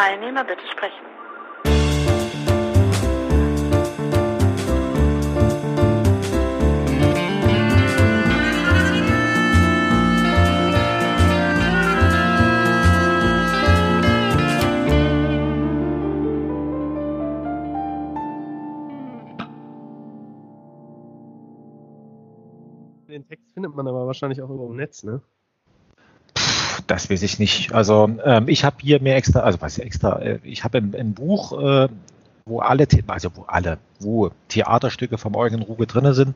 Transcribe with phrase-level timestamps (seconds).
[0.00, 1.04] Teilnehmer bitte sprechen.
[23.06, 25.20] Den Text findet man aber wahrscheinlich auch irgendwo im Netz, ne?
[26.90, 27.72] Das weiß ich nicht.
[27.72, 31.14] Also ähm, ich habe hier mir extra, also was extra, äh, ich habe im, im,
[31.14, 31.88] Buch, äh,
[32.46, 36.34] wo alle, also wo alle, wo Theaterstücke vom Eugen Ruge drin sind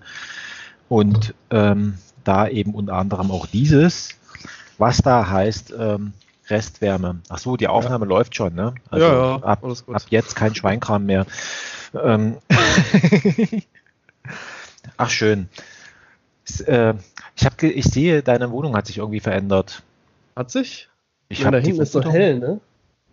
[0.89, 4.11] und ähm, da eben unter anderem auch dieses,
[4.79, 6.12] was da heißt ähm,
[6.48, 7.19] Restwärme.
[7.29, 8.11] Ach so, die Aufnahme ja.
[8.11, 8.77] läuft schon, ne?
[8.91, 11.27] Also ja, ja, ab, ab, jetzt kein Schweinkram mehr.
[12.01, 12.37] Ähm
[14.97, 15.48] Ach schön.
[16.65, 16.95] Äh,
[17.34, 19.83] ich, hab, ich sehe, deine Wohnung hat sich irgendwie verändert.
[20.37, 20.88] Hat sich?
[21.29, 22.61] Ich ja, da hinten ist so hell, ne?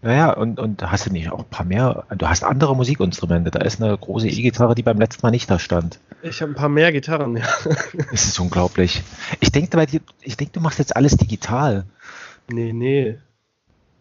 [0.04, 3.52] Naja, und, und hast du nicht auch ein paar mehr, du hast andere Musikinstrumente.
[3.52, 6.00] Da ist eine große E-Gitarre, die beim letzten Mal nicht da stand.
[6.24, 7.46] Ich habe ein paar mehr Gitarren, ja.
[8.12, 9.04] Das ist unglaublich.
[9.40, 9.86] Ich denke
[10.22, 11.86] ich denke, du machst jetzt alles digital.
[12.50, 13.20] Nee, nee.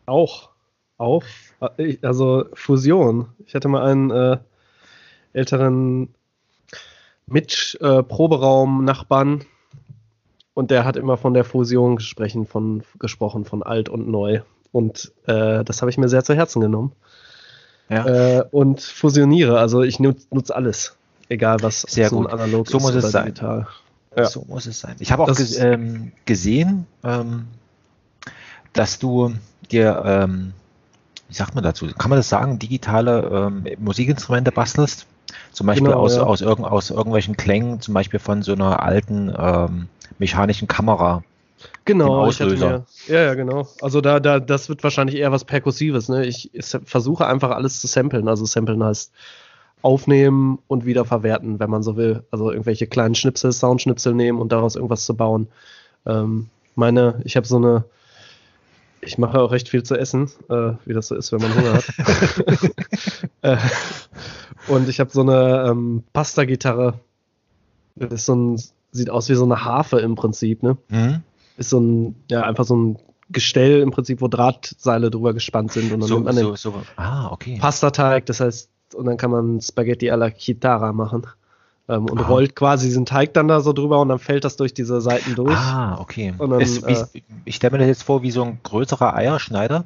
[0.07, 0.49] Auch.
[0.97, 1.25] Auf.
[2.03, 3.29] Also Fusion.
[3.47, 4.39] Ich hatte mal einen äh,
[5.35, 6.15] älteren
[7.27, 9.45] Mitch-Proberaum-Nachbarn,
[10.55, 14.41] und der hat immer von der Fusion gesprochen, von, gesprochen, von alt und neu.
[14.73, 16.93] Und äh, das habe ich mir sehr zu Herzen genommen.
[17.89, 18.07] Ja.
[18.07, 19.59] Äh, und fusioniere.
[19.59, 20.97] Also ich nutze nutz alles.
[21.29, 22.33] Egal was sehr so gut.
[22.33, 23.27] analog so ist muss es sein.
[23.27, 23.67] digital.
[24.17, 24.27] Ja.
[24.27, 24.97] So muss es sein.
[24.99, 27.47] Ich habe auch ge ähm, gesehen, ähm,
[28.73, 29.35] dass du
[29.71, 30.53] dir, ähm,
[31.29, 35.07] wie sagt man dazu, kann man das sagen, digitale ähm, Musikinstrumente bastelst?
[35.53, 36.23] Zum Beispiel genau, aus, ja.
[36.23, 41.23] aus, irg aus irgendwelchen Klängen, zum Beispiel von so einer alten ähm, mechanischen Kamera.
[41.85, 42.85] Genau, Auslöser.
[43.07, 43.69] Mir, ja, ja, genau.
[43.81, 46.09] Also da, da, das wird wahrscheinlich eher was Perkussives.
[46.09, 46.27] Ne?
[46.27, 48.29] Ich, ich versuche einfach alles zu samplen.
[48.29, 49.13] Also samplen heißt
[49.83, 52.25] aufnehmen und wieder verwerten, wenn man so will.
[52.31, 55.49] Also irgendwelche kleinen Schnipsel, Soundschnipsel nehmen und daraus irgendwas zu bauen.
[56.07, 57.85] Ähm, meine, ich habe so eine,
[59.01, 61.75] ich mache auch recht viel zu essen, äh, wie das so ist, wenn man Hunger
[61.75, 61.85] hat.
[63.43, 63.57] äh,
[64.69, 66.95] und ich habe so eine ähm, Pasta-Gitarre.
[67.97, 68.63] Das ist so ein
[68.93, 70.77] sieht aus wie so eine Harfe im Prinzip, ne?
[70.89, 71.23] Mhm.
[71.57, 72.99] Ist so ein, ja, einfach so ein
[73.31, 76.75] Gestell im Prinzip, wo Drahtseile drüber gespannt sind und dann so, nimmt man so, so.
[76.97, 77.59] Ah, okay.
[77.61, 81.27] Pastateig, das heißt, und dann kann man Spaghetti alla Chitarra machen.
[81.89, 82.27] Ähm, und ah.
[82.27, 85.35] rollt quasi diesen Teig dann da so drüber und dann fällt das durch diese Seiten
[85.35, 85.57] durch.
[85.57, 86.35] Ah, okay.
[86.39, 87.05] Dann, es, äh,
[87.45, 89.85] ich stelle mir das jetzt vor wie so ein größerer Eierschneider.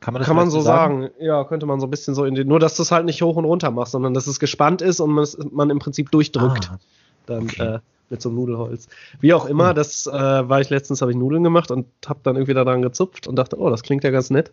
[0.00, 1.02] Kann man das kann man so sagen?
[1.02, 1.14] sagen?
[1.20, 2.46] Ja, könnte man so ein bisschen so in den.
[2.46, 5.00] Nur, dass du es halt nicht hoch und runter machst, sondern dass es gespannt ist
[5.00, 6.70] und man, man im Prinzip durchdrückt.
[6.72, 6.78] Ah,
[7.26, 7.62] dann, okay.
[7.62, 7.78] äh,
[8.10, 8.88] mit so einem Nudelholz.
[9.20, 9.74] Wie auch immer, hm.
[9.76, 13.26] das äh, war ich letztens, habe ich Nudeln gemacht und habe dann irgendwie daran gezupft
[13.26, 14.52] und dachte, oh, das klingt ja ganz nett.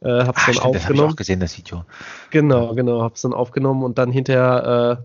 [0.00, 0.76] Äh, hab's Ach, dann stimmt, aufgenommen.
[0.76, 1.84] Das hab ich auch gesehen, das Video.
[2.30, 5.04] Genau, genau, hab's dann aufgenommen und dann hinterher, äh,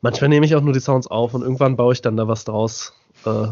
[0.00, 2.44] manchmal nehme ich auch nur die Sounds auf und irgendwann baue ich dann da was
[2.44, 2.94] draus.
[3.24, 3.48] Äh,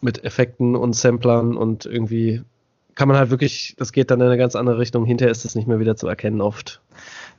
[0.00, 2.42] mit Effekten und Samplern und irgendwie
[2.94, 5.04] kann man halt wirklich, das geht dann in eine ganz andere Richtung.
[5.04, 6.80] Hinterher ist es nicht mehr wieder zu erkennen oft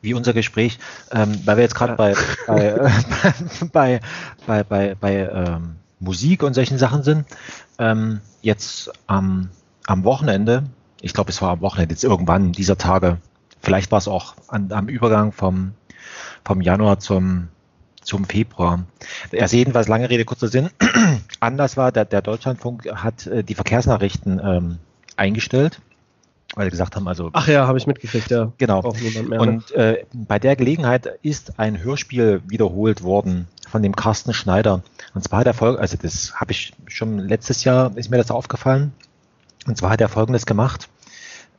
[0.02, 0.80] wie unser Gespräch,
[1.12, 2.16] ähm, weil wir jetzt gerade bei,
[2.48, 2.90] bei, äh,
[3.72, 4.00] bei,
[4.48, 7.26] bei, bei, bei ähm, Musik und solchen Sachen sind.
[7.78, 9.50] Ähm, jetzt am,
[9.86, 10.64] am Wochenende,
[11.02, 13.20] ich glaube, es war am Wochenende, jetzt irgendwann dieser Tage,
[13.62, 15.74] vielleicht war es auch an, am Übergang vom,
[16.44, 17.50] vom Januar zum,
[18.02, 18.84] zum Februar.
[19.32, 20.70] Erst jedenfalls lange Rede, kurzer Sinn.
[21.40, 24.78] Anders war, der, der Deutschlandfunk hat äh, die Verkehrsnachrichten ähm,
[25.16, 25.80] eingestellt
[26.56, 27.30] weil sie gesagt haben, also.
[27.34, 28.52] Ach ja, habe ich mitgekriegt, ja.
[28.58, 28.94] Genau.
[29.28, 34.84] Mehr, und äh, bei der Gelegenheit ist ein Hörspiel wiederholt worden von dem Carsten Schneider.
[35.14, 38.32] Und zwar hat er folgendes, also das habe ich schon letztes Jahr, ist mir das
[38.32, 38.92] aufgefallen.
[39.66, 40.90] Und zwar hat er folgendes gemacht.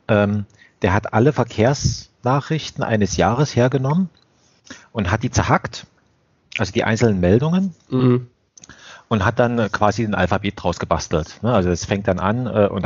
[0.07, 0.45] Ähm,
[0.81, 4.09] der hat alle Verkehrsnachrichten eines Jahres hergenommen
[4.91, 5.87] und hat die zerhackt,
[6.57, 7.73] also die einzelnen Meldungen.
[7.89, 8.27] Mhm
[9.13, 11.37] und hat dann quasi ein Alphabet draus gebastelt.
[11.43, 11.53] Ne?
[11.53, 12.83] Also es fängt dann an äh, und,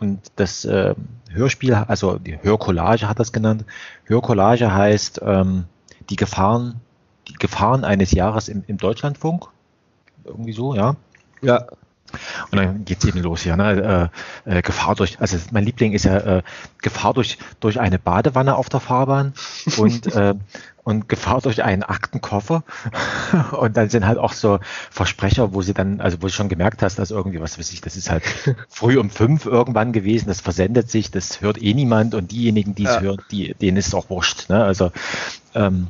[0.00, 0.96] und das äh,
[1.30, 3.64] Hörspiel, also die Hörcollage hat das genannt.
[4.04, 5.66] Hörcollage heißt ähm,
[6.10, 6.80] die Gefahren,
[7.28, 9.46] die Gefahren eines Jahres im, im Deutschlandfunk.
[10.24, 10.96] Irgendwie so, ja.
[11.42, 11.66] Ja.
[12.50, 14.10] Und dann geht's eben los hier, ne?
[14.46, 16.42] Äh, äh, Gefahr durch, also mein Liebling ist ja äh,
[16.82, 19.34] Gefahr durch, durch eine Badewanne auf der Fahrbahn
[19.76, 20.34] und, äh,
[20.84, 22.64] und Gefahr durch einen Aktenkoffer.
[23.52, 24.58] und dann sind halt auch so
[24.90, 27.80] Versprecher, wo sie dann, also wo du schon gemerkt hast, dass irgendwie, was weiß ich,
[27.80, 28.24] das ist halt
[28.68, 32.84] früh um fünf irgendwann gewesen, das versendet sich, das hört eh niemand und diejenigen, die
[32.84, 33.00] es ja.
[33.00, 34.48] hören, die, denen ist es auch wurscht.
[34.48, 34.62] Ne?
[34.64, 34.92] Also
[35.54, 35.88] ähm,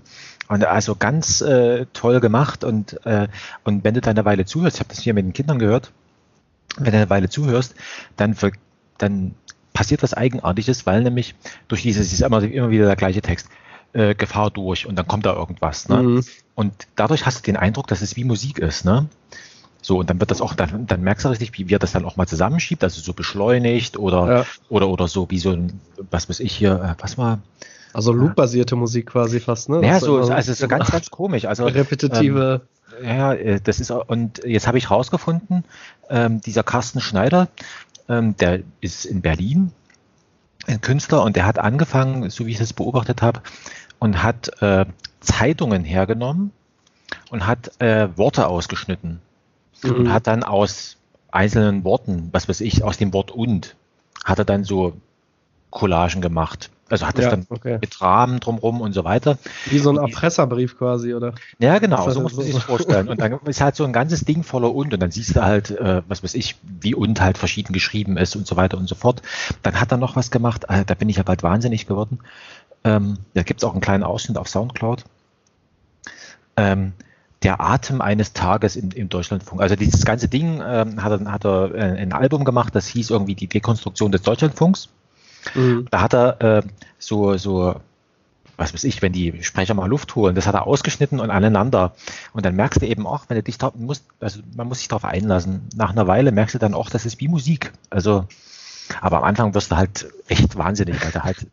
[0.48, 3.28] und also ganz äh, toll gemacht und, äh,
[3.64, 5.92] und wenn du dann eine Weile zuhörst, ich habe das hier mit den Kindern gehört,
[6.76, 7.74] wenn du eine Weile zuhörst,
[8.16, 8.36] dann,
[8.98, 9.34] dann
[9.72, 11.34] passiert was Eigenartiges, weil nämlich
[11.68, 13.48] durch dieses, ist immer, immer wieder der gleiche Text,
[13.92, 15.88] äh, Gefahr durch und dann kommt da irgendwas.
[15.88, 16.02] Ne?
[16.02, 16.24] Mhm.
[16.54, 18.84] Und dadurch hast du den Eindruck, dass es wie Musik ist.
[18.84, 19.08] Ne?
[19.80, 22.04] So, und dann wird das auch, dann, dann merkst du richtig, wie wir das dann
[22.04, 24.46] auch mal zusammenschiebt, also so beschleunigt oder, ja.
[24.68, 25.80] oder, oder so wie so ein,
[26.10, 27.40] was weiß ich hier, äh, was war.
[27.92, 29.80] Also Loop-basierte Musik quasi fast, ne?
[29.84, 31.46] Ja, so, also so ganz, ganz komisch.
[31.46, 32.62] Also, repetitive.
[32.62, 35.64] Ähm, ja, äh, das ist, und jetzt habe ich rausgefunden,
[36.08, 37.48] ähm, dieser Carsten Schneider,
[38.08, 39.72] ähm, der ist in Berlin,
[40.66, 43.42] ein Künstler, und der hat angefangen, so wie ich das beobachtet habe,
[43.98, 44.86] und hat äh,
[45.20, 46.52] Zeitungen hergenommen
[47.30, 49.20] und hat äh, Worte ausgeschnitten
[49.82, 49.92] mhm.
[49.92, 50.96] und hat dann aus
[51.30, 53.76] einzelnen Worten, was weiß ich, aus dem Wort und,
[54.24, 54.94] hat er dann so
[55.70, 56.70] Collagen gemacht.
[56.90, 57.78] Also hat es ja, dann okay.
[57.80, 59.38] mit Rahmen drumrum und so weiter.
[59.66, 61.34] Wie so ein Erpresserbrief quasi, oder?
[61.58, 63.08] Ja, genau, so muss man sich das vorstellen.
[63.08, 65.70] Und dann ist halt so ein ganzes Ding voller und und dann siehst du halt,
[65.70, 68.94] äh, was weiß ich, wie und halt verschieden geschrieben ist und so weiter und so
[68.94, 69.22] fort.
[69.62, 72.20] Dann hat er noch was gemacht, äh, da bin ich ja bald wahnsinnig geworden.
[72.84, 75.04] Ähm, da gibt es auch einen kleinen Ausschnitt auf Soundcloud.
[76.56, 76.92] Ähm,
[77.42, 79.60] der Atem eines Tages im, im Deutschlandfunk.
[79.60, 83.10] Also dieses ganze Ding ähm, hat er, hat er äh, ein Album gemacht, das hieß
[83.10, 84.88] irgendwie die Dekonstruktion des Deutschlandfunks.
[85.54, 85.86] Mhm.
[85.90, 86.62] Da hat er äh,
[86.98, 87.76] so, so,
[88.56, 91.94] was weiß ich, wenn die Sprecher mal Luft holen, das hat er ausgeschnitten und aneinander.
[92.32, 94.88] Und dann merkst du eben auch, wenn du dich drauf, musst, also man muss sich
[94.88, 95.68] darauf einlassen.
[95.76, 97.72] Nach einer Weile merkst du dann auch, das ist wie Musik.
[97.90, 98.26] Also
[99.00, 101.46] aber am Anfang wirst du halt echt wahnsinnig, weil du halt.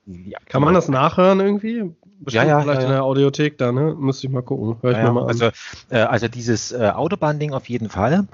[0.49, 1.91] Kann man das nachhören irgendwie?
[2.19, 3.95] Bestimmt ja, ja, vielleicht ja, in der Audiothek da, ne?
[3.97, 4.77] Müsste ich mal gucken.
[4.81, 5.27] Hör ich ja, mal an.
[5.27, 5.49] Also,
[5.89, 8.27] äh, also dieses äh, Autobahn-Ding auf jeden Fall.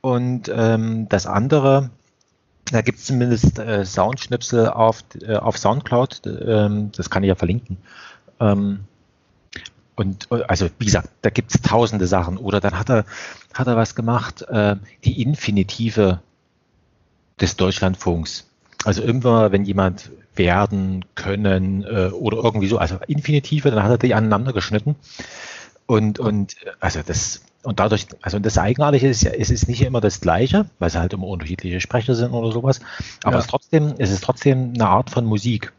[0.00, 1.90] Und ähm, das andere,
[2.72, 7.34] da gibt es zumindest äh, Soundschnipsel auf, äh, auf Soundcloud, ähm, das kann ich ja
[7.34, 7.78] verlinken.
[8.40, 8.80] Ähm,
[9.98, 12.36] und äh, also wie gesagt, da gibt es tausende Sachen.
[12.36, 13.04] Oder dann hat er,
[13.52, 16.20] hat er was gemacht, äh, die Infinitive
[17.40, 18.48] des Deutschlandfunks.
[18.84, 23.98] Also irgendwann, wenn jemand werden, können äh, oder irgendwie so, also Infinitive, dann hat er
[23.98, 24.94] die aneinander geschnitten.
[25.86, 30.00] Und, und also das, und dadurch, also das Eigenartige ist ja, es ist nicht immer
[30.00, 32.80] das Gleiche, weil es halt immer unterschiedliche Sprecher sind oder sowas,
[33.24, 33.38] aber ja.
[33.38, 35.72] es, ist trotzdem, es ist trotzdem eine Art von Musik.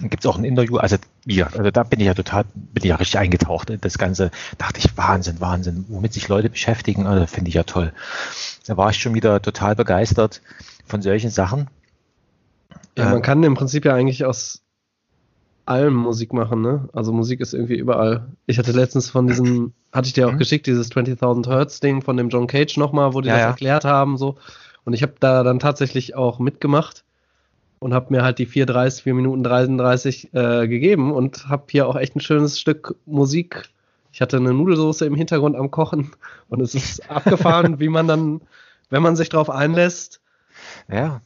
[0.00, 0.96] Gibt es auch ein Interview, also
[1.26, 4.30] ja, also da bin ich ja total, bin ich ja richtig eingetaucht in das Ganze.
[4.56, 7.92] Dachte ich, Wahnsinn, Wahnsinn, womit sich Leute beschäftigen, also finde ich ja toll.
[8.66, 10.40] Da war ich schon wieder total begeistert
[10.86, 11.68] von solchen Sachen.
[12.96, 14.62] Ja, man kann im Prinzip ja eigentlich aus
[15.68, 16.88] allem Musik machen, ne?
[16.92, 18.26] Also Musik ist irgendwie überall.
[18.46, 20.38] Ich hatte letztens von diesem, hatte ich dir auch mhm.
[20.38, 23.48] geschickt, dieses 20.000 Hertz Ding von dem John Cage nochmal, wo die ja, das ja.
[23.48, 24.36] erklärt haben, so.
[24.84, 27.04] Und ich habe da dann tatsächlich auch mitgemacht
[27.78, 31.96] und habe mir halt die 4,30, 4 Minuten 33 äh, gegeben und habe hier auch
[31.96, 33.68] echt ein schönes Stück Musik.
[34.12, 36.10] Ich hatte eine Nudelsoße im Hintergrund am Kochen
[36.48, 38.40] und es ist abgefahren, wie man dann,
[38.90, 40.20] wenn man sich drauf einlässt,
[40.90, 41.20] ja.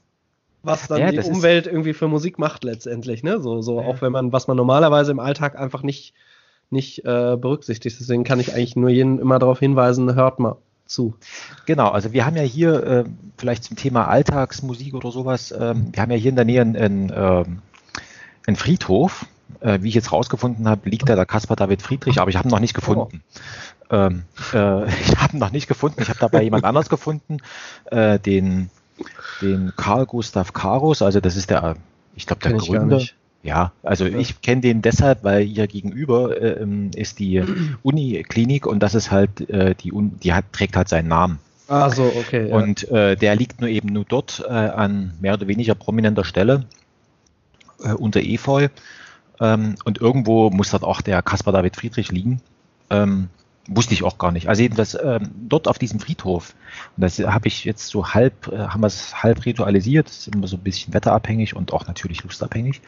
[0.62, 3.40] Was dann ja, die Umwelt irgendwie für Musik macht letztendlich, ne?
[3.40, 3.86] So, so ja.
[3.86, 6.14] auch wenn man, was man normalerweise im Alltag einfach nicht,
[6.70, 7.98] nicht äh, berücksichtigt.
[7.98, 10.56] Deswegen kann ich eigentlich nur jeden immer darauf hinweisen, hört mal
[10.86, 11.14] zu.
[11.66, 13.04] Genau, also wir haben ja hier äh,
[13.36, 16.76] vielleicht zum Thema Alltagsmusik oder sowas, äh, wir haben ja hier in der Nähe einen,
[16.76, 17.60] einen
[18.46, 19.26] ähm, Friedhof.
[19.60, 22.48] Äh, wie ich jetzt rausgefunden habe, liegt da der Caspar David Friedrich, aber ich habe
[22.48, 23.22] ihn noch nicht gefunden.
[23.88, 23.94] Oh.
[23.94, 24.24] Ähm,
[24.54, 26.02] äh, ich habe ihn noch nicht gefunden.
[26.02, 27.38] Ich habe dabei jemand anders gefunden,
[27.90, 28.70] äh, den,
[29.40, 31.76] den Karl Gustav Karus, also das ist der,
[32.14, 33.02] ich glaube, der Gründer.
[33.43, 34.19] Ja, also ja.
[34.19, 37.43] ich kenne den deshalb, weil hier gegenüber äh, ähm, ist die
[37.82, 41.40] Uniklinik und das ist halt äh, die Un die hat trägt halt seinen Namen.
[41.67, 42.50] Ah so, okay.
[42.50, 42.56] Ja.
[42.56, 46.67] Und äh, der liegt nur eben nur dort äh, an mehr oder weniger prominenter Stelle
[47.82, 48.69] äh, unter Efeu.
[49.40, 52.40] Ähm, und irgendwo muss dort auch der Caspar David Friedrich liegen.
[52.90, 53.28] Ähm,
[53.69, 54.48] wusste ich auch gar nicht.
[54.48, 56.54] Also jedenfalls ähm, dort auf diesem Friedhof,
[56.96, 60.34] und das habe ich jetzt so halb, äh, haben wir es halb ritualisiert, das ist
[60.34, 62.81] immer so ein bisschen wetterabhängig und auch natürlich lustabhängig,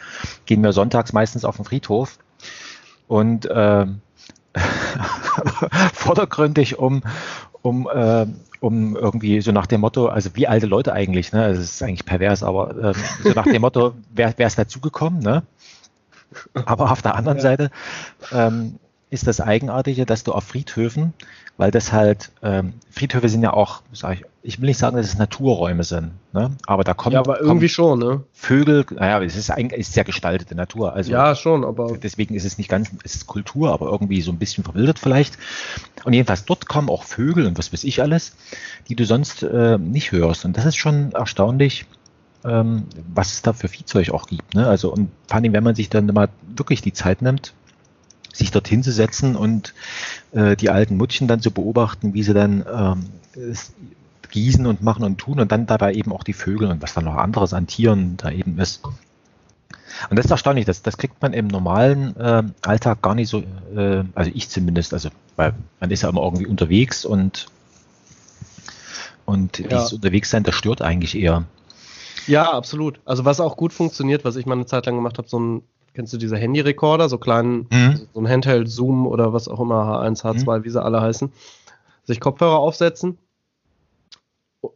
[0.46, 2.18] gehen wir sonntags meistens auf den Friedhof
[3.06, 3.86] und äh,
[5.92, 7.02] vordergründig um,
[7.62, 8.26] um, äh,
[8.60, 11.48] um irgendwie so nach dem Motto, also wie alte Leute eigentlich, ne?
[11.48, 15.42] Das ist eigentlich pervers, aber äh, so nach dem Motto, wer, wer ist dazugekommen, ne?
[16.54, 17.42] Aber auf der anderen ja.
[17.42, 17.70] Seite
[18.32, 18.78] ähm,
[19.14, 21.14] ist das Eigenartige, dass du auf Friedhöfen,
[21.56, 25.06] weil das halt, ähm, Friedhöfe sind ja auch, sag ich, ich will nicht sagen, dass
[25.06, 26.50] es Naturräume sind, ne?
[26.66, 28.24] aber da kommen, ja, aber irgendwie schon, ne?
[28.32, 30.92] Vögel, naja, es ist eigentlich ist sehr gestaltete Natur.
[30.92, 31.96] Also ja, schon, aber.
[31.96, 35.38] Deswegen ist es nicht ganz, es ist Kultur, aber irgendwie so ein bisschen verwildert vielleicht.
[36.04, 38.36] Und jedenfalls dort kommen auch Vögel und was weiß ich alles,
[38.88, 40.44] die du sonst äh, nicht hörst.
[40.44, 41.86] Und das ist schon erstaunlich,
[42.44, 44.54] ähm, was es da für Viehzeug auch gibt.
[44.54, 44.66] Ne?
[44.66, 47.54] Also, und vor allem, wenn man sich dann mal wirklich die Zeit nimmt,
[48.34, 49.72] sich dorthin zu setzen und
[50.32, 53.06] äh, die alten Mutschen dann zu beobachten, wie sie dann ähm,
[54.30, 57.04] gießen und machen und tun und dann dabei eben auch die Vögel und was dann
[57.04, 58.82] noch anderes an Tieren da eben ist.
[60.10, 63.44] Und das ist erstaunlich, das, das kriegt man im normalen äh, Alltag gar nicht so,
[63.76, 67.46] äh, also ich zumindest, also weil man ist ja immer irgendwie unterwegs und
[69.24, 69.68] und ja.
[69.68, 71.44] dieses Unterwegssein, das stört eigentlich eher.
[72.26, 73.00] Ja, absolut.
[73.04, 75.62] Also was auch gut funktioniert, was ich mal eine Zeit lang gemacht habe, so ein,
[75.94, 78.08] kennst du diese Handy-Recorder, so kleinen, mhm.
[78.12, 80.64] so ein Handheld-Zoom oder was auch immer, H1, H2, mhm.
[80.64, 81.32] wie sie alle heißen,
[82.04, 83.18] sich Kopfhörer aufsetzen.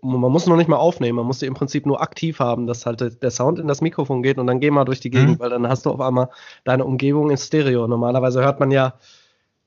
[0.02, 2.84] Man muss noch nicht mal aufnehmen, man muss die im Prinzip nur aktiv haben, dass
[2.84, 5.38] halt der Sound in das Mikrofon geht und dann geh mal durch die Gegend, mhm.
[5.38, 6.28] weil dann hast du auf einmal
[6.64, 7.86] deine Umgebung in Stereo.
[7.86, 8.94] Normalerweise hört man ja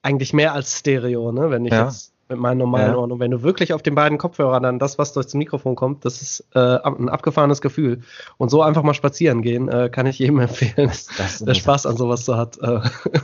[0.04, 1.50] eigentlich mehr als Stereo, ne?
[1.50, 1.86] Wenn ich ja.
[1.86, 2.98] jetzt mit meinen normalen ja.
[2.98, 3.12] Ohren.
[3.12, 6.22] Und wenn du wirklich auf den beiden Kopfhörern dann das, was durchs Mikrofon kommt, das
[6.22, 8.02] ist äh, ein abgefahrenes Gefühl.
[8.38, 11.98] Und so einfach mal spazieren gehen, äh, kann ich jedem empfehlen, das der Spaß an
[11.98, 12.58] sowas so hat.
[12.60, 12.80] Äh,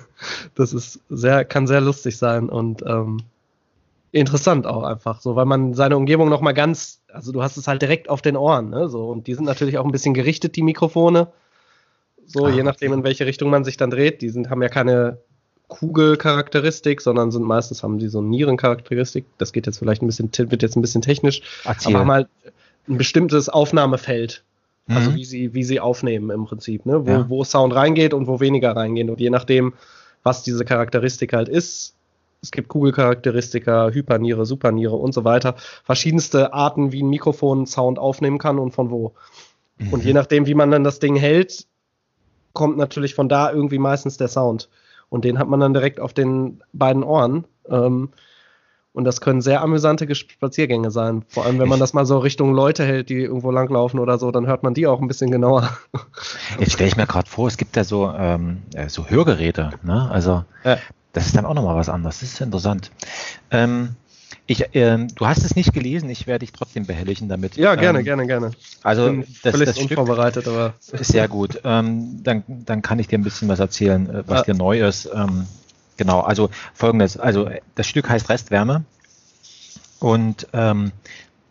[0.55, 3.21] das ist sehr, kann sehr lustig sein und ähm,
[4.11, 7.81] interessant auch einfach, so, weil man seine Umgebung nochmal ganz, also du hast es halt
[7.81, 10.63] direkt auf den Ohren, ne, so, und die sind natürlich auch ein bisschen gerichtet, die
[10.63, 11.27] Mikrofone,
[12.25, 14.69] so, ah, je nachdem, in welche Richtung man sich dann dreht, die sind, haben ja
[14.69, 15.19] keine
[15.67, 19.25] Kugelcharakteristik, sondern sind meistens haben die so eine Nierencharakteristik.
[19.37, 21.93] Das geht jetzt vielleicht ein bisschen, wird jetzt ein bisschen technisch, Erzähl.
[21.93, 22.27] aber haben halt
[22.87, 24.43] ein bestimmtes Aufnahmefeld.
[24.89, 25.15] Also mhm.
[25.15, 27.05] wie sie, wie sie aufnehmen im Prinzip, ne?
[27.05, 27.29] wo, ja.
[27.29, 29.09] wo Sound reingeht und wo weniger reingeht.
[29.09, 29.73] Und je nachdem,
[30.23, 31.93] was diese Charakteristik halt ist,
[32.41, 35.55] es gibt Kugelcharakteristika, Hyperniere, Superniere und so weiter.
[35.83, 39.13] Verschiedenste Arten, wie ein Mikrofon Sound aufnehmen kann und von wo.
[39.77, 39.93] Mhm.
[39.93, 41.65] Und je nachdem, wie man dann das Ding hält,
[42.53, 44.69] kommt natürlich von da irgendwie meistens der Sound.
[45.09, 47.45] Und den hat man dann direkt auf den beiden Ohren.
[47.69, 48.09] Ähm,
[48.97, 51.23] und das können sehr amüsante Spaziergänge sein.
[51.27, 54.31] Vor allem, wenn man das mal so Richtung Leute hält, die irgendwo langlaufen oder so,
[54.31, 55.69] dann hört man die auch ein bisschen genauer.
[56.59, 59.69] Jetzt stelle ich mir gerade vor, es gibt ja so, ähm, äh, so Hörgeräte.
[59.83, 60.09] Ne?
[60.09, 60.77] Also ja.
[61.13, 62.21] das ist dann auch nochmal was anderes.
[62.21, 62.89] Das ist interessant.
[63.51, 63.97] Ähm,
[64.47, 67.57] ich, ähm, du hast es nicht gelesen, ich werde dich trotzdem behelligen damit.
[67.57, 68.51] Ja, gerne, ähm, gerne, gerne.
[68.81, 71.59] Also Bin das, völlig das unvorbereitet, aber ist sehr gut.
[71.65, 74.53] Ähm, dann, dann kann ich dir ein bisschen was erzählen, äh, was ja.
[74.53, 75.09] dir neu ist.
[75.13, 75.47] Ähm,
[75.97, 78.85] genau, also folgendes, also das Stück heißt Restwärme
[79.99, 80.93] und ähm,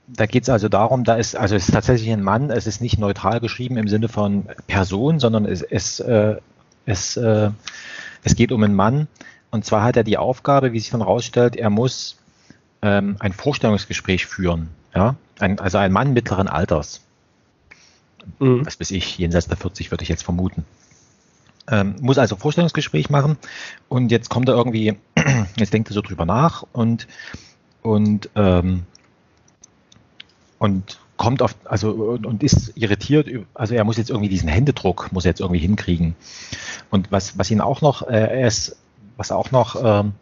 [0.09, 2.81] da geht es also darum, da ist, also es ist tatsächlich ein Mann, es ist
[2.81, 6.37] nicht neutral geschrieben im Sinne von Person, sondern es, es, äh,
[6.87, 7.51] es, äh,
[8.25, 9.09] es geht um einen Mann.
[9.51, 12.17] Und zwar hat er die Aufgabe, wie sich dann rausstellt, er muss
[12.83, 14.69] ähm, ein Vorstellungsgespräch führen.
[14.95, 15.17] Ja?
[15.39, 17.03] Ein, also ein Mann mittleren Alters.
[18.39, 18.67] Mhm.
[18.67, 20.65] Was weiß ich, jenseits der 40 würde ich jetzt vermuten.
[21.69, 23.37] Ähm, muss also Vorstellungsgespräch machen
[23.89, 24.97] und jetzt kommt er irgendwie,
[25.57, 27.09] jetzt denkt er so drüber nach und,
[27.83, 28.85] und, ähm,
[30.59, 35.25] und kommt auf, also und ist irritiert, also er muss jetzt irgendwie diesen Händedruck, muss
[35.25, 36.15] er jetzt irgendwie hinkriegen.
[36.91, 38.77] Und was, was ihn auch noch, äh, er ist,
[39.17, 40.13] was auch noch ähm,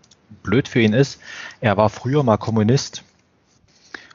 [0.42, 1.20] blöd für ihn ist,
[1.60, 3.02] er war früher mal Kommunist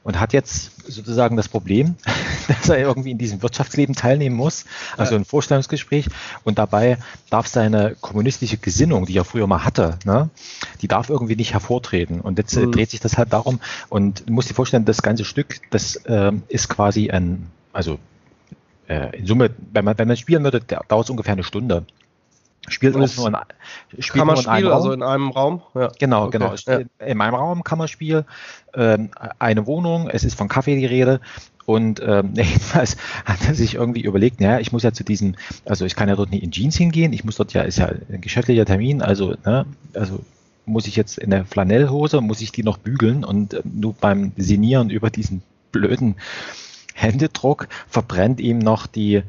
[0.04, 1.96] und hat jetzt sozusagen das Problem,
[2.48, 4.66] dass er irgendwie in diesem Wirtschaftsleben teilnehmen muss,
[4.98, 6.08] also ein Vorstellungsgespräch
[6.44, 6.98] und dabei
[7.30, 10.30] darf seine kommunistische Gesinnung, die er früher mal hatte, ne,
[10.82, 12.72] die darf irgendwie nicht hervortreten und jetzt äh, mhm.
[12.72, 13.60] dreht sich das halt darum
[13.90, 18.00] und du musst dir vorstellen, das ganze Stück, das äh, ist quasi ein, also
[18.88, 21.86] äh, in Summe, wenn man, wenn man spielen würde, dauert es ungefähr eine Stunde.
[22.68, 24.76] Spielt auch nur in, spielt nur in einem Raum.
[24.76, 25.62] also in einem Raum?
[25.74, 25.92] Ja.
[25.98, 26.38] Genau, okay.
[26.38, 26.54] genau.
[26.56, 26.80] Ja.
[27.06, 28.26] In einem Raum Kammerspiel,
[28.74, 31.22] ähm, eine Wohnung, es ist von Kaffee die Rede
[31.66, 35.36] und ähm, jedenfalls hat er sich irgendwie überlegt, naja, ich muss ja zu diesem,
[35.66, 37.92] also ich kann ja dort nicht in Jeans hingehen, ich muss dort ja, ist ja
[38.12, 40.20] ein geschäftlicher Termin, also, ne, also
[40.66, 44.32] muss ich jetzt in der Flanellhose, muss ich die noch bügeln und äh, nur beim
[44.38, 46.16] Sinieren über diesen blöden
[46.94, 49.24] Händedruck verbrennt ihm noch die,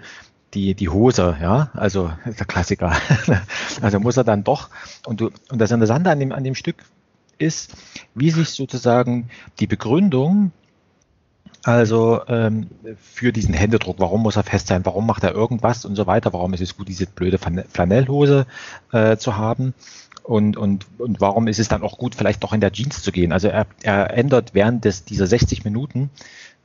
[0.54, 2.96] die, die Hose, ja, also der Klassiker.
[3.80, 4.68] also muss er dann doch,
[5.06, 6.84] und, du, und das Interessante an dem, an dem Stück
[7.38, 7.74] ist,
[8.14, 10.52] wie sich sozusagen die Begründung,
[11.62, 15.94] also ähm, für diesen Händedruck, warum muss er fest sein, warum macht er irgendwas und
[15.94, 18.46] so weiter, warum ist es gut, diese blöde Flanellhose
[18.92, 19.74] äh, zu haben
[20.22, 23.12] und, und, und warum ist es dann auch gut, vielleicht doch in der Jeans zu
[23.12, 23.32] gehen.
[23.32, 26.10] Also er, er ändert während des, dieser 60 Minuten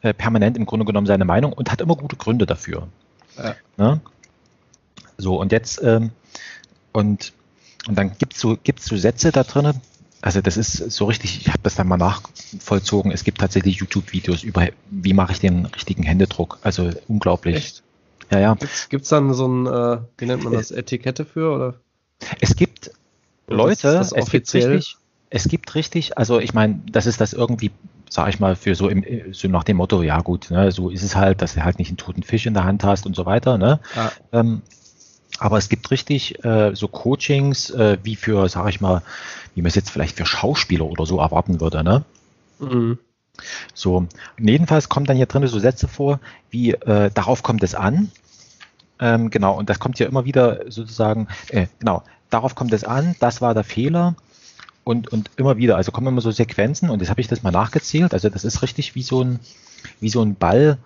[0.02, 2.88] äh, permanent im Grunde genommen seine Meinung und hat immer gute Gründe dafür.
[3.38, 3.56] Ja.
[3.78, 4.02] Ne?
[5.18, 6.12] So, und jetzt, ähm,
[6.92, 7.34] und,
[7.88, 9.74] und dann gibt es so, gibt's so Sätze da drin,
[10.22, 14.44] also das ist so richtig, ich habe das dann mal nachvollzogen, es gibt tatsächlich YouTube-Videos
[14.44, 17.56] über, wie mache ich den richtigen Händedruck, also unglaublich.
[17.56, 17.84] Echt?
[18.32, 18.58] Ja, ja.
[18.90, 21.76] Gibt es dann so ein, äh, wie nennt man das, Etikette für, oder?
[22.42, 22.92] Es gibt
[23.48, 24.98] Leute, es gibt richtig,
[25.30, 27.72] es gibt richtig, also ich meine, das ist das irgendwie
[28.16, 29.04] sage ich mal, für so, im,
[29.34, 31.90] so nach dem Motto, ja gut, ne, so ist es halt, dass du halt nicht
[31.90, 33.58] einen toten Fisch in der Hand hast und so weiter.
[33.58, 33.80] Ne?
[33.96, 34.12] Ja.
[34.32, 34.62] Ähm,
[35.38, 39.02] aber es gibt richtig äh, so Coachings, äh, wie für, sage ich mal,
[39.54, 41.84] wie man es jetzt vielleicht für Schauspieler oder so erwarten würde.
[41.84, 42.06] Ne?
[42.60, 42.98] Mhm.
[43.74, 44.08] So,
[44.40, 48.12] jedenfalls kommen dann hier drin so Sätze vor, wie äh, darauf kommt es an.
[48.98, 53.18] Ähm, genau, und das kommt ja immer wieder sozusagen, äh, genau, darauf kommt es an,
[53.20, 54.16] das war der Fehler
[54.86, 57.52] und, und immer wieder, also kommen immer so Sequenzen und jetzt habe ich das mal
[57.52, 59.40] nachgezählt, also das ist richtig wie so ein,
[60.00, 60.78] wie so ein Ball,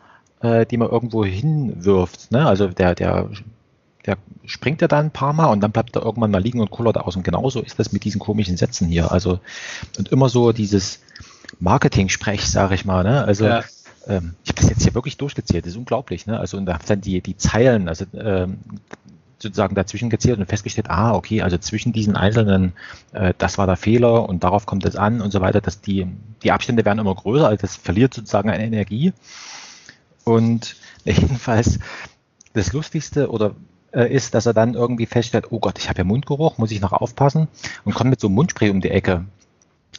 [0.41, 2.48] äh, den man irgendwo hinwirft, ne?
[2.48, 3.29] also der, der,
[4.06, 6.72] der springt ja dann ein paar Mal und dann bleibt er irgendwann mal liegen und
[6.72, 9.39] kullert aus und genauso ist das mit diesen komischen Sätzen hier, also
[9.98, 11.01] und immer so dieses
[11.60, 13.25] Marketing-Sprech, sage ich mal, ne?
[13.25, 13.63] also ja
[14.08, 16.39] ähm, ich habe das jetzt hier wirklich durchgezählt, das ist unglaublich, ne?
[16.39, 18.60] Also und da dann die, die Zeilen, also ähm,
[19.41, 22.74] sozusagen dazwischen gezählt und festgestellt, ah, okay, also zwischen diesen einzelnen,
[23.13, 26.08] äh, das war der Fehler und darauf kommt es an und so weiter, dass die,
[26.43, 29.13] die Abstände werden immer größer, also das verliert sozusagen an Energie.
[30.24, 31.79] Und jedenfalls
[32.53, 33.55] das Lustigste oder
[33.91, 36.81] äh, ist, dass er dann irgendwie feststellt, oh Gott, ich habe ja Mundgeruch, muss ich
[36.81, 37.48] noch aufpassen
[37.86, 39.25] und kommt mit so einem Mundspray um die Ecke.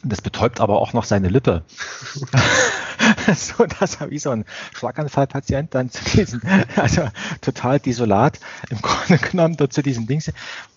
[0.03, 1.63] Das betäubt aber auch noch seine Lippe.
[3.35, 6.41] so dass er wie so ein Schlaganfallpatient dann zu diesem,
[6.75, 7.07] also
[7.41, 8.39] total desolat
[8.69, 10.21] im Grunde genommen dort zu diesem Ding.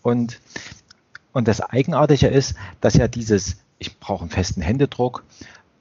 [0.03, 0.41] Und,
[1.33, 5.25] und das Eigenartige ist, dass ja dieses, ich brauche einen festen Händedruck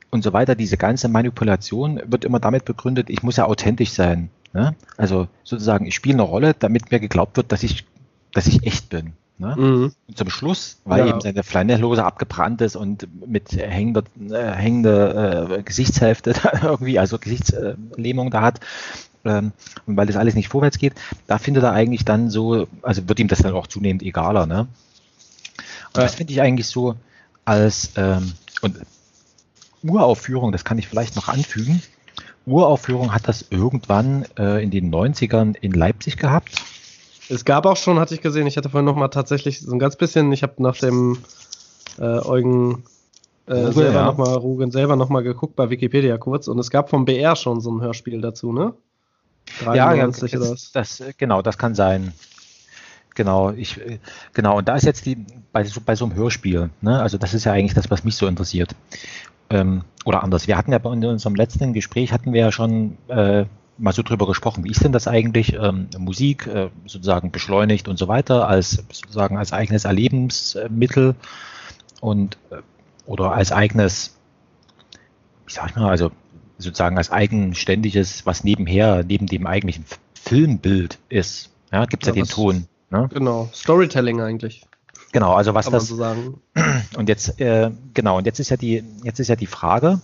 [0.09, 4.29] und so weiter, diese ganze Manipulation wird immer damit begründet, ich muss ja authentisch sein.
[4.53, 4.75] Ne?
[4.97, 7.85] Also sozusagen, ich spiele eine Rolle, damit mir geglaubt wird, dass ich,
[8.31, 9.13] dass ich echt bin.
[9.43, 9.55] Ne?
[9.57, 9.91] Mhm.
[10.07, 11.07] Und zum Schluss, weil ja.
[11.07, 16.33] eben seine Flanellhose abgebrannt ist und mit hängender, äh, hängender äh, Gesichtshälfte
[16.63, 18.62] irgendwie, also Gesichtslähmung da hat,
[19.25, 19.51] ähm,
[19.85, 20.93] und weil das alles nicht vorwärts geht,
[21.27, 24.45] da findet er eigentlich dann so, also wird ihm das dann auch zunehmend egaler.
[24.45, 24.62] Ne?
[24.62, 26.95] Und das finde ich eigentlich so
[27.43, 28.77] als ähm, und
[29.83, 31.81] Uraufführung, das kann ich vielleicht noch anfügen.
[32.45, 36.62] Uraufführung hat das irgendwann äh, in den 90ern in Leipzig gehabt
[37.33, 39.79] es gab auch schon, hatte ich gesehen, ich hatte vorhin noch mal tatsächlich so ein
[39.79, 41.17] ganz bisschen, ich habe nach dem
[41.97, 42.83] äh, Eugen
[43.47, 44.05] äh, Ruge, selber ja.
[44.05, 47.35] noch mal, Rugen selber noch mal geguckt bei Wikipedia kurz und es gab vom BR
[47.35, 48.73] schon so ein Hörspiel dazu, ne?
[49.65, 52.13] Ja, ja das, das, das, genau, das kann sein.
[53.15, 53.79] Genau, ich,
[54.34, 57.34] genau, und da ist jetzt die, bei so, bei so einem Hörspiel, ne, also das
[57.34, 58.75] ist ja eigentlich das, was mich so interessiert.
[59.49, 63.45] Ähm, oder anders, wir hatten ja bei unserem letzten Gespräch hatten wir ja schon äh,
[63.77, 64.63] mal so drüber gesprochen.
[64.63, 65.53] Wie ist denn das eigentlich?
[65.53, 71.15] Ähm, Musik äh, sozusagen beschleunigt und so weiter als sozusagen als eigenes Erlebensmittel
[72.01, 72.57] und äh,
[73.05, 74.15] oder als eigenes,
[75.45, 76.12] wie sag ich mal, also
[76.57, 81.49] sozusagen als eigenständiges, was nebenher neben dem eigentlichen Filmbild ist.
[81.71, 82.67] Ja, gibt es ja, ja, den Ton.
[82.89, 83.09] Ne?
[83.12, 84.65] Genau, Storytelling eigentlich.
[85.12, 85.88] Genau, also was das.
[85.88, 86.03] So
[86.97, 90.01] und jetzt äh, genau und jetzt ist ja die jetzt ist ja die Frage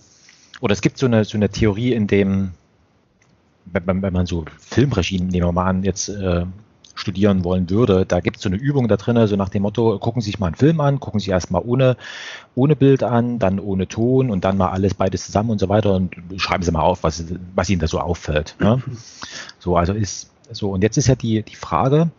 [0.60, 2.52] oder es gibt so eine so eine Theorie in dem
[3.66, 6.44] wenn, wenn man so Filmregien, nehmen wir mal an, jetzt äh,
[6.94, 9.98] studieren wollen würde, da gibt es so eine Übung da drin, so nach dem Motto,
[9.98, 11.96] gucken Sie sich mal einen Film an, gucken Sie erstmal ohne,
[12.54, 15.94] ohne Bild an, dann ohne Ton und dann mal alles beides zusammen und so weiter
[15.94, 18.56] und schreiben Sie mal auf, was, was Ihnen da so auffällt.
[18.60, 18.82] Ne?
[19.58, 22.10] So, also ist so, und jetzt ist ja die, die Frage,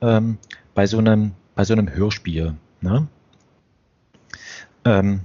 [0.00, 0.38] ähm,
[0.74, 3.08] bei so einem, bei so einem Hörspiel, ne?
[4.84, 5.20] ähm,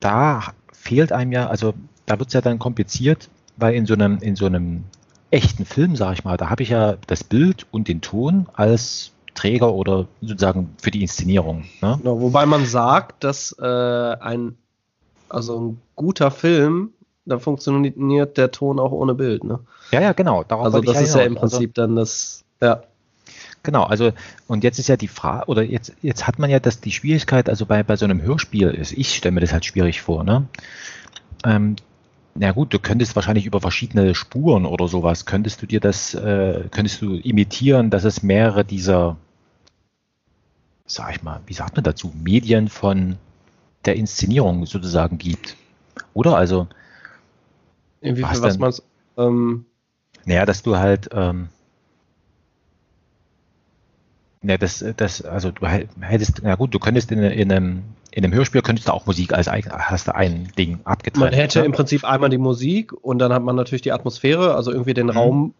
[0.00, 1.74] da fehlt einem ja, also
[2.06, 4.84] da wird es ja dann kompliziert, weil in so einem, in so einem
[5.30, 9.12] echten Film, sage ich mal, da habe ich ja das Bild und den Ton als
[9.34, 11.64] Träger oder sozusagen für die Inszenierung.
[11.82, 11.98] Ne?
[11.98, 14.56] Genau, wobei man sagt, dass äh, ein,
[15.28, 16.92] also ein guter Film,
[17.24, 19.44] da funktioniert der Ton auch ohne Bild.
[19.44, 19.60] Ne?
[19.92, 20.44] Ja, ja, genau.
[20.44, 22.82] Darauf also das ist ja im Prinzip also, dann das, ja.
[23.62, 24.12] Genau, also
[24.46, 27.48] und jetzt ist ja die Frage, oder jetzt, jetzt hat man ja das, die Schwierigkeit,
[27.48, 30.46] also bei, bei so einem Hörspiel ist, ich stelle mir das halt schwierig vor, ne?
[31.44, 31.76] Ähm,
[32.38, 36.68] na gut, du könntest wahrscheinlich über verschiedene Spuren oder sowas, könntest du dir das, äh,
[36.70, 39.16] könntest du imitieren, dass es mehrere dieser,
[40.86, 43.16] sag ich mal, wie sagt man dazu, Medien von
[43.84, 45.56] der Inszenierung sozusagen gibt.
[46.14, 46.68] Oder also.
[48.00, 48.82] Inwiefern, was meinst
[49.16, 49.64] ähm,
[50.24, 51.48] Naja, dass du halt, ähm,
[54.42, 57.82] ja, das, das, also du hättest, na gut, du könntest in, in einem
[58.18, 61.24] in dem Hörspiel könntest du auch Musik als hast du ein Ding abgetrennt.
[61.24, 64.72] Man hätte im Prinzip einmal die Musik und dann hat man natürlich die Atmosphäre, also
[64.72, 65.12] irgendwie den mhm.
[65.12, 65.54] Raum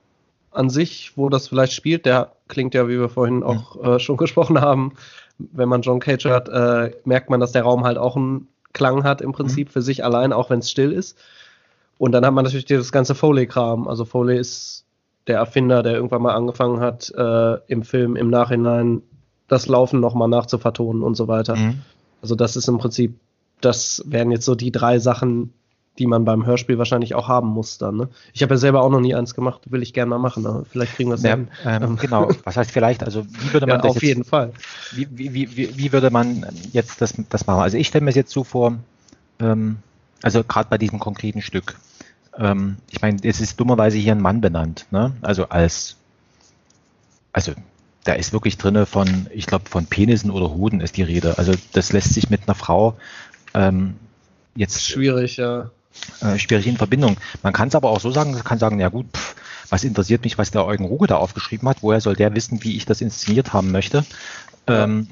[0.50, 2.04] an sich, wo das vielleicht spielt.
[2.04, 3.84] Der klingt ja, wie wir vorhin auch mhm.
[3.84, 4.94] äh, schon gesprochen haben,
[5.38, 9.04] wenn man John Cage hört, äh, merkt man, dass der Raum halt auch einen Klang
[9.04, 9.72] hat im Prinzip mhm.
[9.72, 11.16] für sich allein, auch wenn es still ist.
[11.96, 13.86] Und dann hat man natürlich das ganze Foley-Kram.
[13.86, 14.84] Also Foley ist
[15.28, 19.02] der Erfinder, der irgendwann mal angefangen hat, äh, im Film im Nachhinein
[19.46, 21.54] das Laufen nochmal nachzuvertonen und so weiter.
[21.54, 21.82] Mhm.
[22.22, 23.14] Also das ist im Prinzip,
[23.60, 25.52] das wären jetzt so die drei Sachen,
[25.98, 27.96] die man beim Hörspiel wahrscheinlich auch haben muss dann.
[27.96, 28.08] Ne?
[28.32, 30.46] Ich habe ja selber auch noch nie eins gemacht, will ich gerne mal machen.
[30.46, 31.48] Aber vielleicht kriegen wir es ja, hin.
[31.64, 33.02] Ähm, genau, was heißt vielleicht?
[33.02, 34.52] Also wie würde man ja, das auf jetzt, jeden Fall.
[34.92, 37.60] Wie, wie, wie, wie würde man jetzt das, das machen?
[37.60, 38.78] Also ich stelle mir es jetzt so vor,
[39.40, 39.78] ähm,
[40.22, 41.76] also gerade bei diesem konkreten Stück.
[42.36, 45.14] Ähm, ich meine, es ist dummerweise hier ein Mann benannt, ne?
[45.22, 45.96] Also als,
[47.32, 47.52] also
[48.08, 51.36] da ist wirklich drinne von, ich glaube, von Penissen oder Hoden ist die Rede.
[51.36, 52.96] Also das lässt sich mit einer Frau
[53.52, 53.96] ähm,
[54.54, 55.70] jetzt schwierig, ja.
[56.20, 57.18] Äh, schwierig in Verbindung.
[57.42, 59.34] Man kann es aber auch so sagen, man kann sagen, ja gut, pff,
[59.68, 62.76] was interessiert mich, was der Eugen Ruge da aufgeschrieben hat, woher soll der wissen, wie
[62.76, 64.06] ich das inszeniert haben möchte.
[64.66, 65.08] Ähm,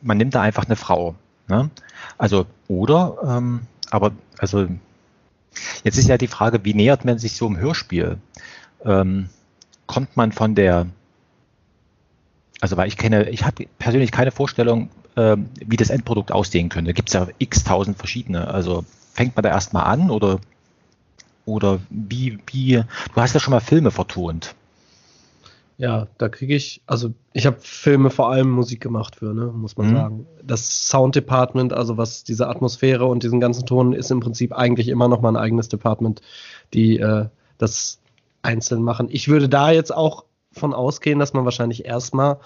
[0.00, 1.16] man nimmt da einfach eine Frau.
[1.48, 1.68] Ne?
[2.16, 3.60] Also, oder, ähm,
[3.90, 4.68] aber, also,
[5.84, 8.16] jetzt ist ja die Frage, wie nähert man sich so im Hörspiel?
[8.86, 9.28] Ähm,
[9.86, 10.86] kommt man von der,
[12.60, 16.92] also, weil ich kenne, ich habe persönlich keine Vorstellung, ähm, wie das Endprodukt aussehen könnte.
[16.92, 18.48] Gibt es ja x tausend verschiedene.
[18.48, 20.40] Also, fängt man da erstmal an oder,
[21.46, 22.82] oder wie, wie,
[23.14, 24.54] du hast ja schon mal Filme vertont.
[25.80, 29.78] Ja, da kriege ich, also ich habe Filme vor allem Musik gemacht für, ne, muss
[29.78, 29.94] man mhm.
[29.94, 30.26] sagen.
[30.42, 34.88] Das Sound Department, also was diese Atmosphäre und diesen ganzen Ton ist im Prinzip eigentlich
[34.88, 36.20] immer noch mal ein eigenes Department,
[36.74, 37.98] die äh, das
[38.42, 39.08] einzeln machen.
[39.10, 42.38] Ich würde da jetzt auch von ausgehen, dass man wahrscheinlich erstmal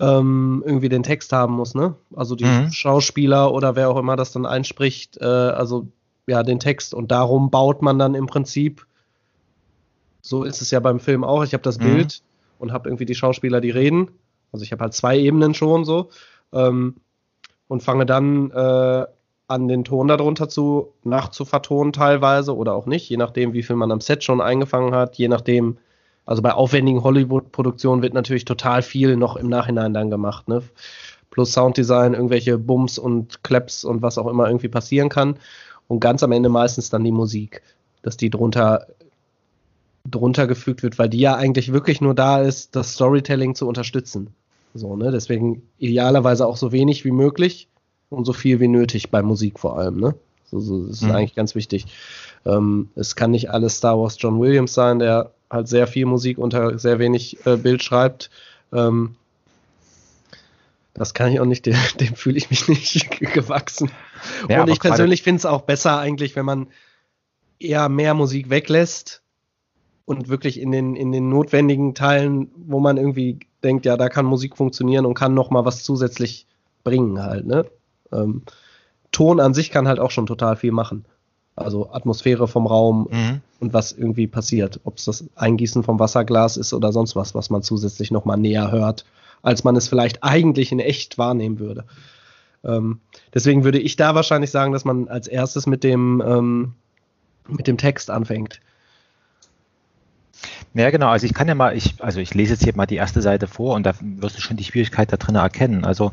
[0.00, 1.94] ähm, irgendwie den Text haben muss, ne?
[2.16, 2.70] Also die mhm.
[2.72, 5.88] Schauspieler oder wer auch immer das dann einspricht, äh, also
[6.26, 8.86] ja, den Text und darum baut man dann im Prinzip,
[10.20, 11.84] so ist es ja beim Film auch, ich habe das mhm.
[11.84, 12.22] Bild
[12.58, 14.08] und habe irgendwie die Schauspieler, die reden.
[14.52, 16.10] Also ich habe halt zwei Ebenen schon so.
[16.52, 16.96] Ähm,
[17.68, 19.06] und fange dann äh,
[19.48, 23.92] an, den Ton darunter zu nachzuvertonen teilweise oder auch nicht, je nachdem, wie viel man
[23.92, 25.78] am Set schon eingefangen hat, je nachdem,
[26.26, 30.62] also bei aufwendigen Hollywood-Produktionen wird natürlich total viel noch im Nachhinein dann gemacht, ne?
[31.30, 35.36] Plus Sounddesign, irgendwelche Bums und Claps und was auch immer irgendwie passieren kann.
[35.88, 37.62] Und ganz am Ende meistens dann die Musik,
[38.02, 38.86] dass die drunter
[40.08, 44.28] drunter gefügt wird, weil die ja eigentlich wirklich nur da ist, das Storytelling zu unterstützen.
[44.74, 45.10] So, ne?
[45.10, 47.68] Deswegen idealerweise auch so wenig wie möglich
[48.10, 50.14] und so viel wie nötig bei Musik vor allem, ne?
[50.50, 51.12] So, so, das ist mhm.
[51.12, 51.86] eigentlich ganz wichtig.
[52.44, 56.38] Ähm, es kann nicht alles Star Wars John Williams sein, der halt sehr viel Musik
[56.38, 58.30] unter sehr wenig äh, Bild schreibt.
[58.72, 59.16] Ähm,
[60.92, 63.90] das kann ich auch nicht, dem, dem fühle ich mich nicht gewachsen.
[64.48, 66.68] Ja, und ich persönlich finde es auch besser eigentlich, wenn man
[67.58, 69.22] eher mehr Musik weglässt
[70.04, 74.26] und wirklich in den, in den notwendigen Teilen, wo man irgendwie denkt, ja, da kann
[74.26, 76.46] Musik funktionieren und kann noch mal was zusätzlich
[76.82, 77.64] bringen halt, ne?
[78.12, 78.42] Ähm,
[79.10, 81.04] Ton an sich kann halt auch schon total viel machen.
[81.56, 83.40] Also Atmosphäre vom Raum mhm.
[83.60, 84.80] und was irgendwie passiert.
[84.84, 88.36] Ob es das Eingießen vom Wasserglas ist oder sonst was, was man zusätzlich noch mal
[88.36, 89.04] näher hört,
[89.42, 91.84] als man es vielleicht eigentlich in echt wahrnehmen würde.
[92.64, 93.00] Ähm,
[93.32, 96.74] deswegen würde ich da wahrscheinlich sagen, dass man als erstes mit dem, ähm,
[97.46, 98.60] mit dem Text anfängt.
[100.74, 101.08] Ja, genau.
[101.08, 103.46] Also ich kann ja mal, ich, also ich lese jetzt hier mal die erste Seite
[103.46, 105.84] vor und da wirst du schon die Schwierigkeit da drin erkennen.
[105.84, 106.12] Also,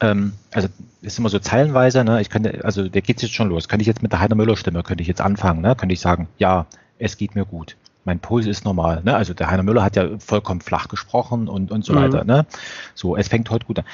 [0.00, 0.68] ähm, also
[1.00, 2.20] ist immer so zeilenweise, ne?
[2.20, 3.68] Ich könnte, also der geht jetzt schon los.
[3.68, 5.74] Könnte ich jetzt mit der Heiner Müller Stimme, könnte ich jetzt anfangen, ne?
[5.74, 6.66] Könnte ich sagen, ja,
[6.98, 7.76] es geht mir gut.
[8.04, 9.14] Mein Puls ist normal, ne?
[9.16, 11.96] Also der Heiner Müller hat ja vollkommen flach gesprochen und, und so mhm.
[11.96, 12.46] weiter, ne?
[12.94, 13.84] So, es fängt heute gut an.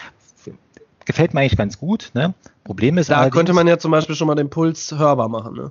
[1.05, 2.35] Gefällt mir eigentlich ganz gut, ne?
[2.65, 5.71] Problem ist Da könnte man ja zum Beispiel schon mal den Puls hörbar machen, ne?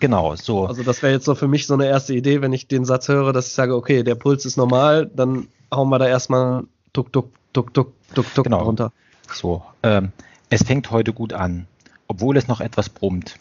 [0.00, 0.66] Genau, so.
[0.66, 3.08] Also das wäre jetzt so für mich so eine erste Idee, wenn ich den Satz
[3.08, 7.12] höre, dass ich sage, okay, der Puls ist normal, dann hauen wir da erstmal tuk
[7.12, 8.62] tuk tuk tuk tuk tuk genau.
[8.62, 8.92] runter.
[9.32, 10.12] So, ähm,
[10.48, 11.66] es fängt heute gut an,
[12.08, 13.36] obwohl es noch etwas brummt.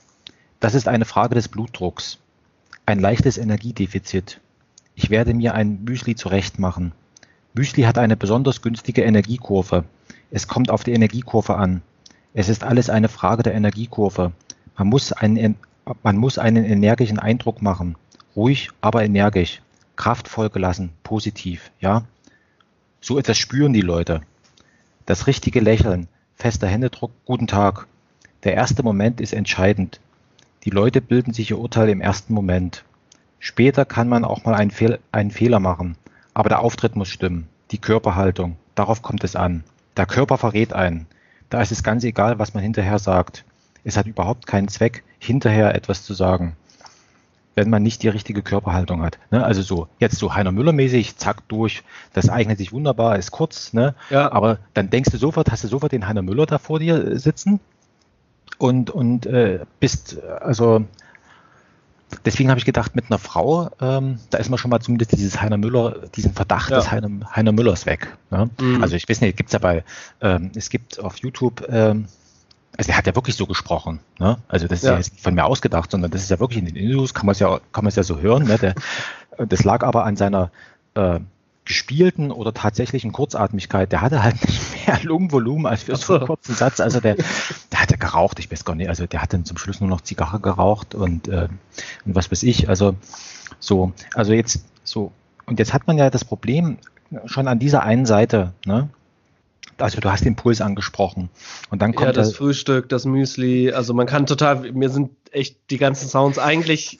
[0.59, 2.19] Das ist eine Frage des Blutdrucks.
[2.85, 4.41] Ein leichtes Energiedefizit.
[4.95, 6.91] Ich werde mir ein Müsli zurechtmachen.
[7.53, 9.85] Müsli hat eine besonders günstige Energiekurve.
[10.29, 11.81] Es kommt auf die Energiekurve an.
[12.33, 14.33] Es ist alles eine Frage der Energiekurve.
[14.77, 15.55] Man muss einen,
[16.03, 17.95] man muss einen energischen Eindruck machen.
[18.35, 19.61] Ruhig, aber energisch.
[19.95, 22.03] Kraftvoll gelassen, positiv, ja.
[23.01, 24.21] So etwas spüren die Leute.
[25.05, 27.87] Das richtige Lächeln, fester Händedruck, guten Tag.
[28.43, 29.99] Der erste Moment ist entscheidend.
[30.63, 32.83] Die Leute bilden sich ihr Urteil im ersten Moment.
[33.39, 35.95] Später kann man auch mal einen, Fehl einen Fehler machen.
[36.33, 37.47] Aber der Auftritt muss stimmen.
[37.71, 38.57] Die Körperhaltung.
[38.75, 39.63] Darauf kommt es an.
[39.97, 41.07] Der Körper verrät einen.
[41.49, 43.43] Da ist es ganz egal, was man hinterher sagt.
[43.83, 46.55] Es hat überhaupt keinen Zweck, hinterher etwas zu sagen,
[47.55, 49.19] wenn man nicht die richtige Körperhaltung hat.
[49.31, 49.43] Ne?
[49.43, 53.95] Also so, jetzt so Heiner Müller-mäßig, zack, durch, das eignet sich wunderbar, ist kurz, ne?
[54.09, 54.31] Ja.
[54.31, 57.59] aber dann denkst du sofort, hast du sofort den Heiner Müller da vor dir sitzen
[58.57, 60.85] und, und äh, bist, also
[62.25, 65.41] deswegen habe ich gedacht, mit einer Frau, ähm, da ist man schon mal zumindest dieses
[65.41, 66.77] Heiner Müller, diesen Verdacht ja.
[66.77, 68.15] des Heiner, Heiner Müllers weg.
[68.31, 68.49] Ne?
[68.59, 68.81] Mhm.
[68.81, 69.83] Also ich weiß nicht, gibt es ja bei,
[70.21, 72.05] ähm, es gibt auf YouTube ähm,
[72.77, 73.99] also er hat ja wirklich so gesprochen.
[74.19, 74.37] Ne?
[74.47, 74.91] Also das ist ja.
[74.93, 77.33] ja nicht von mir ausgedacht, sondern das ist ja wirklich in den Interviews, kann man
[77.33, 78.45] es ja, kann man es ja so hören.
[78.45, 78.57] Ne?
[78.57, 78.75] Der,
[79.47, 80.51] das lag aber an seiner
[80.95, 81.19] äh,
[81.65, 83.91] gespielten oder tatsächlichen Kurzatmigkeit.
[83.91, 86.79] Der hatte halt nicht mehr Lungenvolumen als für so einen kurzen Satz.
[86.79, 89.79] Also der, der hatte geraucht, ich weiß gar nicht, also der hat dann zum Schluss
[89.79, 91.47] nur noch Zigarre geraucht und, äh,
[92.05, 92.95] und was weiß ich, also
[93.59, 95.11] so, also jetzt so,
[95.45, 96.77] und jetzt hat man ja das Problem
[97.25, 98.89] schon an dieser einen Seite, ne?
[99.81, 101.29] Also du hast den Puls angesprochen
[101.69, 105.57] und dann kommt ja das Frühstück, das Müsli, also man kann total, mir sind echt
[105.69, 106.99] die ganzen Sounds eigentlich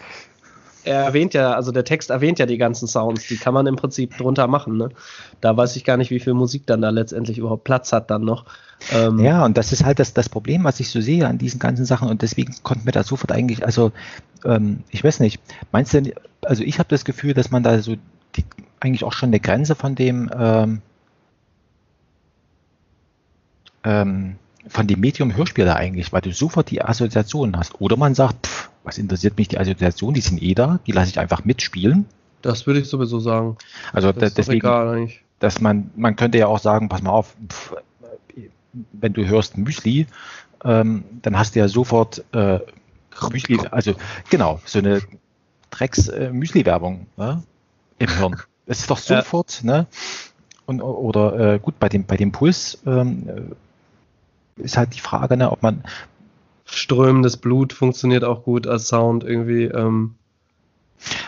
[0.84, 3.76] er erwähnt ja, also der Text erwähnt ja die ganzen Sounds, die kann man im
[3.76, 4.78] Prinzip drunter machen.
[4.78, 4.90] Ne?
[5.42, 8.24] Da weiß ich gar nicht, wie viel Musik dann da letztendlich überhaupt Platz hat dann
[8.24, 8.46] noch.
[8.92, 11.60] Ähm ja, und das ist halt das, das Problem, was ich so sehe an diesen
[11.60, 13.92] ganzen Sachen und deswegen konnte mir da sofort eigentlich, also
[14.46, 16.14] ähm, ich weiß nicht, meinst du,
[16.44, 17.96] also ich habe das Gefühl, dass man da so
[18.36, 18.46] die,
[18.80, 20.82] eigentlich auch schon eine Grenze von dem ähm,
[23.84, 24.36] ähm,
[24.68, 27.80] von dem Medium Hörspiel da eigentlich, weil du sofort die Assoziation hast.
[27.82, 31.10] Oder man sagt, pff, was interessiert mich die Assoziation, die sind eh da, die lasse
[31.10, 32.06] ich einfach mitspielen.
[32.42, 33.58] Das würde ich sowieso sagen.
[33.94, 37.76] Also das deswegen, egal, dass man, man könnte ja auch sagen, pass mal auf, pff,
[38.94, 40.08] wenn du hörst Müsli,
[40.64, 42.60] ähm, dann hast du ja sofort äh,
[43.32, 43.96] Müsli, also
[44.30, 45.02] genau, so eine
[45.72, 47.44] Drecks-Müsli-Werbung äh, ne,
[48.00, 48.36] im Hirn.
[48.66, 49.72] Es ist doch sofort, ja.
[49.72, 49.88] ne?
[50.68, 53.56] Und, oder äh, gut, bei dem, bei dem Puls ähm,
[54.60, 55.84] ist halt die Frage, ne, ob man.
[56.72, 59.64] Strömendes Blut funktioniert auch gut als Sound irgendwie.
[59.64, 60.16] Ähm.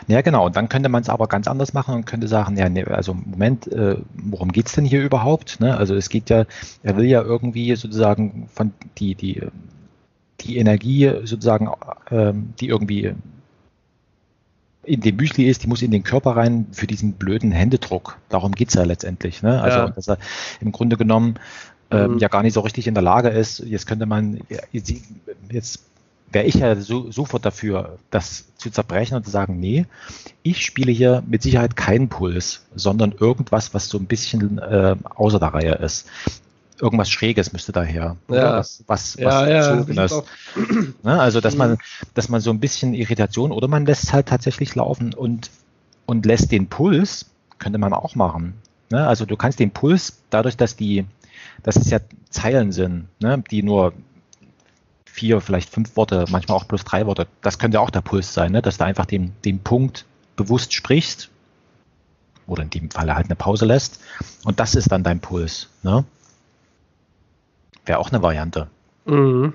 [0.07, 0.45] Ja, genau.
[0.45, 3.15] Und dann könnte man es aber ganz anders machen und könnte sagen, ja, nee, also
[3.15, 5.59] Moment, äh, worum geht es denn hier überhaupt?
[5.59, 5.75] Ne?
[5.75, 6.45] Also es geht ja,
[6.83, 9.41] er will ja irgendwie sozusagen von die, die,
[10.41, 11.71] die Energie sozusagen,
[12.11, 13.15] äh, die irgendwie
[14.83, 18.17] in dem Müsli ist, die muss in den Körper rein für diesen blöden Händedruck.
[18.29, 19.43] Darum geht es ja letztendlich.
[19.43, 19.61] Ne?
[19.61, 19.89] Also ja.
[19.89, 20.17] dass er
[20.59, 21.35] im Grunde genommen
[21.91, 22.17] ähm, mhm.
[22.19, 23.59] ja gar nicht so richtig in der Lage ist.
[23.59, 24.39] Jetzt könnte man,
[24.71, 25.79] jetzt
[26.31, 29.85] wäre ich ja so, sofort dafür, das zu zerbrechen und zu sagen, nee,
[30.43, 35.39] ich spiele hier mit Sicherheit keinen Puls, sondern irgendwas, was so ein bisschen äh, außer
[35.39, 36.07] der Reihe ist.
[36.79, 38.17] Irgendwas Schräges müsste daher.
[38.27, 38.57] Ja.
[38.57, 40.23] Was, was, ja, ja, ist.
[41.03, 41.19] Ne?
[41.19, 41.77] Also, dass man, mhm.
[42.15, 45.51] dass man so ein bisschen Irritation oder man lässt es halt tatsächlich laufen und,
[46.05, 47.27] und lässt den Puls,
[47.59, 48.55] könnte man auch machen.
[48.89, 49.05] Ne?
[49.05, 51.05] Also, du kannst den Puls, dadurch, dass die,
[51.63, 51.99] dass es ja
[52.29, 53.93] Zeilen sind, ne, die nur
[55.05, 58.51] vier, vielleicht fünf Worte, manchmal auch plus drei Worte, das könnte auch der Puls sein,
[58.51, 61.29] ne, dass du einfach den, den Punkt bewusst sprichst
[62.47, 63.99] oder in dem Falle halt eine Pause lässt
[64.45, 65.69] und das ist dann dein Puls.
[65.83, 66.05] Ne?
[67.85, 68.67] Wäre auch eine Variante.
[69.05, 69.53] Mhm.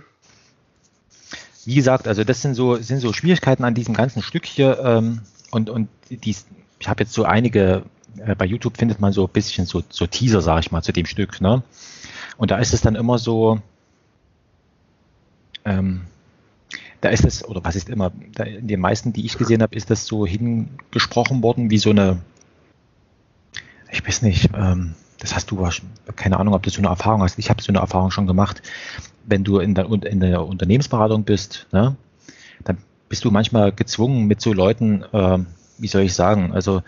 [1.65, 5.23] Wie gesagt, also das sind so, sind so Schwierigkeiten an diesem ganzen Stück hier ähm,
[5.51, 6.37] und, und die,
[6.79, 7.83] ich habe jetzt so einige
[8.25, 10.93] äh, bei YouTube findet man so ein bisschen so, so Teaser, sage ich mal, zu
[10.93, 11.41] dem Stück.
[11.41, 11.63] Ne?
[12.37, 13.61] Und da ist es dann immer so,
[15.65, 16.03] ähm,
[17.01, 19.77] da ist es, oder was ist immer, da in den meisten, die ich gesehen habe,
[19.77, 22.21] ist das so hingesprochen worden wie so eine,
[23.91, 25.69] ich weiß nicht, ähm, das hast du,
[26.15, 27.39] keine Ahnung, ob du so eine Erfahrung hast.
[27.39, 28.63] Ich habe so eine Erfahrung schon gemacht.
[29.25, 31.97] Wenn du in der, in der Unternehmensberatung bist, ne,
[32.65, 35.39] dann bist du manchmal gezwungen mit so Leuten, äh,
[35.79, 36.83] wie soll ich sagen, also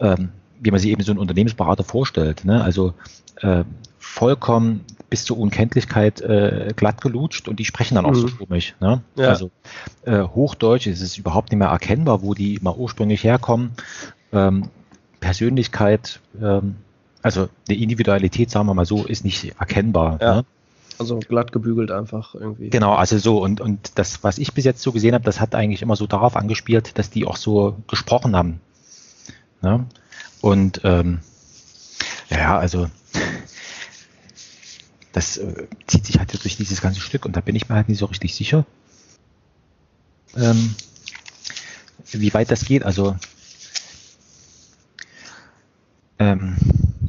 [0.00, 0.30] ähm,
[0.64, 2.44] wie man sich eben so einen Unternehmensberater vorstellt.
[2.44, 2.62] Ne?
[2.62, 2.94] Also
[3.40, 3.64] äh,
[3.98, 8.16] vollkommen bis zur Unkenntlichkeit äh, glatt gelutscht und die sprechen dann auch mhm.
[8.16, 8.74] so stummig.
[8.80, 9.02] Ne?
[9.16, 9.28] Ja.
[9.28, 9.50] Also
[10.04, 13.72] äh, Hochdeutsch ist es überhaupt nicht mehr erkennbar, wo die mal ursprünglich herkommen.
[14.32, 14.70] Ähm,
[15.20, 16.76] Persönlichkeit, ähm,
[17.22, 20.18] also eine Individualität, sagen wir mal so, ist nicht erkennbar.
[20.20, 20.34] Ja.
[20.36, 20.44] Ne?
[20.98, 22.70] Also glatt gebügelt einfach irgendwie.
[22.70, 25.54] Genau, also so und, und das, was ich bis jetzt so gesehen habe, das hat
[25.54, 28.60] eigentlich immer so darauf angespielt, dass die auch so gesprochen haben.
[29.62, 29.86] Ne?
[30.44, 31.20] Und ähm,
[32.28, 32.90] ja, also
[35.12, 37.88] das äh, zieht sich halt durch dieses ganze Stück und da bin ich mir halt
[37.88, 38.66] nicht so richtig sicher,
[40.36, 40.74] ähm,
[42.12, 42.82] wie weit das geht.
[42.82, 43.16] Also
[46.18, 46.56] ähm,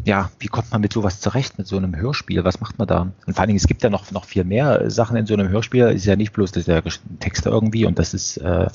[0.05, 2.45] ja, wie kommt man mit sowas zurecht, mit so einem Hörspiel?
[2.45, 3.11] Was macht man da?
[3.25, 5.49] Und vor allen Dingen, es gibt ja noch, noch viel mehr Sachen in so einem
[5.49, 5.87] Hörspiel.
[5.87, 6.81] Es ist ja nicht bloß dass der
[7.19, 8.69] Text irgendwie und das ist äh,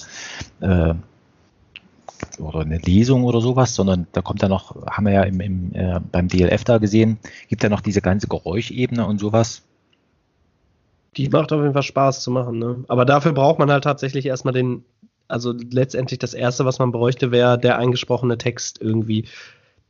[0.61, 0.95] äh,
[2.41, 5.75] oder eine Lesung oder sowas, sondern da kommt ja noch, haben wir ja im, im,
[5.75, 9.63] äh, beim DLF da gesehen, gibt ja noch diese ganze Geräuschebene und sowas.
[11.17, 12.85] Die macht auf jeden Fall Spaß zu machen, ne?
[12.89, 14.85] Aber dafür braucht man halt tatsächlich erstmal den,
[15.29, 19.27] also letztendlich das erste, was man bräuchte, wäre der eingesprochene Text irgendwie.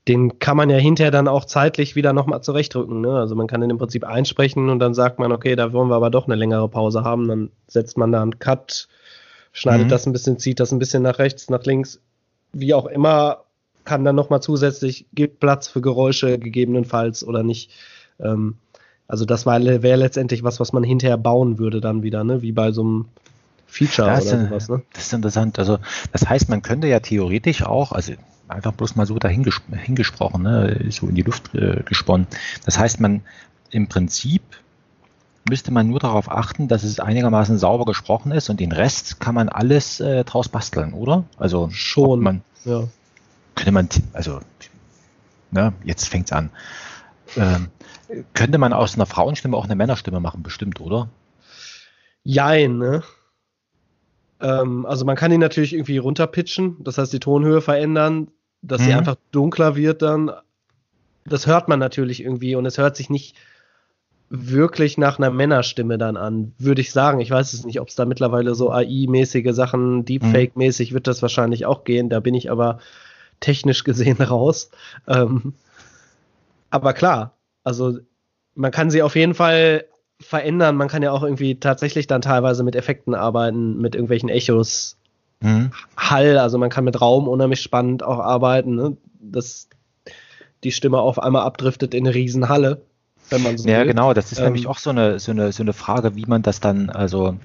[0.09, 3.03] Den kann man ja hinterher dann auch zeitlich wieder nochmal zurechtdrücken.
[3.03, 3.13] Ne?
[3.13, 5.97] Also man kann den im Prinzip einsprechen und dann sagt man, okay, da wollen wir
[5.97, 7.29] aber doch eine längere Pause haben.
[7.29, 8.89] Dann setzt man da einen Cut,
[9.53, 9.91] schneidet mhm.
[9.91, 12.01] das ein bisschen, zieht das ein bisschen nach rechts, nach links,
[12.53, 13.45] wie auch immer,
[13.85, 17.71] kann dann nochmal zusätzlich, gibt Platz für Geräusche gegebenenfalls oder nicht.
[18.19, 18.57] Ähm,
[19.09, 22.43] also das wäre letztendlich was, was man hinterher bauen würde dann wieder, ne?
[22.43, 23.05] wie bei so einem
[23.67, 24.69] Feature ja, oder sowas.
[24.69, 24.83] Ne?
[24.93, 25.59] Das ist interessant.
[25.59, 25.79] Also
[26.13, 28.13] das heißt, man könnte ja theoretisch auch, also
[28.47, 30.87] einfach bloß mal so dahingesprochen, hingesprochen, ne?
[30.91, 32.29] so in die Luft äh, gesponnen.
[32.65, 33.23] Das heißt, man
[33.71, 34.43] im Prinzip
[35.51, 39.35] müsste man nur darauf achten, dass es einigermaßen sauber gesprochen ist und den Rest kann
[39.35, 41.25] man alles äh, draus basteln, oder?
[41.37, 42.21] Also schon.
[42.21, 42.85] Man, ja.
[43.55, 44.41] Könnte man, also,
[45.51, 46.51] ne, jetzt fängt's an.
[47.37, 47.69] Ähm,
[48.33, 51.11] könnte man aus einer Frauenstimme auch eine Männerstimme machen, bestimmt, oder?
[52.25, 53.03] Jein, ne?
[54.41, 58.29] Ähm, also man kann ihn natürlich irgendwie runterpitchen, das heißt die Tonhöhe verändern,
[58.63, 58.85] dass mhm.
[58.85, 60.31] sie einfach dunkler wird dann.
[61.27, 63.37] Das hört man natürlich irgendwie und es hört sich nicht
[64.31, 67.21] wirklich nach einer Männerstimme dann an, würde ich sagen.
[67.21, 71.67] Ich weiß es nicht, ob es da mittlerweile so AI-mäßige Sachen, Deepfake-mäßig wird das wahrscheinlich
[71.67, 72.09] auch gehen.
[72.09, 72.79] Da bin ich aber
[73.41, 74.71] technisch gesehen raus.
[75.09, 75.55] Ähm,
[76.71, 77.99] aber klar, also
[78.55, 79.85] man kann sie auf jeden Fall
[80.21, 80.77] verändern.
[80.77, 84.97] Man kann ja auch irgendwie tatsächlich dann teilweise mit Effekten arbeiten, mit irgendwelchen Echos,
[85.41, 85.73] mhm.
[85.97, 86.39] Hall.
[86.39, 88.97] Also man kann mit Raum unheimlich spannend auch arbeiten, ne?
[89.21, 89.69] dass
[90.63, 92.83] die Stimme auf einmal abdriftet in eine Riesenhalle.
[93.31, 93.87] Wenn man so ja, will.
[93.87, 94.13] genau.
[94.13, 96.61] Das ist ähm, nämlich auch so eine, so, eine, so eine Frage, wie man das
[96.61, 97.37] dann, also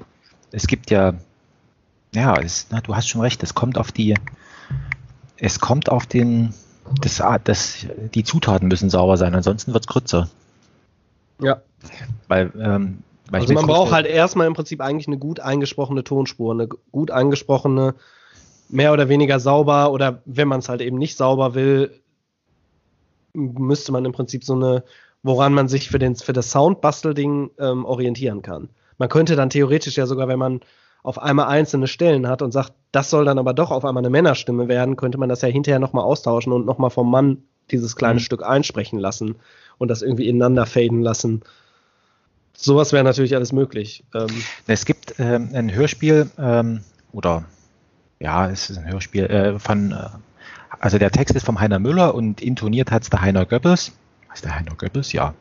[0.52, 1.14] es gibt ja,
[2.14, 4.16] ja, es, na, du hast schon recht, es kommt auf die,
[5.38, 6.54] es kommt auf den,
[7.02, 10.30] das, das, die Zutaten müssen sauber sein, ansonsten wird es kürzer.
[11.40, 11.62] Ja.
[12.28, 16.54] Weil, ähm, weil also man braucht halt erstmal im Prinzip eigentlich eine gut eingesprochene Tonspur,
[16.54, 17.96] eine gut eingesprochene,
[18.70, 22.00] mehr oder weniger sauber oder wenn man es halt eben nicht sauber will,
[23.34, 24.84] müsste man im Prinzip so eine,
[25.26, 28.70] woran man sich für, den, für das Soundbastelding ähm, orientieren kann.
[29.00, 30.60] Man könnte dann theoretisch ja sogar, wenn man
[31.02, 34.12] auf einmal einzelne Stellen hat und sagt, das soll dann aber doch auf einmal eine
[34.12, 37.40] Männerstimme werden, könnte man das ja hinterher nochmal austauschen und nochmal vom Mann
[37.72, 38.24] dieses kleine mhm.
[38.24, 39.38] Stück einsprechen lassen
[39.80, 41.42] und das irgendwie ineinander faden lassen.
[42.54, 44.04] Sowas wäre natürlich alles möglich.
[44.14, 44.28] Ähm,
[44.68, 46.82] es gibt ähm, ein Hörspiel ähm,
[47.14, 47.46] oder
[48.20, 50.06] ja, es ist ein Hörspiel äh, von, äh,
[50.80, 53.92] also der Text ist vom Heiner Müller und intoniert hat es der Heiner Goebbels.
[54.36, 55.14] Ist der Heiner Goebbels?
[55.14, 55.34] Ja.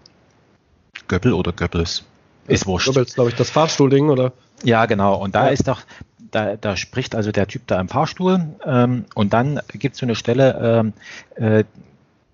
[1.08, 2.04] Göbbel oder Goebbels?
[2.46, 2.86] Ist wurscht.
[2.86, 4.32] Goebbels, glaube ich, das Fahrstuhlding, oder?
[4.62, 5.16] Ja, genau.
[5.16, 5.50] Und da ja.
[5.50, 5.82] ist doch,
[6.30, 10.06] da, da spricht also der Typ da im Fahrstuhl ähm, und dann gibt es so
[10.06, 10.92] eine Stelle, ähm,
[11.34, 11.64] äh,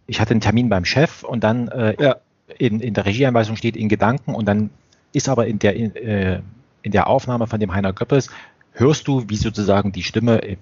[0.07, 2.17] ich hatte einen Termin beim Chef und dann äh, ja.
[2.59, 4.69] in, in der Regieanweisung steht in Gedanken und dann
[5.13, 6.43] ist aber in der, in, äh,
[6.83, 8.29] in der Aufnahme von dem Heiner Göppels,
[8.73, 10.57] hörst du, wie sozusagen die Stimme äh,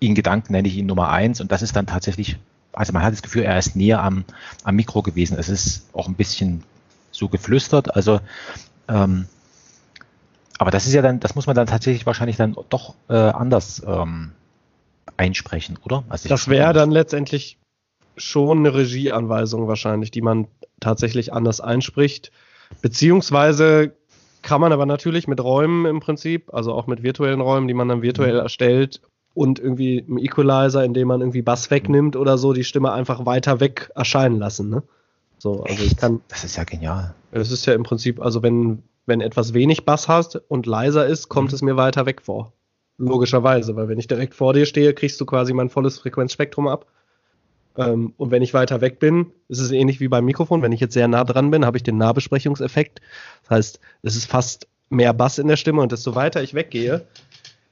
[0.00, 2.36] in Gedanken nenne ich ihn Nummer eins und das ist dann tatsächlich,
[2.74, 4.24] also man hat das Gefühl, er ist näher am,
[4.64, 5.38] am Mikro gewesen.
[5.38, 6.62] Es ist auch ein bisschen
[7.10, 8.20] so geflüstert, also
[8.88, 9.26] ähm,
[10.58, 13.82] aber das ist ja dann, das muss man dann tatsächlich wahrscheinlich dann doch äh, anders
[13.86, 14.32] ähm,
[15.16, 16.04] einsprechen, oder?
[16.08, 17.58] Also das wäre dann letztendlich
[18.16, 20.46] schon eine Regieanweisung wahrscheinlich, die man
[20.80, 22.30] tatsächlich anders einspricht.
[22.82, 23.96] Beziehungsweise
[24.42, 27.88] kann man aber natürlich mit Räumen im Prinzip, also auch mit virtuellen Räumen, die man
[27.88, 28.40] dann virtuell mhm.
[28.40, 29.00] erstellt
[29.34, 33.60] und irgendwie im Equalizer, indem man irgendwie Bass wegnimmt oder so, die Stimme einfach weiter
[33.60, 34.70] weg erscheinen lassen.
[34.70, 34.82] Ne?
[35.38, 36.20] So, also ich kann.
[36.28, 37.14] Das ist ja genial.
[37.32, 41.28] Das ist ja im Prinzip, also wenn, wenn etwas wenig Bass hast und leiser ist,
[41.28, 41.54] kommt mhm.
[41.56, 42.52] es mir weiter weg vor.
[42.96, 46.86] Logischerweise, weil wenn ich direkt vor dir stehe, kriegst du quasi mein volles Frequenzspektrum ab.
[47.76, 50.62] Ähm, und wenn ich weiter weg bin, ist es ähnlich wie beim Mikrofon.
[50.62, 53.00] Wenn ich jetzt sehr nah dran bin, habe ich den Nahbesprechungseffekt.
[53.42, 57.04] Das heißt, es ist fast mehr Bass in der Stimme und desto weiter ich weggehe,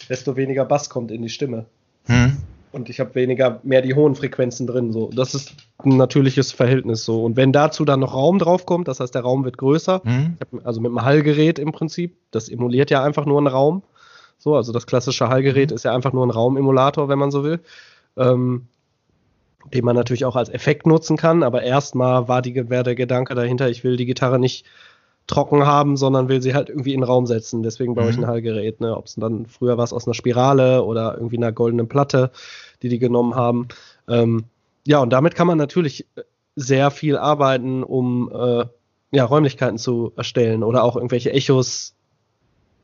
[0.09, 1.67] desto weniger Bass kommt in die Stimme.
[2.07, 2.37] Hm.
[2.73, 4.93] Und ich habe weniger, mehr die hohen Frequenzen drin.
[4.93, 5.11] So.
[5.15, 7.23] Das ist ein natürliches Verhältnis so.
[7.23, 10.39] Und wenn dazu dann noch Raum drauf kommt, das heißt, der Raum wird größer, hm.
[10.65, 13.83] also mit einem Hallgerät im Prinzip, das emuliert ja einfach nur einen Raum.
[14.39, 15.77] So, also das klassische Hallgerät hm.
[15.77, 17.61] ist ja einfach nur ein Raumemulator, wenn man so will.
[18.17, 18.69] Ähm,
[19.73, 23.35] den man natürlich auch als Effekt nutzen kann, aber erstmal war die, wäre der Gedanke
[23.35, 24.67] dahinter, ich will die Gitarre nicht
[25.27, 27.63] trocken haben, sondern will sie halt irgendwie in den Raum setzen.
[27.63, 28.11] Deswegen baue mhm.
[28.11, 28.81] ich ein Hallgerät.
[28.81, 28.97] Ne?
[28.97, 32.31] Ob es dann früher was aus einer Spirale oder irgendwie einer goldenen Platte,
[32.83, 33.69] die die genommen haben.
[34.09, 34.45] Ähm,
[34.87, 36.07] ja, und damit kann man natürlich
[36.57, 38.65] sehr viel arbeiten, um äh,
[39.13, 41.95] ja, Räumlichkeiten zu erstellen oder auch irgendwelche Echos,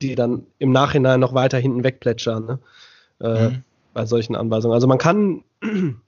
[0.00, 2.46] die dann im Nachhinein noch weiter hinten wegplätschern.
[2.46, 2.58] Ne?
[3.20, 3.64] Äh, mhm.
[3.94, 4.74] Bei solchen Anweisungen.
[4.74, 5.42] Also man kann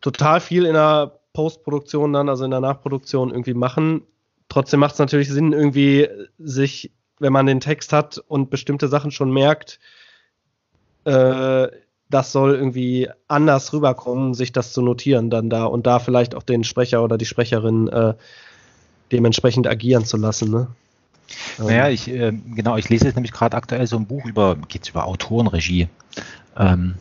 [0.00, 4.02] total viel in der Postproduktion dann, also in der Nachproduktion irgendwie machen.
[4.52, 9.10] Trotzdem macht es natürlich Sinn, irgendwie sich, wenn man den Text hat und bestimmte Sachen
[9.10, 9.80] schon merkt,
[11.04, 11.68] äh,
[12.10, 16.42] das soll irgendwie anders rüberkommen, sich das zu notieren dann da und da vielleicht auch
[16.42, 18.12] den Sprecher oder die Sprecherin äh,
[19.10, 20.50] dementsprechend agieren zu lassen.
[20.50, 20.66] Ne?
[21.56, 24.90] Naja, ich, äh, genau, ich lese jetzt nämlich gerade aktuell so ein Buch über, geht's
[24.90, 25.88] über Autorenregie.
[26.58, 26.96] Ähm,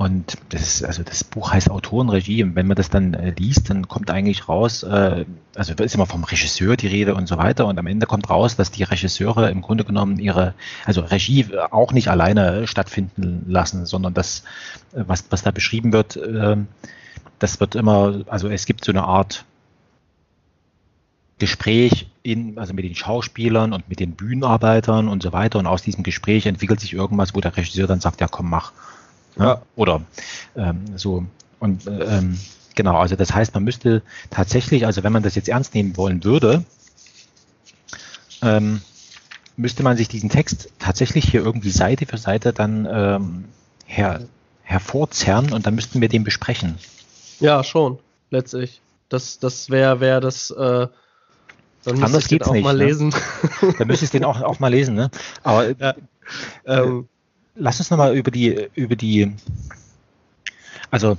[0.00, 2.42] und das ist, also das Buch heißt Autorenregie.
[2.42, 5.94] Und wenn man das dann äh, liest, dann kommt eigentlich raus, äh, also da ist
[5.94, 7.66] immer vom Regisseur die Rede und so weiter.
[7.66, 10.54] Und am Ende kommt raus, dass die Regisseure im Grunde genommen ihre,
[10.86, 14.44] also Regie auch nicht alleine stattfinden lassen, sondern das,
[14.94, 16.56] äh, was, was da beschrieben wird, äh,
[17.38, 19.44] das wird immer, also es gibt so eine Art
[21.38, 25.58] Gespräch in, also mit den Schauspielern und mit den Bühnenarbeitern und so weiter.
[25.58, 28.72] Und aus diesem Gespräch entwickelt sich irgendwas, wo der Regisseur dann sagt, ja komm, mach.
[29.38, 29.62] Ja.
[29.76, 30.02] Oder
[30.56, 31.24] ähm, so.
[31.58, 32.38] Und ähm,
[32.74, 36.24] genau, also das heißt, man müsste tatsächlich, also wenn man das jetzt ernst nehmen wollen
[36.24, 36.64] würde,
[38.42, 38.80] ähm,
[39.56, 43.44] müsste man sich diesen Text tatsächlich hier irgendwie Seite für Seite dann ähm,
[43.84, 44.22] her,
[44.62, 46.78] hervorzerren und dann müssten wir den besprechen.
[47.40, 47.98] Ja, schon,
[48.30, 48.80] letztlich.
[49.08, 50.50] Das, das wäre wär das.
[50.50, 50.86] Äh,
[51.82, 52.84] dann Anders geht's auch nicht, mal ne?
[52.84, 53.14] lesen.
[53.78, 55.10] dann müsste ich den auch, auch mal lesen, ne?
[55.42, 55.94] Aber ja,
[56.66, 57.08] ähm,
[57.60, 59.32] lass uns nochmal über die, über die,
[60.90, 61.16] also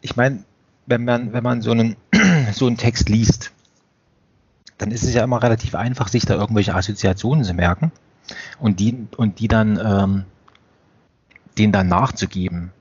[0.00, 0.44] ich meine,
[0.86, 1.96] wenn man, wenn man so einen,
[2.52, 3.52] so einen Text liest,
[4.78, 7.92] dann ist es ja immer relativ einfach, sich da irgendwelche Assoziationen zu merken
[8.58, 10.24] und die, und die dann, ähm,
[11.58, 12.72] denen dann nachzugeben.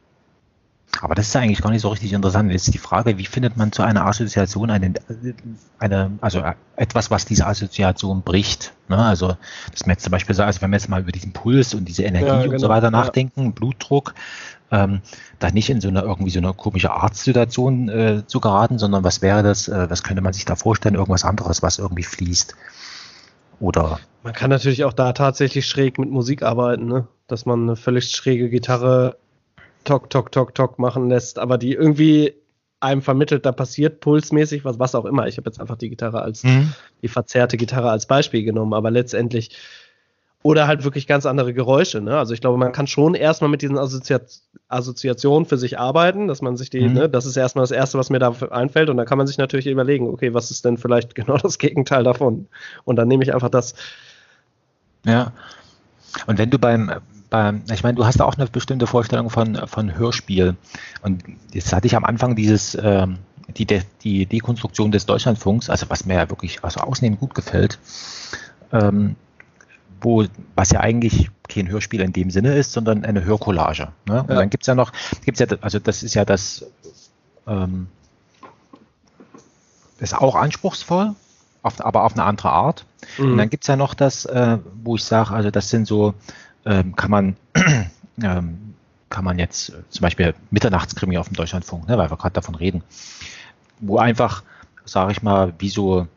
[1.00, 2.52] Aber das ist ja eigentlich gar nicht so richtig interessant.
[2.52, 4.94] Jetzt ist die Frage, wie findet man zu einer Assoziation eine,
[5.80, 6.44] eine also
[6.76, 8.74] etwas, was diese Assoziation bricht?
[8.90, 8.98] Ne?
[8.98, 9.38] Also,
[9.72, 11.86] dass man jetzt zum Beispiel sagt, also wenn wir jetzt mal über diesen Puls und
[11.86, 12.76] diese Energie ja, genau, und so genau.
[12.76, 13.52] weiter nachdenken, ja.
[13.52, 14.14] Blutdruck,
[14.72, 15.02] ähm,
[15.40, 19.22] da nicht in so eine irgendwie so eine komische Arztsituation äh, zu geraten, sondern was
[19.22, 22.56] wäre das, äh, was könnte man sich da vorstellen, irgendwas anderes, was irgendwie fließt?
[23.60, 27.08] Oder man kann natürlich auch da tatsächlich schräg mit Musik arbeiten, ne?
[27.28, 29.18] dass man eine völlig schräge Gitarre
[29.84, 32.34] Tok, Tok, Tok, Tok machen lässt, aber die irgendwie
[32.82, 35.28] einem vermittelt, da passiert pulsmäßig was, was auch immer.
[35.28, 36.74] Ich habe jetzt einfach die Gitarre als, mhm.
[37.02, 39.56] die verzerrte Gitarre als Beispiel genommen, aber letztendlich,
[40.44, 42.02] oder halt wirklich ganz andere Geräusche.
[42.02, 42.18] Ne?
[42.18, 44.16] Also ich glaube, man kann schon erstmal mit diesen Assozi
[44.68, 46.94] Assoziationen für sich arbeiten, dass man sich die, mhm.
[46.94, 49.38] ne, das ist erstmal das Erste, was mir da einfällt, und dann kann man sich
[49.38, 52.48] natürlich überlegen, okay, was ist denn vielleicht genau das Gegenteil davon?
[52.84, 53.76] Und dann nehme ich einfach das.
[55.06, 55.34] Ja.
[56.26, 56.92] Und wenn du beim,
[57.32, 60.56] beim, ich meine, du hast auch eine bestimmte Vorstellung von, von Hörspiel.
[61.02, 61.24] Und
[61.54, 63.66] jetzt hatte ich am Anfang dieses, ähm, die,
[64.04, 67.80] die Dekonstruktion des Deutschlandfunks, also was mir ja wirklich also ausnehmend gut gefällt,
[68.72, 69.16] ähm,
[70.02, 70.26] wo,
[70.56, 73.88] was ja eigentlich kein Hörspiel in dem Sinne ist, sondern eine Hörcollage.
[74.06, 74.24] Ne?
[74.24, 74.36] Und ja.
[74.36, 74.92] dann gibt es ja noch,
[75.24, 76.66] gibt's ja, also das ist ja das,
[77.48, 77.88] ähm,
[80.00, 81.16] ist auch anspruchsvoll,
[81.64, 82.86] auf, aber auf eine andere Art.
[83.18, 83.32] Mhm.
[83.32, 86.14] Und dann gibt es ja noch das, äh, wo ich sage, also das sind so
[86.66, 87.36] ähm, kann man
[88.22, 88.74] ähm,
[89.10, 92.56] kann man jetzt äh, zum Beispiel Mitternachtskrimi auf dem Deutschlandfunk, ne, weil wir gerade davon
[92.56, 92.84] reden,
[93.80, 94.44] wo einfach,
[94.86, 96.08] sage ich mal, wie so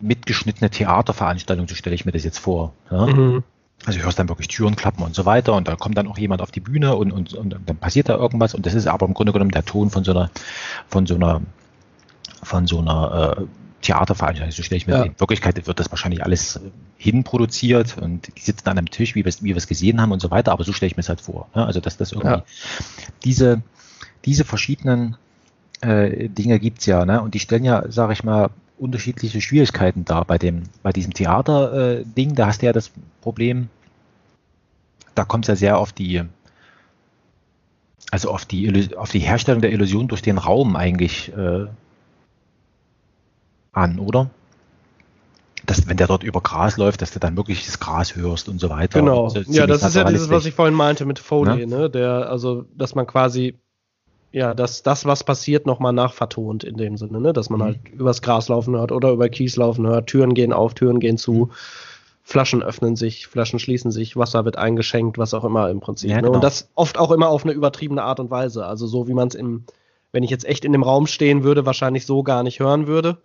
[0.00, 2.72] mitgeschnittene Theaterveranstaltungen, so stelle ich mir das jetzt vor.
[2.90, 3.06] Ja?
[3.06, 3.42] Mhm.
[3.86, 6.18] Also du hörst dann wirklich Türen klappen und so weiter und da kommt dann auch
[6.18, 9.06] jemand auf die Bühne und, und, und dann passiert da irgendwas und das ist aber
[9.06, 10.30] im Grunde genommen der Ton von so einer,
[10.88, 11.40] von so einer,
[12.42, 13.44] von so einer äh,
[13.82, 14.52] Theaterveranstaltung.
[14.52, 15.02] So stelle ich mir ja.
[15.04, 16.60] In Wirklichkeit wird das wahrscheinlich alles äh,
[16.98, 20.30] hinproduziert und die sitzen dann am Tisch, wie wir wie es gesehen haben und so
[20.30, 21.48] weiter, aber so stelle ich mir es halt vor.
[21.54, 21.64] Ne?
[21.64, 22.44] Also dass das irgendwie ja.
[23.24, 23.62] diese,
[24.24, 25.16] diese verschiedenen
[25.80, 27.22] äh, Dinge gibt's ja, ne?
[27.22, 30.24] Und die stellen ja, sage ich mal, unterschiedliche Schwierigkeiten dar.
[30.24, 33.68] Bei dem, bei diesem Theater-Ding, äh, da hast du ja das Problem,
[35.14, 36.22] da kommt es ja sehr auf die,
[38.10, 41.66] also auf die, auf die Herstellung der Illusion durch den Raum eigentlich äh,
[43.72, 44.30] an, oder?
[45.66, 48.58] Dass, wenn der dort über Gras läuft, dass du dann wirklich das Gras hörst und
[48.60, 49.00] so weiter.
[49.00, 49.24] Genau.
[49.24, 51.78] Also ja, das ist ja dieses, was ich vorhin meinte mit Foley, ne?
[51.78, 51.90] ne?
[51.90, 53.58] Der, also, dass man quasi,
[54.32, 57.32] ja, dass das, was passiert, nochmal nachvertont in dem Sinne, ne?
[57.32, 57.64] Dass man mhm.
[57.64, 61.18] halt übers Gras laufen hört oder über Kies laufen hört, Türen gehen auf, Türen gehen
[61.18, 61.50] zu.
[62.22, 66.10] Flaschen öffnen sich, Flaschen schließen sich, Wasser wird eingeschenkt, was auch immer im Prinzip.
[66.10, 66.22] Ja, ne?
[66.22, 66.34] genau.
[66.34, 68.66] Und das oft auch immer auf eine übertriebene Art und Weise.
[68.66, 69.64] Also so wie man es im,
[70.12, 73.18] wenn ich jetzt echt in dem Raum stehen würde, wahrscheinlich so gar nicht hören würde.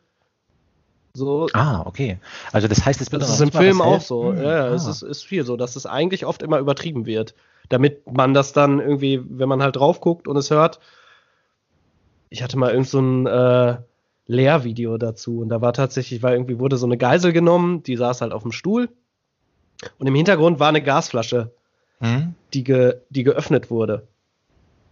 [1.16, 1.48] So.
[1.54, 2.20] Ah, okay.
[2.52, 4.34] Also das heißt, es wird das ist im Film auch so.
[4.34, 4.44] Hm.
[4.44, 4.74] Ja, ah.
[4.74, 7.34] es ist, ist viel so, dass es eigentlich oft immer übertrieben wird,
[7.70, 10.80] damit man das dann irgendwie, wenn man halt drauf guckt und es hört.
[12.30, 13.78] Ich hatte mal irgend so ein äh,
[14.28, 18.22] Lehrvideo dazu und da war tatsächlich, weil irgendwie wurde so eine Geisel genommen, die saß
[18.22, 18.90] halt auf dem Stuhl
[20.00, 21.54] und im Hintergrund war eine Gasflasche,
[22.00, 22.34] hm?
[22.54, 24.08] die, ge, die geöffnet wurde.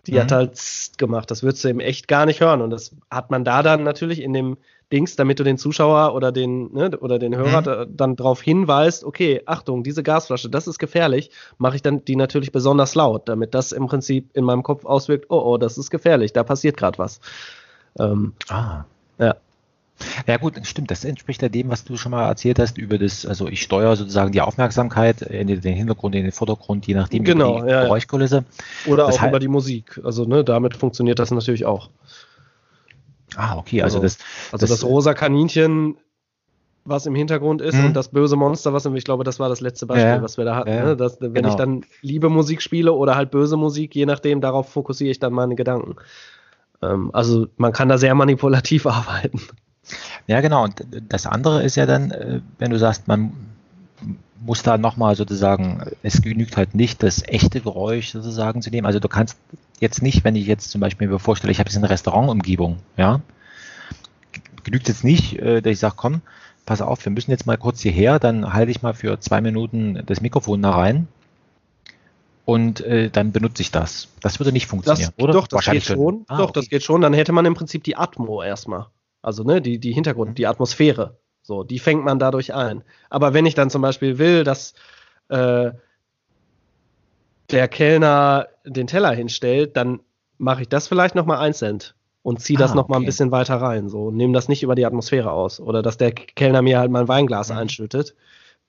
[0.07, 0.19] Die mhm.
[0.19, 0.59] hat halt
[0.97, 1.31] gemacht.
[1.31, 2.61] Das würdest du eben echt gar nicht hören.
[2.61, 4.57] Und das hat man da dann natürlich in dem
[4.93, 7.97] Dings, damit du den Zuschauer oder den, ne, oder den Hörer mhm.
[7.97, 12.51] dann darauf hinweist, okay, Achtung, diese Gasflasche, das ist gefährlich, mache ich dann die natürlich
[12.51, 16.31] besonders laut, damit das im Prinzip in meinem Kopf auswirkt, oh, oh, das ist gefährlich,
[16.31, 17.19] da passiert gerade was.
[17.99, 18.85] Ähm, ah.
[19.17, 19.35] Ja.
[20.27, 23.25] Ja gut, stimmt, das entspricht ja dem, was du schon mal erzählt hast über das,
[23.25, 27.57] also ich steuere sozusagen die Aufmerksamkeit in den Hintergrund, in den Vordergrund, je nachdem genau,
[27.57, 28.43] über die ja, Geräuschkulisse.
[28.85, 30.01] Oder das auch über die Musik.
[30.03, 31.89] Also ne, damit funktioniert das natürlich auch.
[33.37, 34.17] Ah, okay, also, also das.
[34.51, 35.97] Also das, rosa Kaninchen,
[36.85, 37.85] was im Hintergrund ist, mhm.
[37.85, 40.45] und das böse Monster, was ich glaube, das war das letzte Beispiel, ja, was wir
[40.45, 40.69] da hatten.
[40.69, 40.97] Ja, ne?
[40.97, 41.49] das, wenn genau.
[41.49, 45.33] ich dann liebe Musik spiele oder halt böse Musik, je nachdem, darauf fokussiere ich dann
[45.33, 45.95] meine Gedanken.
[46.81, 49.41] Ähm, also man kann da sehr manipulativ arbeiten.
[50.27, 50.63] Ja, genau.
[50.63, 53.33] Und das andere ist ja dann, äh, wenn du sagst, man
[54.45, 58.85] muss da nochmal sozusagen, es genügt halt nicht, das echte Geräusch sozusagen zu nehmen.
[58.85, 59.37] Also du kannst
[59.83, 63.21] jetzt nicht, wenn ich jetzt zum Beispiel mir vorstelle, ich habe jetzt eine Restaurantumgebung, ja,
[64.63, 66.21] genügt jetzt nicht, äh, dass ich sage, komm,
[66.65, 70.01] pass auf, wir müssen jetzt mal kurz hierher, dann halte ich mal für zwei Minuten
[70.05, 71.07] das Mikrofon da rein
[72.45, 74.09] und äh, dann benutze ich das.
[74.21, 75.33] Das würde nicht funktionieren, das, oder?
[75.33, 76.25] Doch, das geht schon.
[76.27, 76.59] Ah, doch, okay.
[76.59, 77.01] das geht schon.
[77.01, 78.87] Dann hätte man im Prinzip die Atmo erstmal.
[79.21, 80.35] Also, ne, die, die Hintergrund, mhm.
[80.35, 81.17] die Atmosphäre.
[81.41, 82.83] So, die fängt man dadurch ein.
[83.09, 84.73] Aber wenn ich dann zum Beispiel will, dass
[85.29, 85.71] äh,
[87.53, 90.01] der Kellner den Teller hinstellt, dann
[90.37, 91.79] mache ich das vielleicht nochmal einzeln
[92.23, 93.05] und ziehe das ah, nochmal okay.
[93.05, 93.89] ein bisschen weiter rein.
[93.89, 95.59] So, nehme das nicht über die Atmosphäre aus.
[95.59, 97.57] Oder dass der Kellner mir halt mein Weinglas mhm.
[97.57, 98.15] einschüttet.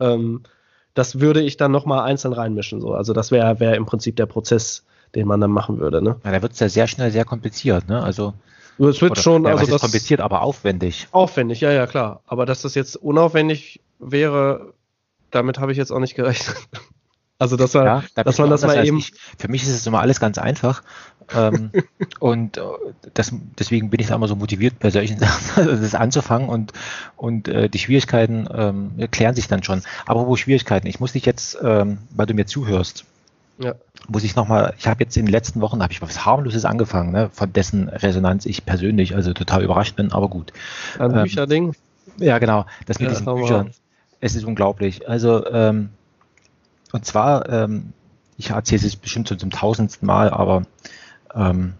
[0.00, 0.42] Ähm,
[0.92, 2.80] das würde ich dann nochmal einzeln reinmischen.
[2.80, 2.94] So.
[2.94, 6.02] Also das wäre wär im Prinzip der Prozess, den man dann machen würde.
[6.02, 6.16] Ne?
[6.24, 7.88] Ja, da wird es ja sehr schnell sehr kompliziert.
[7.88, 8.02] Ne?
[8.02, 8.34] Also
[8.78, 11.08] es wird schon, also das kompliziert, aber aufwendig.
[11.12, 12.22] Aufwendig, ja, ja, klar.
[12.26, 14.74] Aber dass das jetzt unaufwendig wäre,
[15.30, 16.56] damit habe ich jetzt auch nicht gerechnet.
[17.44, 18.98] Also, dass, er, ja, da dass man das mal eben.
[18.98, 20.82] Ich, für mich ist es immer alles ganz einfach.
[21.34, 21.70] ähm,
[22.20, 22.62] und äh,
[23.12, 26.72] das, deswegen bin ich da immer so motiviert, bei solchen Sachen das anzufangen und,
[27.16, 29.82] und äh, die Schwierigkeiten ähm, klären sich dann schon.
[30.06, 30.86] Aber wo Schwierigkeiten?
[30.86, 33.04] Ich muss dich jetzt, ähm, weil du mir zuhörst,
[33.58, 33.74] ja.
[34.08, 37.12] Muss ich nochmal, ich habe jetzt in den letzten Wochen, habe ich was harmloses angefangen,
[37.12, 40.52] ne, von dessen Resonanz ich persönlich also total überrascht bin, aber gut.
[40.98, 41.72] Ein ähm, Bücherding?
[42.18, 43.70] Ja, genau, das mit ja, diesen Büchern.
[44.20, 45.08] Es ist unglaublich.
[45.08, 45.90] Also, ähm,
[46.94, 47.92] und zwar, ähm,
[48.36, 50.62] ich erzähle es bestimmt schon zum tausendsten Mal, aber
[51.34, 51.72] ähm,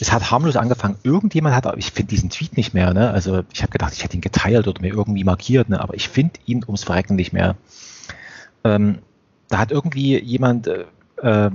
[0.00, 0.96] es hat harmlos angefangen.
[1.02, 3.10] Irgendjemand hat, ich finde diesen Tweet nicht mehr, ne?
[3.10, 5.78] Also ich habe gedacht, ich hätte ihn geteilt oder mir irgendwie markiert, ne?
[5.78, 7.56] aber ich finde ihn ums Verrecken nicht mehr.
[8.64, 9.00] Ähm,
[9.50, 10.86] da hat irgendwie jemand äh,
[11.20, 11.50] äh,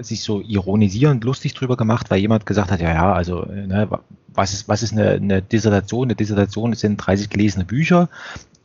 [0.00, 3.88] sich so ironisierend lustig drüber gemacht, weil jemand gesagt hat, ja, ja, also ne,
[4.28, 6.08] was ist, was ist eine, eine Dissertation?
[6.08, 8.10] Eine Dissertation sind 30 gelesene Bücher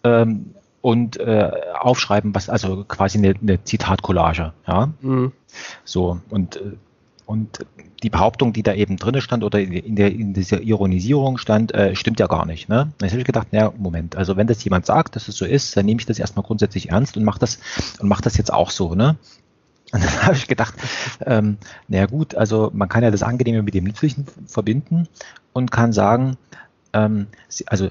[0.04, 0.48] ähm,
[0.88, 4.94] und äh, aufschreiben, was, also quasi eine, eine Zitatcollage, ja.
[5.02, 5.34] Mhm.
[5.84, 6.78] So, und, äh,
[7.26, 7.66] und
[8.04, 11.94] die Behauptung, die da eben drin stand oder in, der, in dieser Ironisierung stand, äh,
[11.94, 12.70] stimmt ja gar nicht.
[12.70, 12.94] Ne?
[13.00, 15.76] Dann habe ich gedacht, naja, Moment, also wenn das jemand sagt, dass es so ist,
[15.76, 17.60] dann nehme ich das erstmal grundsätzlich ernst und mache das
[18.00, 18.96] und mache das jetzt auch so.
[18.96, 19.18] Ne?
[19.92, 20.74] Und dann habe ich gedacht,
[21.26, 21.58] ähm,
[21.90, 25.10] naja gut, also man kann ja das Angenehme mit dem Nützlichen verbinden
[25.52, 26.38] und kann sagen,
[26.94, 27.28] ähm,
[27.66, 27.90] also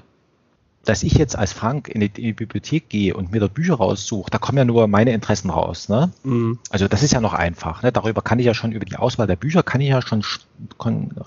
[0.87, 3.75] dass ich jetzt als Frank in die, in die, Bibliothek gehe und mir dort Bücher
[3.75, 5.89] raussuche, da kommen ja nur meine Interessen raus.
[5.89, 6.11] Ne?
[6.23, 6.59] Mhm.
[6.69, 7.83] Also das ist ja noch einfach.
[7.83, 7.91] Ne?
[7.91, 10.23] Darüber kann ich ja schon, über die Auswahl der Bücher kann ich ja schon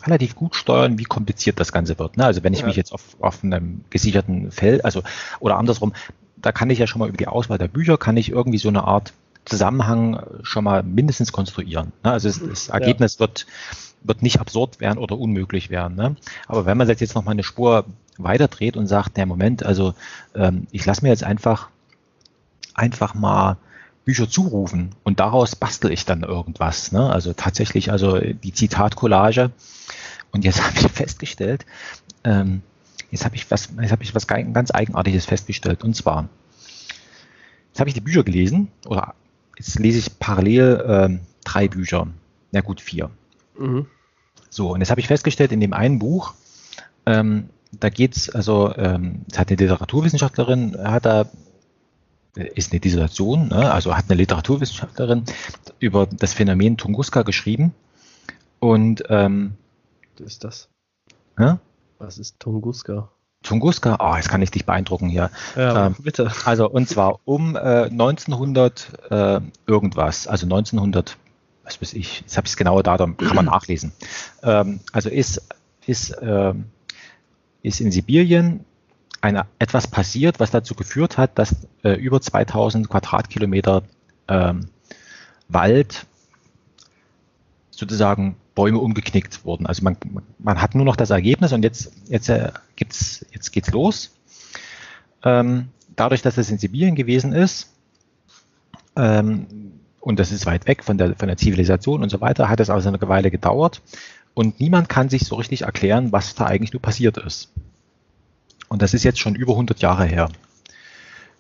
[0.07, 2.17] relativ gut steuern, wie kompliziert das Ganze wird.
[2.17, 2.25] Ne?
[2.25, 2.69] Also wenn ich ja.
[2.69, 5.03] mich jetzt auf, auf einem gesicherten Feld, also
[5.41, 5.93] oder andersrum,
[6.39, 8.71] da kann ich ja schon mal über die Auswahl der Bücher, kann ich irgendwie so
[8.71, 9.13] eine Art
[9.45, 11.93] Zusammenhang schon mal mindestens konstruieren.
[12.03, 12.13] Ne?
[12.13, 13.21] Also das, das Ergebnis ja.
[13.21, 13.47] wird
[14.03, 15.95] wird nicht absurd werden oder unmöglich werden.
[15.97, 16.17] Ne?
[16.49, 17.85] Aber wenn man jetzt noch mal eine Spur
[18.25, 19.95] weiterdreht und sagt, der Moment, also
[20.35, 21.69] ähm, ich lasse mir jetzt einfach
[22.75, 23.57] einfach mal
[24.05, 26.93] Bücher zurufen und daraus bastel ich dann irgendwas.
[26.93, 27.11] Ne?
[27.11, 29.51] Also tatsächlich, also die Zitatcollage.
[30.33, 31.67] Und jetzt habe ich festgestellt,
[32.25, 32.63] ähm,
[33.11, 35.85] jetzt habe ich was, jetzt habe ich was ganz Eigenartiges festgestellt.
[35.85, 36.29] Und zwar,
[37.69, 39.15] jetzt habe ich die Bücher gelesen oder
[39.59, 42.07] jetzt lese ich parallel ähm, drei Bücher.
[42.53, 43.11] Na gut, vier.
[43.59, 43.87] Mhm.
[44.49, 46.35] So, und jetzt habe ich festgestellt, in dem einen Buch
[47.07, 51.27] ähm, da geht's also, ähm, hat eine Literaturwissenschaftlerin, hat da
[52.35, 53.73] ist eine Dissertation, ne?
[53.73, 55.25] also hat eine Literaturwissenschaftlerin
[55.79, 57.75] über das Phänomen Tunguska geschrieben.
[58.61, 59.55] Und ähm,
[60.19, 60.69] was ist das?
[61.39, 61.59] Ja?
[61.99, 63.11] Was ist Tunguska?
[63.43, 65.31] Tunguska, oh, jetzt kann ich dich beeindrucken hier.
[65.57, 66.31] Ja, ähm, bitte.
[66.45, 71.17] Also und zwar um äh, 1900 äh, irgendwas, also 1900,
[71.65, 73.93] was weiß ich, jetzt habe ich das genaue Datum, kann man nachlesen.
[74.43, 75.43] Ähm, also ist,
[75.87, 76.67] ist ähm,
[77.63, 78.65] ist in Sibirien
[79.21, 83.83] eine, etwas passiert, was dazu geführt hat, dass äh, über 2000 Quadratkilometer
[84.29, 84.69] ähm,
[85.49, 86.07] Wald
[87.71, 89.67] sozusagen Bäume umgeknickt wurden.
[89.67, 89.97] Also man,
[90.39, 94.17] man hat nur noch das Ergebnis und jetzt, jetzt, äh, gibt's, jetzt geht's los.
[95.23, 97.73] Ähm, dadurch, dass es in Sibirien gewesen ist,
[98.97, 99.47] ähm,
[100.01, 102.71] und das ist weit weg von der, von der Zivilisation und so weiter, hat es
[102.71, 103.83] also eine Weile gedauert.
[104.35, 107.51] Und niemand kann sich so richtig erklären, was da eigentlich nur passiert ist.
[108.69, 110.29] Und das ist jetzt schon über 100 Jahre her.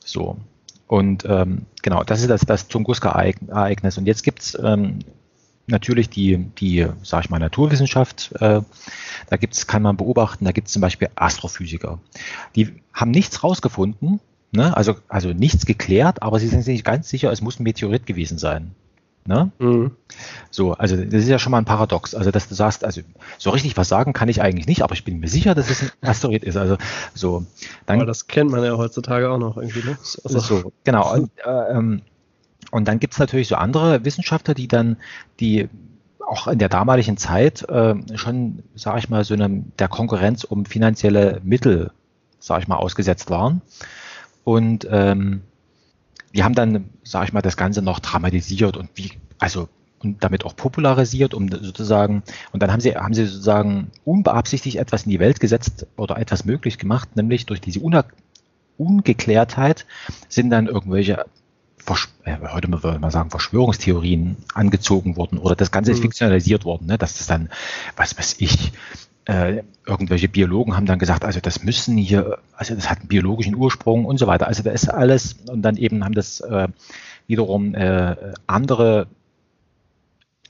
[0.04, 0.38] So.
[0.86, 3.96] Und ähm, genau, das ist das, das Tunguska-Ereignis.
[3.96, 4.98] Und jetzt gibt's ähm,
[5.70, 8.32] natürlich die, die, sag ich mal, Naturwissenschaft.
[8.40, 8.62] Äh,
[9.28, 12.00] da gibt's, kann man beobachten, da gibt es zum Beispiel Astrophysiker.
[12.56, 14.20] Die haben nichts rausgefunden,
[14.52, 14.76] ne?
[14.76, 18.38] also, also nichts geklärt, aber sie sind sich ganz sicher, es muss ein Meteorit gewesen
[18.38, 18.74] sein.
[19.26, 19.52] Ne?
[19.58, 19.92] Mhm.
[20.50, 22.14] So, also das ist ja schon mal ein Paradox.
[22.14, 23.02] Also, dass du sagst, also
[23.38, 25.82] so richtig was sagen kann ich eigentlich nicht, aber ich bin mir sicher, dass es
[25.82, 26.56] ein Asteroid ist.
[26.56, 26.78] Also
[27.14, 27.44] so.
[27.86, 29.98] Dann, aber das kennt man ja heutzutage auch noch irgendwie, ne?
[30.24, 31.12] Also, so, genau.
[31.12, 32.02] Und, äh, ähm,
[32.70, 34.96] und dann gibt es natürlich so andere Wissenschaftler, die dann,
[35.38, 35.68] die
[36.26, 40.64] auch in der damaligen Zeit äh, schon, sage ich mal, so einem, der Konkurrenz um
[40.64, 41.90] finanzielle Mittel,
[42.38, 43.60] sage ich mal, ausgesetzt waren.
[44.44, 45.42] Und ähm,
[46.34, 49.68] die haben dann, sage ich mal, das Ganze noch dramatisiert und wie, also
[50.02, 52.22] und damit auch popularisiert, um sozusagen,
[52.52, 56.44] und dann haben sie, haben sie sozusagen unbeabsichtigt etwas in die Welt gesetzt oder etwas
[56.46, 57.80] möglich gemacht, nämlich durch diese
[58.78, 59.84] Ungeklärtheit
[60.28, 61.26] sind dann irgendwelche
[61.76, 66.02] Versch äh, heute würde man sagen, Verschwörungstheorien angezogen worden oder das Ganze ist mhm.
[66.02, 66.98] fiktionalisiert worden, ne?
[66.98, 67.50] dass das dann,
[67.96, 68.72] was weiß ich,
[69.30, 73.54] äh, irgendwelche Biologen haben dann gesagt, also das müssen hier, also das hat einen biologischen
[73.54, 74.48] Ursprung und so weiter.
[74.48, 76.66] Also da ist alles und dann eben haben das äh,
[77.28, 78.16] wiederum äh,
[78.48, 79.06] andere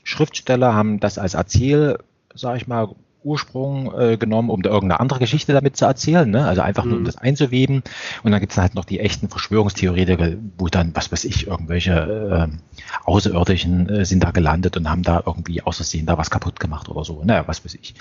[0.03, 1.99] Schriftsteller haben das als Erzähl,
[2.33, 6.45] sage ich mal, Ursprung äh, genommen, um da irgendeine andere Geschichte damit zu erzählen, ne?
[6.45, 7.05] also einfach nur um mhm.
[7.05, 7.83] das einzuweben.
[8.23, 12.49] Und dann gibt es halt noch die echten Verschwörungstheoretiker, wo dann, was weiß ich, irgendwelche
[12.49, 12.57] äh,
[13.05, 16.89] Außerirdischen äh, sind da gelandet und haben da irgendwie aus Versehen da was kaputt gemacht
[16.89, 17.21] oder so.
[17.23, 17.93] Naja, was weiß ich.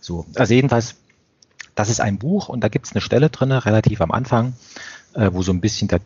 [0.00, 0.96] So, also jedenfalls,
[1.74, 4.54] das ist ein Buch und da gibt es eine Stelle drin, relativ am Anfang,
[5.14, 6.00] äh, wo so ein bisschen das,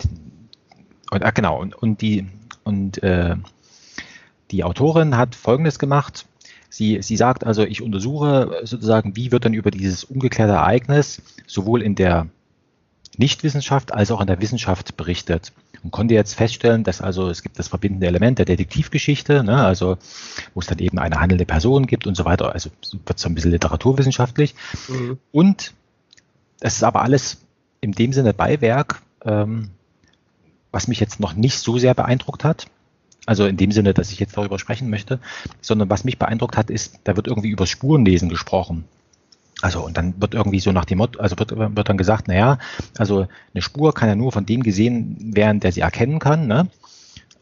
[1.10, 2.26] und, ah, genau, und, und die,
[2.64, 3.36] und äh,
[4.50, 6.26] die Autorin hat Folgendes gemacht.
[6.70, 11.82] Sie, sie sagt also, ich untersuche sozusagen, wie wird dann über dieses ungeklärte Ereignis sowohl
[11.82, 12.28] in der
[13.18, 15.52] Nichtwissenschaft als auch in der Wissenschaft berichtet
[15.82, 19.98] und konnte jetzt feststellen, dass also es gibt das verbindende Element der Detektivgeschichte, ne, also
[20.54, 22.52] wo es dann eben eine handelnde Person gibt und so weiter.
[22.52, 22.70] Also
[23.04, 24.54] wird so ein bisschen literaturwissenschaftlich.
[24.88, 25.18] Mhm.
[25.32, 25.74] Und
[26.60, 27.38] es ist aber alles
[27.80, 29.70] in dem Sinne Beiwerk, ähm,
[30.70, 32.66] was mich jetzt noch nicht so sehr beeindruckt hat.
[33.26, 35.20] Also in dem Sinne, dass ich jetzt darüber sprechen möchte,
[35.60, 38.84] sondern was mich beeindruckt hat, ist, da wird irgendwie über Spurenlesen gesprochen.
[39.62, 42.58] Also und dann wird irgendwie so nach dem Motto, also wird, wird dann gesagt, naja,
[42.96, 46.46] also eine Spur kann ja nur von dem gesehen werden, der sie erkennen kann.
[46.46, 46.68] Ne?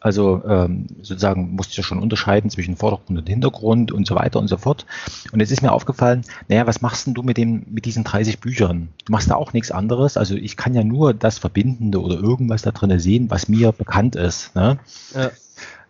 [0.01, 4.39] Also ähm, sozusagen musst du ja schon unterscheiden zwischen Vordergrund und Hintergrund und so weiter
[4.39, 4.87] und so fort.
[5.33, 8.39] Und jetzt ist mir aufgefallen, naja, was machst denn du mit dem, mit diesen 30
[8.39, 8.89] Büchern?
[9.05, 10.17] Du machst da auch nichts anderes.
[10.17, 14.15] Also ich kann ja nur das Verbindende oder irgendwas da drin sehen, was mir bekannt
[14.15, 14.55] ist.
[14.55, 14.79] Ne?
[15.15, 15.31] Ja.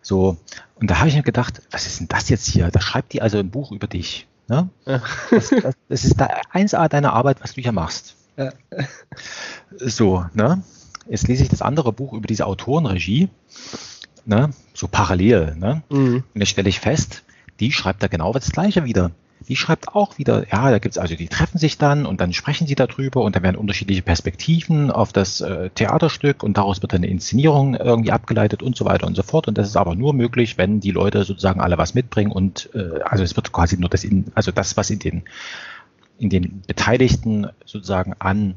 [0.09, 0.37] So,
[0.73, 2.71] und da habe ich mir gedacht, was ist denn das jetzt hier?
[2.71, 4.25] Da schreibt die also ein Buch über dich.
[4.47, 4.67] Ne?
[4.87, 5.03] Ja.
[5.29, 8.15] Das, das, das, ist da 1A deiner Arbeit, was du hier machst.
[8.35, 8.51] Ja.
[9.77, 10.63] So, ne?
[11.07, 13.29] Jetzt lese ich das andere Buch über diese Autorenregie,
[14.25, 14.49] ne?
[14.73, 15.55] so parallel.
[15.55, 15.83] Ne?
[15.91, 16.23] Mhm.
[16.33, 17.21] Und jetzt stelle ich fest,
[17.59, 19.11] die schreibt da genau das Gleiche wieder
[19.49, 22.67] die schreibt auch wieder, ja, da gibt's also, die treffen sich dann und dann sprechen
[22.67, 26.99] sie darüber und dann werden unterschiedliche Perspektiven auf das äh, Theaterstück und daraus wird dann
[26.99, 29.47] eine Inszenierung irgendwie abgeleitet und so weiter und so fort.
[29.47, 33.01] Und das ist aber nur möglich, wenn die Leute sozusagen alle was mitbringen und äh,
[33.01, 35.23] also es wird quasi nur das, in, also das, was in den
[36.19, 38.55] in den Beteiligten sozusagen an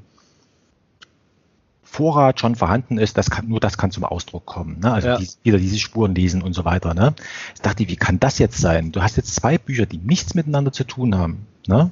[1.93, 4.81] Vorrat schon vorhanden ist, das kann, nur das kann zum Ausdruck kommen.
[4.81, 4.91] Ne?
[4.91, 5.19] Also ja.
[5.19, 6.95] die, wieder diese Spuren lesen und so weiter.
[6.95, 7.13] Ne?
[7.55, 8.93] Ich dachte, wie kann das jetzt sein?
[8.93, 11.47] Du hast jetzt zwei Bücher, die nichts miteinander zu tun haben.
[11.67, 11.91] Ne?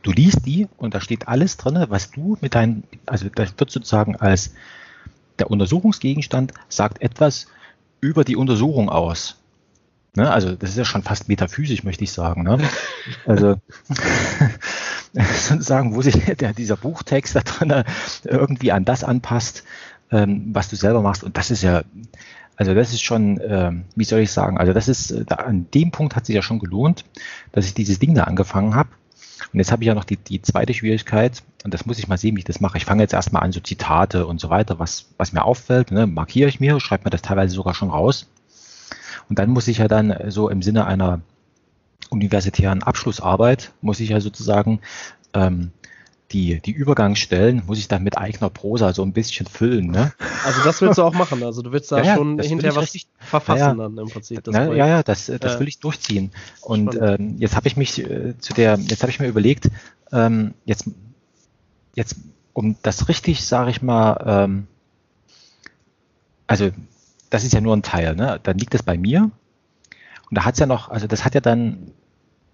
[0.00, 3.70] Du liest die und da steht alles drin, was du mit deinen, also das wird
[3.70, 4.54] sozusagen als
[5.38, 7.46] der Untersuchungsgegenstand sagt etwas
[8.00, 9.36] über die Untersuchung aus.
[10.16, 10.30] Ne?
[10.30, 12.42] Also das ist ja schon fast metaphysisch, möchte ich sagen.
[12.42, 12.58] Ne?
[13.26, 13.56] Also
[15.12, 17.84] sozusagen, wo sich der, dieser Buchtext da drin
[18.24, 19.64] irgendwie an das anpasst,
[20.10, 21.22] ähm, was du selber machst.
[21.24, 21.82] Und das ist ja,
[22.56, 25.92] also das ist schon, ähm, wie soll ich sagen, also das ist, da, an dem
[25.92, 27.04] Punkt hat sich ja schon gelohnt,
[27.52, 28.90] dass ich dieses Ding da angefangen habe.
[29.52, 32.18] Und jetzt habe ich ja noch die, die zweite Schwierigkeit, und das muss ich mal
[32.18, 32.76] sehen, wie ich das mache.
[32.76, 36.06] Ich fange jetzt erstmal an, so Zitate und so weiter, was, was mir auffällt, ne,
[36.06, 38.28] markiere ich mir, schreibe mir das teilweise sogar schon raus.
[39.30, 41.20] Und dann muss ich ja dann so im Sinne einer
[42.10, 44.80] universitären Abschlussarbeit, muss ich ja sozusagen
[45.32, 45.70] ähm,
[46.32, 49.90] die, die Übergangsstellen muss ich dann mit eigener Prosa so ein bisschen füllen.
[49.90, 50.12] Ne?
[50.44, 51.42] Also das willst du auch machen.
[51.42, 54.46] Also du willst da ja, schon hinterher was richtig, verfassen ja, dann im Prinzip.
[54.46, 56.32] ja, ja, ja, das, das will ich durchziehen.
[56.60, 59.70] Und ähm, jetzt habe ich mich äh, zu der, jetzt habe ich mir überlegt,
[60.12, 60.88] ähm, jetzt,
[61.94, 62.16] jetzt
[62.52, 64.66] um das richtig, sage ich mal, ähm,
[66.46, 66.70] also
[67.30, 68.40] das ist ja nur ein Teil, ne?
[68.42, 69.30] Dann liegt es bei mir.
[70.28, 71.92] Und da hat es ja noch, also das hat ja dann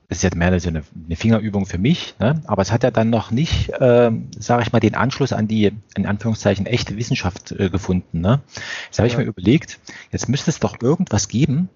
[0.08, 2.40] das ist jetzt mehr so eine, eine Fingerübung für mich, ne?
[2.46, 5.72] aber es hat ja dann noch nicht, äh, sage ich mal, den Anschluss an die,
[5.96, 8.20] in Anführungszeichen, echte Wissenschaft äh, gefunden.
[8.20, 8.40] Ne?
[8.86, 9.14] Jetzt habe ja.
[9.14, 9.80] ich mir überlegt,
[10.12, 11.68] jetzt müsste es doch irgendwas geben,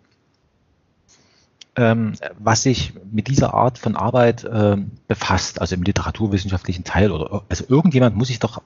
[1.77, 4.77] ähm, was sich mit dieser Art von Arbeit äh,
[5.09, 8.63] befasst, also im literaturwissenschaftlichen Teil oder also irgendjemand muss sich doch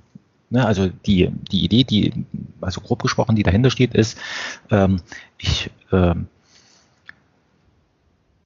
[0.55, 2.13] Ne, also die, die Idee, die,
[2.61, 4.17] also grob gesprochen, die dahinter steht, ist,
[4.71, 5.01] ähm,
[5.37, 6.29] ich ähm,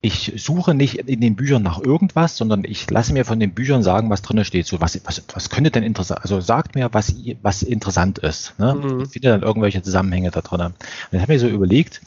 [0.01, 3.83] ich suche nicht in den Büchern nach irgendwas, sondern ich lasse mir von den Büchern
[3.83, 4.67] sagen, was drin steht.
[4.67, 8.59] So, was, was, was könnte denn interessant, also sagt mir, was, was interessant ist.
[8.59, 8.73] Ne?
[8.73, 9.01] Mhm.
[9.03, 10.63] Ich finde dann irgendwelche Zusammenhänge da drin.
[10.63, 10.75] Und
[11.13, 12.01] ich habe mir so überlegt,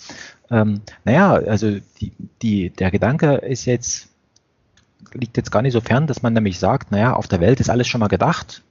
[0.50, 4.08] ähm, naja, also die, die, der Gedanke ist jetzt,
[5.14, 7.70] liegt jetzt gar nicht so fern, dass man nämlich sagt, naja, auf der Welt ist
[7.70, 8.64] alles schon mal gedacht.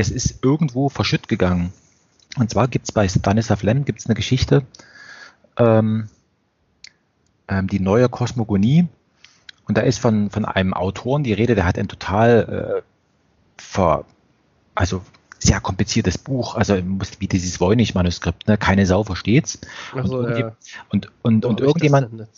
[0.00, 1.72] Es ist irgendwo verschütt gegangen.
[2.38, 4.64] Und zwar gibt es bei Stanislav Lem gibt's eine Geschichte,
[5.56, 6.08] ähm,
[7.48, 8.88] ähm, die neue Kosmogonie.
[9.66, 12.82] Und da ist von, von einem Autoren die Rede, der hat ein total äh,
[13.60, 14.04] ver,
[14.74, 15.02] also
[15.38, 16.76] sehr kompliziertes Buch, also
[17.18, 18.58] wie dieses Voynich-Manuskript, ne?
[18.58, 19.58] keine Sau versteht's.
[20.04, 20.56] So, und, ja.
[20.90, 22.28] und, und, und, irgendjemand.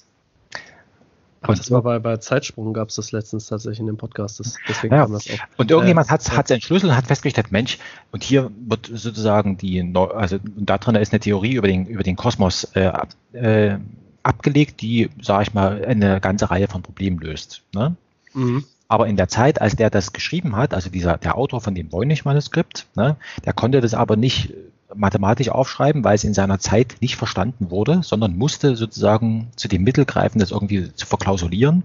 [1.42, 4.40] Ach, das war bei, bei Zeitsprung, gab es das letztens tatsächlich in dem Podcast.
[4.40, 5.02] Das, deswegen ja.
[5.02, 5.38] kam das auch.
[5.58, 6.36] Und irgendjemand äh, hat, ja.
[6.36, 7.78] hat seinen Schlüssel und hat festgestellt, Mensch,
[8.12, 12.16] und hier wird sozusagen die, also da drin ist eine Theorie über den, über den
[12.16, 12.92] Kosmos äh,
[13.32, 13.78] äh,
[14.22, 17.62] abgelegt, die, sage ich mal, eine ganze Reihe von Problemen löst.
[17.74, 17.96] Ne?
[18.34, 18.64] Mhm.
[18.88, 21.90] Aber in der Zeit, als der das geschrieben hat, also dieser, der Autor von dem
[21.90, 24.52] Voynich-Manuskript, ne, der konnte das aber nicht
[24.94, 29.82] mathematisch aufschreiben, weil es in seiner Zeit nicht verstanden wurde, sondern musste sozusagen zu dem
[29.82, 31.82] Mittel greifen, das irgendwie zu verklausulieren.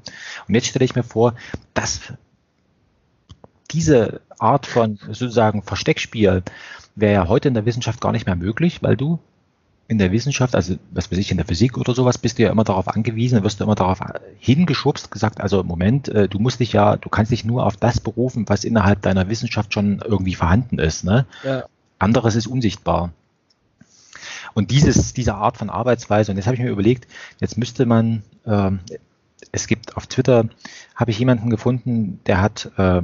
[0.48, 1.34] Und jetzt stelle ich mir vor,
[1.74, 2.02] dass
[3.72, 6.44] diese Art von sozusagen Versteckspiel
[6.96, 9.20] wäre ja heute in der Wissenschaft gar nicht mehr möglich, weil du
[9.88, 12.52] in der Wissenschaft, also was weiß ich, in der Physik oder sowas, bist du ja
[12.52, 14.00] immer darauf angewiesen, wirst du immer darauf
[14.38, 17.78] hingeschubst, gesagt, also im Moment, äh, du musst dich ja, du kannst dich nur auf
[17.78, 21.06] das berufen, was innerhalb deiner Wissenschaft schon irgendwie vorhanden ist.
[21.06, 21.26] Ne?
[21.44, 21.66] Ja.
[22.00, 23.12] Anderes ist unsichtbar.
[24.54, 27.08] Und dieses, diese Art von Arbeitsweise, und jetzt habe ich mir überlegt,
[27.40, 28.72] jetzt müsste man, äh,
[29.52, 30.46] es gibt auf Twitter,
[30.96, 33.02] habe ich jemanden gefunden, der hat, äh,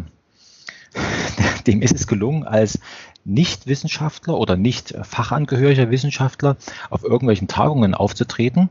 [1.68, 2.80] dem ist es gelungen, als
[3.26, 6.58] nicht-Wissenschaftler oder nicht fachangehöriger Wissenschaftler
[6.90, 8.70] auf irgendwelchen Tagungen aufzutreten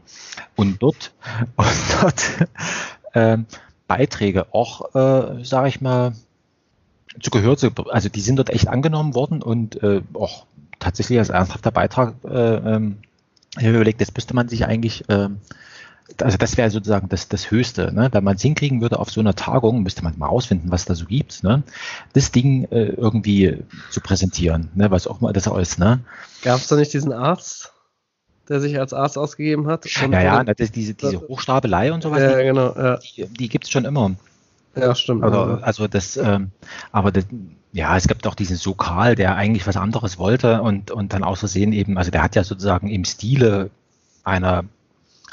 [0.57, 1.13] und dort,
[1.57, 1.69] und
[2.01, 2.49] dort
[3.13, 3.39] äh,
[3.87, 6.15] Beiträge auch, äh, sage ich mal,
[7.21, 10.47] zu Gehör zu, also die sind dort echt angenommen worden und äh, auch
[10.79, 12.99] tatsächlich als ernsthafter Beitrag äh, ähm,
[13.61, 15.29] überlegt, jetzt müsste man sich eigentlich äh,
[16.21, 17.93] also das wäre sozusagen das, das Höchste.
[17.93, 18.09] Ne?
[18.13, 20.95] Wenn man es hinkriegen würde auf so einer Tagung, müsste man mal rausfinden, was da
[20.95, 21.63] so gibt, ne?
[22.13, 23.59] das Ding äh, irgendwie
[23.91, 24.91] zu präsentieren, ne?
[24.91, 25.79] was auch mal das ist.
[25.79, 26.01] Ne?
[26.43, 27.73] Gab es da nicht diesen Arzt,
[28.49, 29.87] der sich als Arzt ausgegeben hat?
[29.87, 32.99] Ja, ja, das diese, diese Hochstapelei und sowas, ja, genau, ja.
[32.99, 34.15] die, die gibt es schon immer.
[34.75, 35.23] Ja, stimmt.
[35.23, 36.51] Also, also das, ähm,
[36.93, 37.27] aber das,
[37.73, 41.41] ja, es gibt auch diesen Sokal, der eigentlich was anderes wollte und, und dann aus
[41.41, 43.71] Versehen eben, also der hat ja sozusagen im Stile
[44.25, 44.65] einer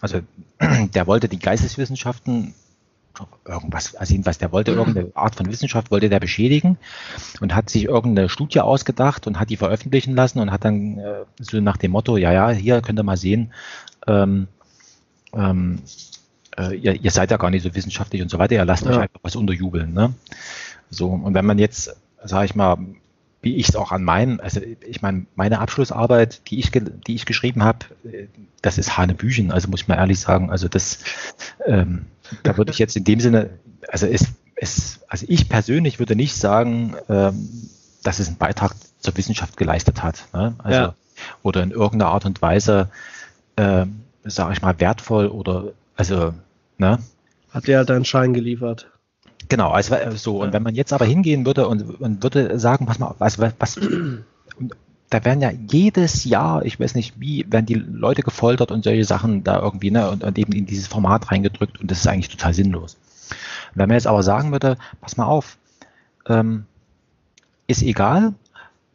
[0.01, 0.21] also
[0.93, 2.53] der wollte die Geisteswissenschaften
[3.45, 6.77] irgendwas, also jedenfalls, der wollte irgendeine Art von Wissenschaft, wollte der beschädigen
[7.41, 11.25] und hat sich irgendeine Studie ausgedacht und hat die veröffentlichen lassen und hat dann äh,
[11.39, 13.51] so nach dem Motto, ja, ja, hier könnt ihr mal sehen,
[14.07, 14.47] ähm,
[15.33, 15.81] ähm,
[16.57, 18.91] äh, ihr, ihr, seid ja gar nicht so wissenschaftlich und so weiter, ihr lasst ja.
[18.91, 19.93] euch einfach was unterjubeln.
[19.93, 20.13] Ne?
[20.89, 22.77] So, und wenn man jetzt, sage ich mal,
[23.41, 27.25] wie ich es auch an meinem, also ich meine, meine Abschlussarbeit, die ich, die ich
[27.25, 27.85] geschrieben habe,
[28.61, 30.51] das ist Hanebüchen, also muss ich mal ehrlich sagen.
[30.51, 30.99] Also das,
[31.65, 32.05] ähm,
[32.43, 33.49] da würde ich jetzt in dem Sinne,
[33.87, 37.49] also es, es, also ich persönlich würde nicht sagen, ähm,
[38.03, 40.27] dass es einen Beitrag zur Wissenschaft geleistet hat.
[40.33, 40.55] Ne?
[40.57, 40.95] Also, ja.
[41.41, 42.89] oder in irgendeiner Art und Weise,
[43.55, 43.85] äh,
[44.25, 46.33] sage ich mal, wertvoll oder also,
[46.77, 46.97] ne?
[47.51, 48.89] Hat dir halt einen Schein geliefert.
[49.49, 50.41] Genau, also so.
[50.41, 53.53] Und wenn man jetzt aber hingehen würde und, und würde sagen, pass mal, was, was,
[53.59, 53.77] was
[55.09, 59.03] da werden ja jedes Jahr, ich weiß nicht wie, werden die Leute gefoltert und solche
[59.03, 62.29] Sachen da irgendwie, ne, und, und eben in dieses Format reingedrückt und das ist eigentlich
[62.29, 62.95] total sinnlos.
[63.75, 65.57] Wenn man jetzt aber sagen würde, pass mal auf,
[66.27, 66.65] ähm,
[67.67, 68.35] ist egal,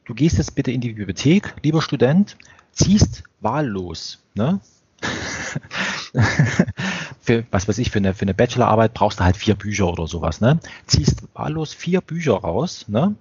[0.07, 2.39] du gehst jetzt bitte in die Bibliothek, lieber Student,
[2.73, 4.61] ziehst wahllos, ne?
[7.21, 10.07] für, was weiß ich, für eine, für eine Bachelorarbeit brauchst du halt vier Bücher oder
[10.07, 10.61] sowas, ne?
[10.87, 13.15] Ziehst wahllos vier Bücher raus, ne?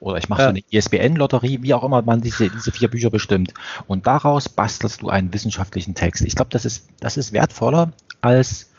[0.00, 0.48] Oder ich mache ja.
[0.48, 3.54] so eine ISBN-Lotterie, wie auch immer man diese, diese vier Bücher bestimmt.
[3.86, 6.22] Und daraus bastelst du einen wissenschaftlichen Text.
[6.22, 8.73] Ich glaube, das ist, das ist wertvoller als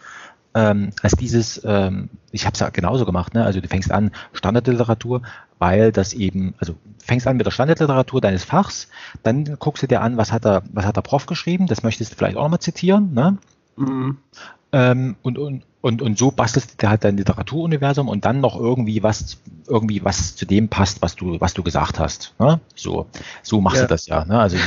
[0.55, 3.43] ähm, als dieses, ähm, ich habe es ja genauso gemacht, ne?
[3.43, 5.21] also du fängst an Standardliteratur,
[5.59, 8.87] weil das eben, also fängst an mit der Standardliteratur deines Fachs,
[9.21, 12.13] dann guckst du dir an, was hat der, was hat der Prof geschrieben, das möchtest
[12.13, 13.37] du vielleicht auch nochmal zitieren, ne?
[13.75, 14.17] Mhm.
[14.75, 19.03] Ähm, und, und, und, und so bastelst du halt dein Literaturuniversum und dann noch irgendwie
[19.03, 22.33] was, irgendwie was zu dem passt, was du, was du gesagt hast.
[22.39, 22.59] Ne?
[22.75, 23.05] So,
[23.41, 23.83] so machst ja.
[23.83, 24.25] du das ja.
[24.25, 24.37] Ne?
[24.37, 24.57] Also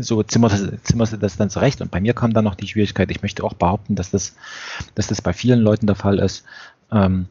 [0.00, 1.80] so zimmerst, zimmerst du das dann zurecht.
[1.80, 4.34] Und bei mir kam dann noch die Schwierigkeit, ich möchte auch behaupten, dass das,
[4.96, 6.42] dass das bei vielen Leuten der Fall ist.
[6.90, 7.26] Ähm,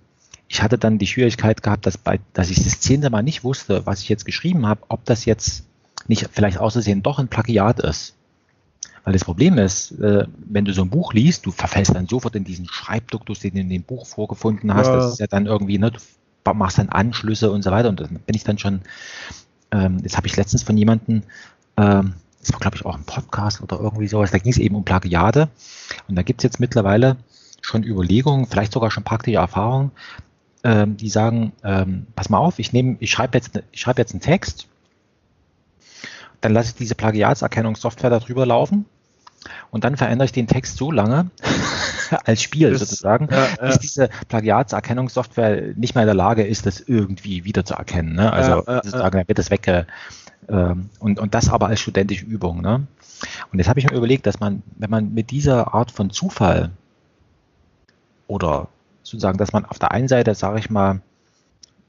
[0.47, 3.85] ich hatte dann die Schwierigkeit gehabt, dass, bei, dass ich das zehnte Mal nicht wusste,
[3.85, 5.65] was ich jetzt geschrieben habe, ob das jetzt
[6.07, 8.13] nicht vielleicht auszusehen doch ein Plagiat ist.
[9.07, 12.35] Weil das Problem ist, äh, wenn du so ein Buch liest, du verfällst dann sofort
[12.35, 14.87] in diesen Schreibduktus, den du in dem Buch vorgefunden hast.
[14.87, 14.97] Ja.
[14.97, 17.87] Das ist ja dann irgendwie, ne, du machst dann Anschlüsse und so weiter.
[17.87, 18.81] Und dann bin ich dann schon,
[19.71, 21.23] ähm, jetzt habe ich letztens von jemandem,
[21.77, 24.75] ähm, das war glaube ich auch ein Podcast oder irgendwie sowas, da ging es eben
[24.75, 25.47] um Plagiate.
[26.09, 27.15] Und da gibt es jetzt mittlerweile
[27.61, 29.91] schon Überlegungen, vielleicht sogar schon praktische Erfahrungen,
[30.65, 34.11] ähm, die sagen, ähm, pass mal auf, ich nehme, ich schreibe jetzt, ich schreibe jetzt
[34.11, 34.67] einen Text,
[36.41, 38.85] dann lasse ich diese Plagiatserkennungssoftware darüber laufen
[39.71, 41.29] und dann verändere ich den Text so lange
[42.25, 43.67] als Spiel das, sozusagen, ja, ja.
[43.67, 48.15] bis diese Plagiatserkennungssoftware nicht mehr in der Lage ist, das irgendwie wiederzuerkennen.
[48.15, 48.31] Ne?
[48.31, 49.87] Also ja, sozusagen, dann wird das wegge
[50.49, 52.61] ähm, und, und das aber als studentische Übung.
[52.61, 52.87] Ne?
[53.51, 56.71] Und jetzt habe ich mir überlegt, dass man, wenn man mit dieser Art von Zufall
[58.27, 58.67] oder
[59.03, 61.01] sozusagen, dass man auf der einen Seite, sage ich mal,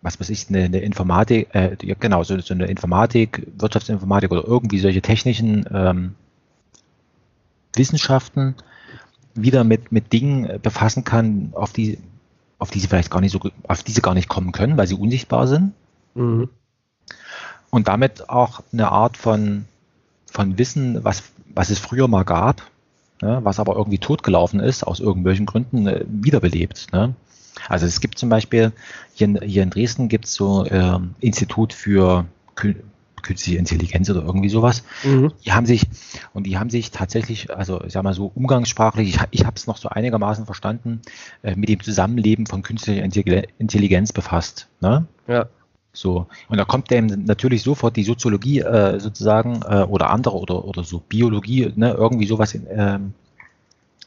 [0.03, 4.79] was weiß ich, eine, eine Informatik, äh, genau, so, so, eine Informatik, Wirtschaftsinformatik oder irgendwie
[4.79, 6.15] solche technischen ähm,
[7.79, 8.55] Wissenschaften
[9.35, 11.99] wieder mit, mit Dingen befassen kann, auf die,
[12.59, 14.95] auf die sie vielleicht gar nicht so, auf diese gar nicht kommen können, weil sie
[14.95, 15.73] unsichtbar sind.
[16.15, 16.49] Mhm.
[17.71, 19.67] Und damit auch eine Art von,
[20.27, 21.23] von Wissen, was,
[21.55, 22.63] was es früher mal gab,
[23.23, 26.93] ne, was aber irgendwie totgelaufen ist, aus irgendwelchen Gründen, äh, wiederbelebt.
[26.93, 27.15] Ne?
[27.69, 28.73] Also es gibt zum Beispiel,
[29.15, 32.25] hier in, hier in Dresden gibt es so äh, Institut für
[33.23, 34.83] künstliche Intelligenz oder irgendwie sowas.
[35.05, 35.33] Mhm.
[35.45, 35.87] Die haben sich,
[36.33, 39.67] und die haben sich tatsächlich, also ich sag mal so umgangssprachlich, ich, ich habe es
[39.67, 41.01] noch so einigermaßen verstanden,
[41.43, 44.69] äh, mit dem Zusammenleben von künstlicher Intelligenz befasst.
[44.81, 45.07] Ne?
[45.27, 45.47] Ja.
[45.93, 50.65] So, und da kommt dem natürlich sofort die Soziologie äh, sozusagen äh, oder andere oder,
[50.65, 53.15] oder so Biologie, ne, irgendwie sowas in, ähm,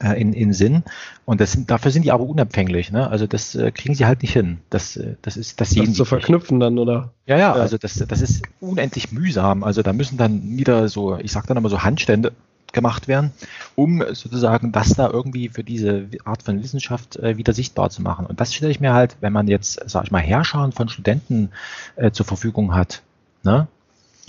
[0.01, 0.83] äh, in, in Sinn.
[1.25, 2.91] Und das sind, dafür sind die aber unempfänglich.
[2.91, 3.09] Ne?
[3.09, 4.59] Also das äh, kriegen sie halt nicht hin.
[4.69, 6.65] Das, äh, das ist das, das zu verknüpfen nicht.
[6.65, 7.13] dann, oder?
[7.25, 9.63] Ja, ja, ja, also das, das ist unendlich mühsam.
[9.63, 12.33] Also da müssen dann wieder so, ich sag dann immer so Handstände
[12.73, 13.31] gemacht werden,
[13.75, 18.25] um sozusagen das da irgendwie für diese Art von Wissenschaft äh, wieder sichtbar zu machen.
[18.25, 21.49] Und das stelle ich mir halt, wenn man jetzt, sag ich mal, Herrscher von Studenten
[21.95, 23.01] äh, zur Verfügung hat,
[23.43, 23.67] ne?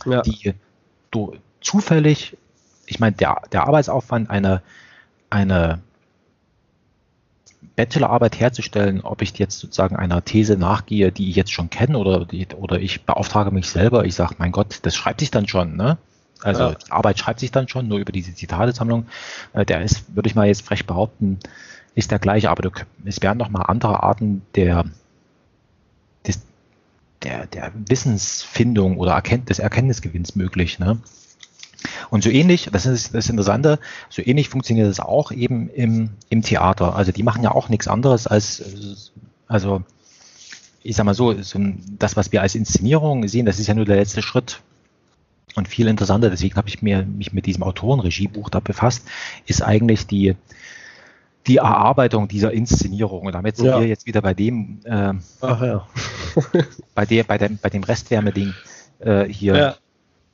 [0.04, 0.22] Ja.
[0.22, 0.54] die
[1.12, 2.36] du zufällig,
[2.86, 4.62] ich meine, der, der Arbeitsaufwand, eine,
[5.32, 5.80] eine
[7.74, 12.26] Bachelorarbeit herzustellen, ob ich jetzt sozusagen einer These nachgehe, die ich jetzt schon kenne oder,
[12.26, 15.76] die, oder ich beauftrage mich selber, ich sage, mein Gott, das schreibt sich dann schon,
[15.76, 15.96] ne?
[16.42, 16.74] Also ja.
[16.74, 19.06] die Arbeit schreibt sich dann schon, nur über diese Zitatesammlung.
[19.52, 21.38] Äh, der ist, würde ich mal jetzt frech behaupten,
[21.94, 22.70] ist der gleiche, aber du,
[23.04, 24.84] es werden noch mal andere Arten der,
[26.26, 26.42] des,
[27.22, 30.80] der, der Wissensfindung oder Erkennt, des Erkenntnisgewinns möglich.
[30.80, 30.98] Ne?
[32.10, 33.78] Und so ähnlich, das ist das Interessante,
[34.08, 36.94] so ähnlich funktioniert es auch eben im, im Theater.
[36.96, 39.12] Also die machen ja auch nichts anderes als,
[39.48, 39.82] also
[40.82, 41.58] ich sag mal so, so
[41.98, 44.60] das, was wir als Inszenierung sehen, das ist ja nur der letzte Schritt
[45.54, 49.06] und viel interessanter, deswegen habe ich mir, mich mit diesem Autorenregiebuch da befasst,
[49.46, 50.34] ist eigentlich die,
[51.46, 53.26] die Erarbeitung dieser Inszenierung.
[53.26, 53.80] Und damit sind ja.
[53.80, 55.86] wir jetzt wieder bei dem, äh, Ach, ja.
[56.94, 58.54] bei, der, bei, dem, bei dem Restwärmeding
[59.00, 59.76] äh, hier, ja.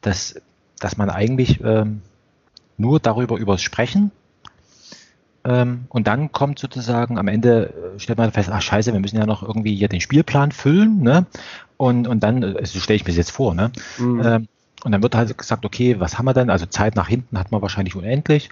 [0.00, 0.40] dass,
[0.80, 2.02] dass man eigentlich ähm,
[2.76, 4.12] nur darüber übers Sprechen
[5.44, 9.16] ähm, und dann kommt sozusagen am Ende, äh, stellt man fest, ach scheiße, wir müssen
[9.16, 11.26] ja noch irgendwie hier den Spielplan füllen, ne?
[11.76, 13.70] Und, und dann, äh, so stelle ich mir das jetzt vor, ne?
[13.98, 14.22] Mhm.
[14.24, 14.48] Ähm,
[14.84, 16.50] und dann wird halt gesagt, okay, was haben wir denn?
[16.50, 18.50] Also Zeit nach hinten hat man wahrscheinlich unendlich.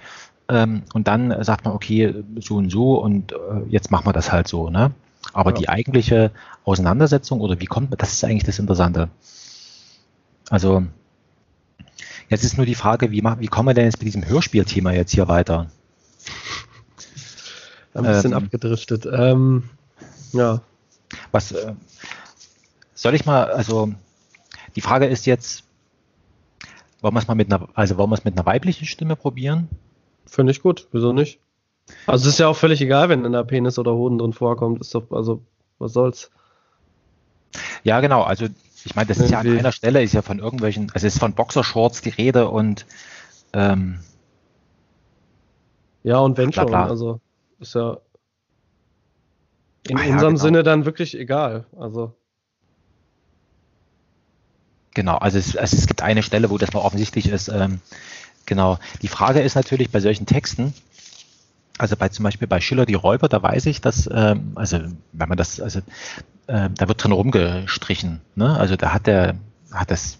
[0.49, 3.35] Ähm, und dann sagt man, okay, so und so und äh,
[3.69, 4.69] jetzt machen wir das halt so.
[4.69, 4.91] Ne?
[5.33, 5.57] Aber ja.
[5.57, 6.31] die eigentliche
[6.65, 9.09] Auseinandersetzung oder wie kommt man, das ist eigentlich das Interessante.
[10.49, 10.83] Also
[12.29, 15.11] jetzt ist nur die Frage, wie, wie kommen wir denn jetzt mit diesem Hörspielthema jetzt
[15.11, 15.69] hier weiter?
[17.93, 19.07] Ein bisschen ähm, abgedriftet.
[19.11, 19.69] Ähm,
[20.33, 20.61] ja.
[21.31, 21.73] Was äh,
[22.93, 23.93] soll ich mal, also
[24.75, 25.63] die Frage ist jetzt,
[27.01, 29.69] wollen wir es mal mit einer, also wollen wir es mit einer weiblichen Stimme probieren?
[30.25, 31.39] Finde ich gut, wieso nicht?
[32.05, 34.81] Also es ist ja auch völlig egal, wenn in der Penis oder Hoden drin vorkommt.
[34.81, 35.41] Ist doch, also,
[35.79, 36.31] was soll's?
[37.83, 38.47] Ja, genau, also
[38.87, 41.19] ich meine, das ist ja an einer Stelle, ist ja von irgendwelchen, also es ist
[41.19, 42.85] von Boxershorts die Rede und
[43.53, 43.99] ähm,
[46.03, 47.19] Ja, und wenn schon, also
[47.59, 47.97] ist ja
[49.89, 50.43] in ah, ja, unserem genau.
[50.43, 51.65] Sinne dann wirklich egal.
[51.77, 52.13] Also.
[54.93, 57.49] Genau, also es, also es gibt eine Stelle, wo das noch offensichtlich ist.
[57.49, 57.81] Ähm,
[58.45, 58.79] genau.
[59.01, 60.73] Die Frage ist natürlich bei solchen Texten,
[61.77, 64.79] also bei zum Beispiel bei Schiller die Räuber, da weiß ich, dass, ähm, also
[65.11, 65.79] wenn man das, also
[66.47, 68.21] äh, da wird drin rumgestrichen.
[68.35, 68.57] Ne?
[68.57, 69.35] Also da hat der,
[69.71, 70.17] hat das,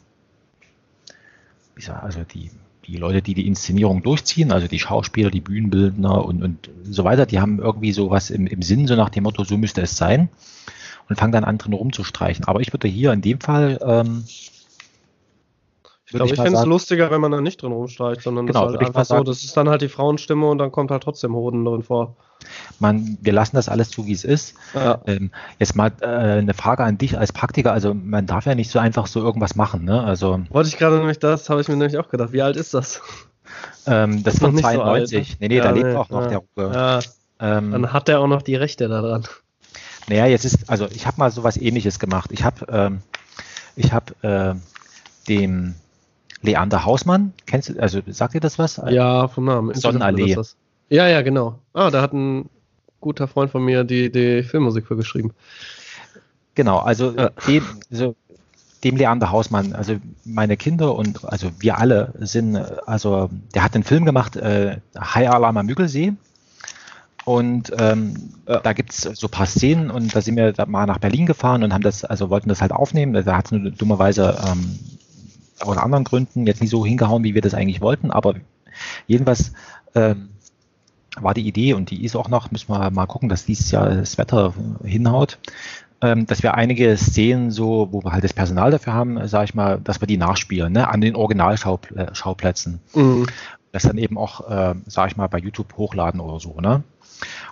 [1.75, 2.51] wie sag, also die,
[2.85, 7.25] die Leute, die die Inszenierung durchziehen, also die Schauspieler, die Bühnenbildner und, und so weiter,
[7.25, 10.29] die haben irgendwie sowas im, im Sinn, so nach dem Motto, so müsste es sein
[11.09, 12.45] und fangen dann an drin rumzustreichen.
[12.45, 14.25] Aber ich würde hier in dem Fall ähm,
[16.07, 18.63] Ich glaube, ich, ich fände es lustiger, wenn man da nicht drin rumstreicht, sondern genau,
[18.63, 21.03] das ist halt einfach so, das ist dann halt die Frauenstimme und dann kommt halt
[21.03, 22.15] trotzdem Hoden drin vor.
[22.79, 24.55] Man, wir lassen das alles zu, wie es ist.
[24.73, 25.01] Ja.
[25.05, 27.73] Ähm, jetzt mal äh, eine Frage an dich als Praktiker.
[27.73, 29.83] Also man darf ja nicht so einfach so irgendwas machen.
[29.83, 30.01] Ne?
[30.01, 32.31] Also wollte ich gerade nämlich das, habe ich mir nämlich auch gedacht.
[32.31, 33.01] Wie alt ist das?
[33.85, 35.27] Ähm, das ist von 92.
[35.27, 35.37] So ne?
[35.39, 36.27] nee, nee, ja, da lebt auch noch ja.
[36.27, 36.73] der Ruhe.
[36.73, 36.99] Ja.
[37.39, 39.25] Ähm, dann hat er auch noch die Rechte daran.
[40.07, 42.31] Naja, jetzt ist, also ich habe mal so was ähnliches gemacht.
[42.31, 43.01] Ich habe ähm,
[43.75, 44.55] ich habe äh,
[45.27, 45.75] dem
[46.41, 48.81] Leander Hausmann, kennst du, also sagt dir das was?
[48.89, 49.73] Ja, vom Namen.
[49.73, 50.37] Sonnenallee.
[50.89, 51.59] Ja, ja, genau.
[51.73, 52.49] Ah, da hat ein
[53.01, 55.33] guter Freund von mir die, die Filmmusik für geschrieben.
[56.55, 57.29] Genau, also ja.
[57.47, 58.15] dem, also
[58.83, 63.83] dem Leander Hausmann, also meine Kinder und also wir alle sind, also der hat einen
[63.83, 66.13] Film gemacht, äh, High Alarm am Müggelsee.
[67.25, 68.61] Und ähm, ja.
[68.61, 71.25] da gibt es so ein paar Szenen und da sind wir da mal nach Berlin
[71.25, 73.13] gefahren und haben das, also wollten das halt aufnehmen.
[73.25, 74.79] Da hat es nur dummerweise ähm,
[75.61, 78.35] aus anderen Gründen jetzt nicht so hingehauen, wie wir das eigentlich wollten, aber
[79.07, 79.53] jedenfalls
[79.95, 80.29] ähm,
[81.19, 83.89] war die Idee und die ist auch noch, müssen wir mal gucken, dass dieses Jahr
[83.89, 84.53] das Wetter
[84.83, 85.39] hinhaut,
[86.01, 89.55] ähm, dass wir einige Szenen so, wo wir halt das Personal dafür haben, sage ich
[89.55, 92.79] mal, dass wir die nachspielen, ne, an den Originalschauplätzen.
[92.93, 93.25] Mhm.
[93.71, 96.83] Das dann eben auch, äh, sage ich mal, bei YouTube hochladen oder so, ne?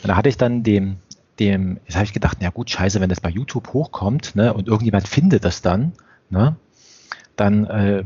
[0.02, 0.98] Und da hatte ich dann dem,
[1.40, 4.68] dem, jetzt habe ich gedacht, na gut, scheiße, wenn das bei YouTube hochkommt, ne, und
[4.68, 5.94] irgendjemand findet das dann,
[6.30, 6.56] ne,
[7.36, 8.04] dann äh,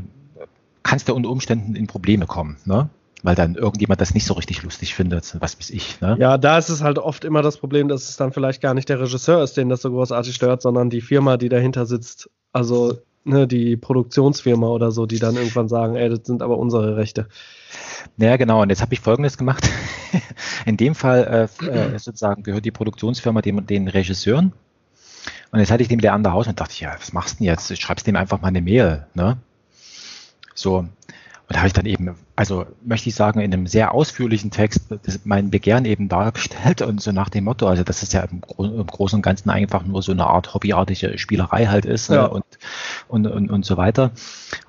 [0.82, 2.88] kannst du unter Umständen in Probleme kommen, ne?
[3.22, 6.00] Weil dann irgendjemand das nicht so richtig lustig findet, was weiß ich.
[6.00, 6.16] Ne?
[6.18, 8.88] Ja, da ist es halt oft immer das Problem, dass es dann vielleicht gar nicht
[8.88, 12.30] der Regisseur ist, den das so großartig stört, sondern die Firma, die dahinter sitzt.
[12.52, 16.96] Also ne, die Produktionsfirma oder so, die dann irgendwann sagen, ey, das sind aber unsere
[16.96, 17.28] Rechte.
[18.16, 18.62] Ja, genau.
[18.62, 19.68] Und jetzt habe ich Folgendes gemacht.
[20.66, 24.52] In dem Fall äh, äh, sozusagen gehört die Produktionsfirma dem, den Regisseuren.
[25.50, 27.46] Und jetzt hatte ich dem der andere Haus und dachte, ja, was machst du denn
[27.46, 27.70] jetzt?
[27.70, 29.06] Ich schreibst dem einfach mal eine Mail.
[29.14, 29.36] Ne?
[30.54, 30.78] So.
[30.78, 34.82] Und da habe ich dann eben, also möchte ich sagen, in einem sehr ausführlichen Text
[35.24, 38.86] mein Begehren eben dargestellt und so nach dem Motto, also dass es ja im, im
[38.86, 42.26] Großen und Ganzen einfach nur so eine Art hobbyartige Spielerei halt ist ne, ja.
[42.26, 42.44] und,
[43.08, 44.12] und, und, und so weiter.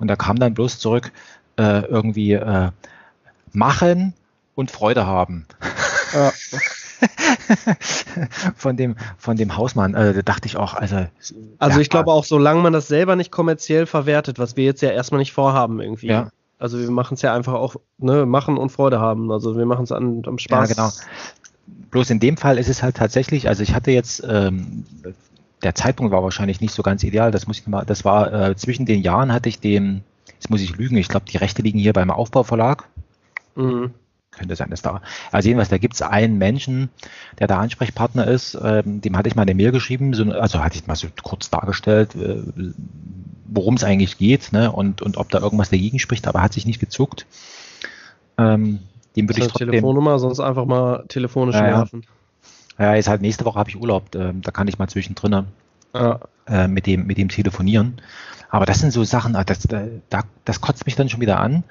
[0.00, 1.12] Und da kam dann bloß zurück,
[1.56, 2.70] äh, irgendwie äh,
[3.52, 4.14] machen
[4.56, 5.46] und Freude haben.
[6.12, 6.32] Ja.
[8.56, 11.06] von dem von dem Hausmann äh, da dachte ich auch also
[11.58, 14.90] also ich glaube auch solange man das selber nicht kommerziell verwertet was wir jetzt ja
[14.90, 16.30] erstmal nicht vorhaben irgendwie ja.
[16.62, 19.32] Also wir machen es ja einfach auch, ne, machen und Freude haben.
[19.32, 20.68] Also wir machen es am Spaß.
[20.70, 20.92] Ja, genau.
[21.90, 24.84] Bloß in dem Fall ist es halt tatsächlich, also ich hatte jetzt, ähm,
[25.64, 28.54] der Zeitpunkt war wahrscheinlich nicht so ganz ideal, das muss ich mal, das war äh,
[28.54, 30.02] zwischen den Jahren hatte ich dem,
[30.34, 32.84] jetzt muss ich lügen, ich glaube, die Rechte liegen hier beim Aufbauverlag.
[33.56, 33.90] Mhm
[34.32, 36.88] könnte sein, dass da, also jedenfalls, da gibt es einen Menschen,
[37.38, 40.76] der der Ansprechpartner ist, ähm, dem hatte ich mal eine Mail geschrieben, so, also hatte
[40.76, 42.42] ich mal so kurz dargestellt, äh,
[43.46, 46.66] worum es eigentlich geht ne, und, und ob da irgendwas dagegen spricht, aber hat sich
[46.66, 47.26] nicht gezuckt.
[48.38, 48.80] Ähm,
[49.14, 52.04] dem würde ich trotzdem, Telefonnummer, sonst einfach mal telefonisch ja, nerven.
[52.78, 55.44] Ja, jetzt halt nächste Woche habe ich Urlaub, äh, da kann ich mal zwischendrin
[55.94, 56.20] ja.
[56.46, 58.00] äh, mit, dem, mit dem telefonieren.
[58.48, 61.64] Aber das sind so Sachen, ah, das, das, das kotzt mich dann schon wieder an,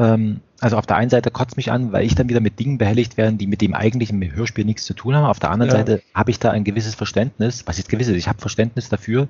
[0.00, 2.78] ähm, also auf der einen Seite kotzt mich an, weil ich dann wieder mit Dingen
[2.78, 5.24] behelligt werde, die mit dem eigentlichen Hörspiel nichts zu tun haben.
[5.24, 5.78] Auf der anderen ja.
[5.78, 9.28] Seite habe ich da ein gewisses Verständnis, was jetzt gewisses, ich habe Verständnis dafür,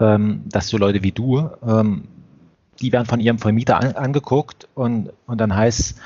[0.00, 2.04] ähm, dass so Leute wie du, ähm,
[2.80, 5.96] die werden von ihrem Vermieter an, angeguckt und, und dann heißt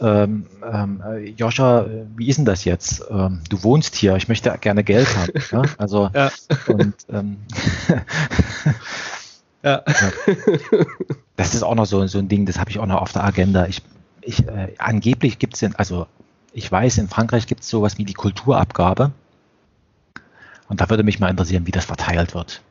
[0.00, 1.02] ähm, ähm,
[1.36, 1.86] Joscha,
[2.16, 3.04] wie ist denn das jetzt?
[3.10, 5.32] Ähm, du wohnst hier, ich möchte gerne Geld haben.
[5.52, 5.62] ja?
[5.78, 6.30] Also ja.
[6.66, 7.36] und ähm,
[9.62, 9.82] ja.
[11.36, 13.24] Das ist auch noch so, so ein Ding, das habe ich auch noch auf der
[13.24, 13.66] Agenda.
[13.66, 13.82] Ich,
[14.24, 16.06] ich, äh, angeblich gibt es, also
[16.52, 19.12] ich weiß, in Frankreich gibt es sowas wie die Kulturabgabe.
[20.68, 22.62] Und da würde mich mal interessieren, wie das verteilt wird.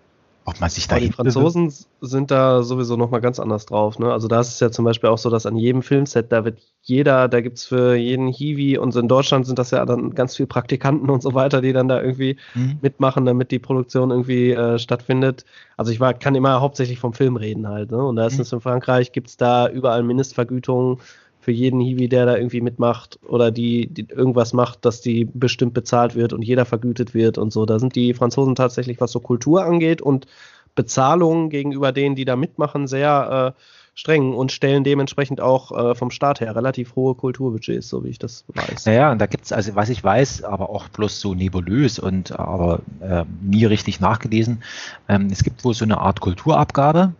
[0.45, 0.99] Ob man sich da.
[0.99, 3.97] Die Franzosen sind da sowieso nochmal ganz anders drauf.
[3.97, 4.11] Ne?
[4.11, 6.59] Also da ist es ja zum Beispiel auch so, dass an jedem Filmset, da wird
[6.81, 10.13] jeder, da gibt es für jeden Hiwi und so in Deutschland sind das ja dann
[10.15, 12.77] ganz viele Praktikanten und so weiter, die dann da irgendwie mhm.
[12.81, 15.45] mitmachen, damit die Produktion irgendwie äh, stattfindet.
[15.77, 17.91] Also ich war, kann immer hauptsächlich vom Film reden halt.
[17.91, 18.03] Ne?
[18.03, 18.41] Und da ist mhm.
[18.41, 20.97] es in Frankreich, gibt es da überall Mindestvergütungen
[21.43, 25.73] für jeden Hiwi, der da irgendwie mitmacht oder die, die, irgendwas macht, dass die bestimmt
[25.73, 27.65] bezahlt wird und jeder vergütet wird und so.
[27.65, 30.25] Da sind die Franzosen tatsächlich, was so Kultur angeht und
[30.73, 33.61] Bezahlung gegenüber denen, die da mitmachen, sehr äh,
[33.93, 38.19] streng und stellen dementsprechend auch äh, vom Staat her relativ hohe Kulturbudgets, so wie ich
[38.19, 38.85] das weiß.
[38.85, 42.39] Naja, und da gibt es, also was ich weiß, aber auch bloß so nebulös und
[42.39, 44.63] aber äh, nie richtig nachgelesen.
[45.09, 47.13] Ähm, es gibt wohl so eine Art Kulturabgabe,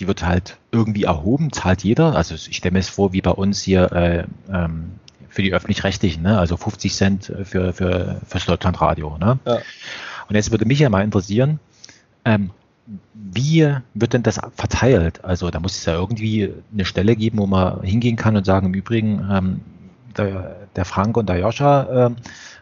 [0.00, 2.14] die wird halt irgendwie erhoben, zahlt jeder.
[2.14, 4.92] Also ich stelle mir es vor, wie bei uns hier äh, ähm,
[5.28, 6.38] für die öffentlich-rechtlichen, ne?
[6.38, 9.18] also 50 Cent für, für, für Deutschlandradio.
[9.18, 9.38] Ne?
[9.44, 9.58] Ja.
[10.28, 11.58] Und jetzt würde mich ja mal interessieren,
[12.24, 12.50] ähm,
[13.14, 15.24] wie wird denn das verteilt?
[15.24, 18.68] Also da muss es ja irgendwie eine Stelle geben, wo man hingehen kann und sagen,
[18.68, 19.60] im Übrigen, ähm,
[20.16, 22.10] der, der, Frank und der Joscha,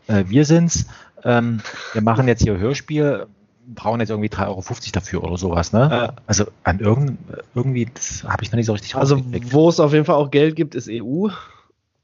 [0.09, 0.87] äh, äh, wir sind's.
[1.25, 1.61] Ähm,
[1.93, 3.27] wir machen jetzt hier Hörspiel,
[3.75, 4.63] brauchen jetzt irgendwie 3,50 Euro
[4.93, 5.73] dafür oder sowas.
[5.73, 6.13] Ne?
[6.13, 7.19] Äh, also an irgend,
[7.55, 10.31] irgendwie, das habe ich noch nicht so richtig Also wo es auf jeden Fall auch
[10.31, 11.29] Geld gibt, ist EU.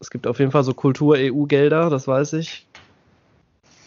[0.00, 2.66] Es gibt auf jeden Fall so Kultur-EU-Gelder, das weiß ich.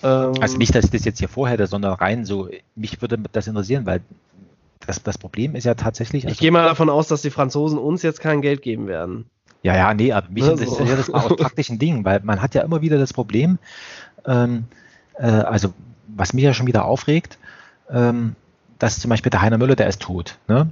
[0.03, 3.47] Ähm, also nicht, dass ich das jetzt hier vorhätte, sondern rein so, mich würde das
[3.47, 4.01] interessieren, weil
[4.85, 6.25] das, das Problem ist ja tatsächlich.
[6.25, 9.25] Also, ich gehe mal davon aus, dass die Franzosen uns jetzt kein Geld geben werden.
[9.63, 12.53] Ja, ja, nee, aber mich ne, interessiert das mal aus praktischen Dingen, weil man hat
[12.53, 13.57] ja immer wieder das Problem,
[14.25, 14.65] ähm,
[15.17, 15.73] äh, also
[16.07, 17.39] was mich ja schon wieder aufregt,
[17.89, 18.35] ähm,
[18.79, 20.37] dass zum Beispiel der Heiner Müller, der ist tot.
[20.47, 20.69] Ne?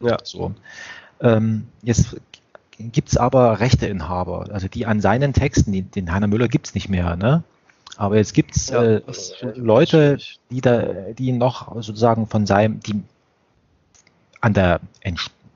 [0.00, 0.18] Ja.
[0.22, 0.54] So.
[1.20, 2.16] Ähm, jetzt
[2.78, 6.74] gibt es aber Rechteinhaber, also die an seinen Texten, die, den Heiner Müller gibt es
[6.74, 7.16] nicht mehr.
[7.16, 7.44] Ne?
[7.96, 9.02] Aber jetzt gibt es ja, äh,
[9.54, 10.18] Leute,
[10.50, 10.82] die da,
[11.16, 13.02] die noch sozusagen von seinem, die
[14.40, 14.80] an der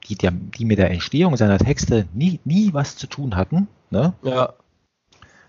[0.09, 4.14] die, die, die mit der Entstehung seiner Texte nie, nie was zu tun hatten, ne?
[4.22, 4.55] Ja.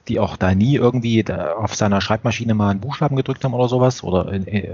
[0.09, 3.69] Die auch da nie irgendwie da auf seiner Schreibmaschine mal einen Buchstaben gedrückt haben oder
[3.69, 4.03] sowas.
[4.03, 4.69] Oder äh,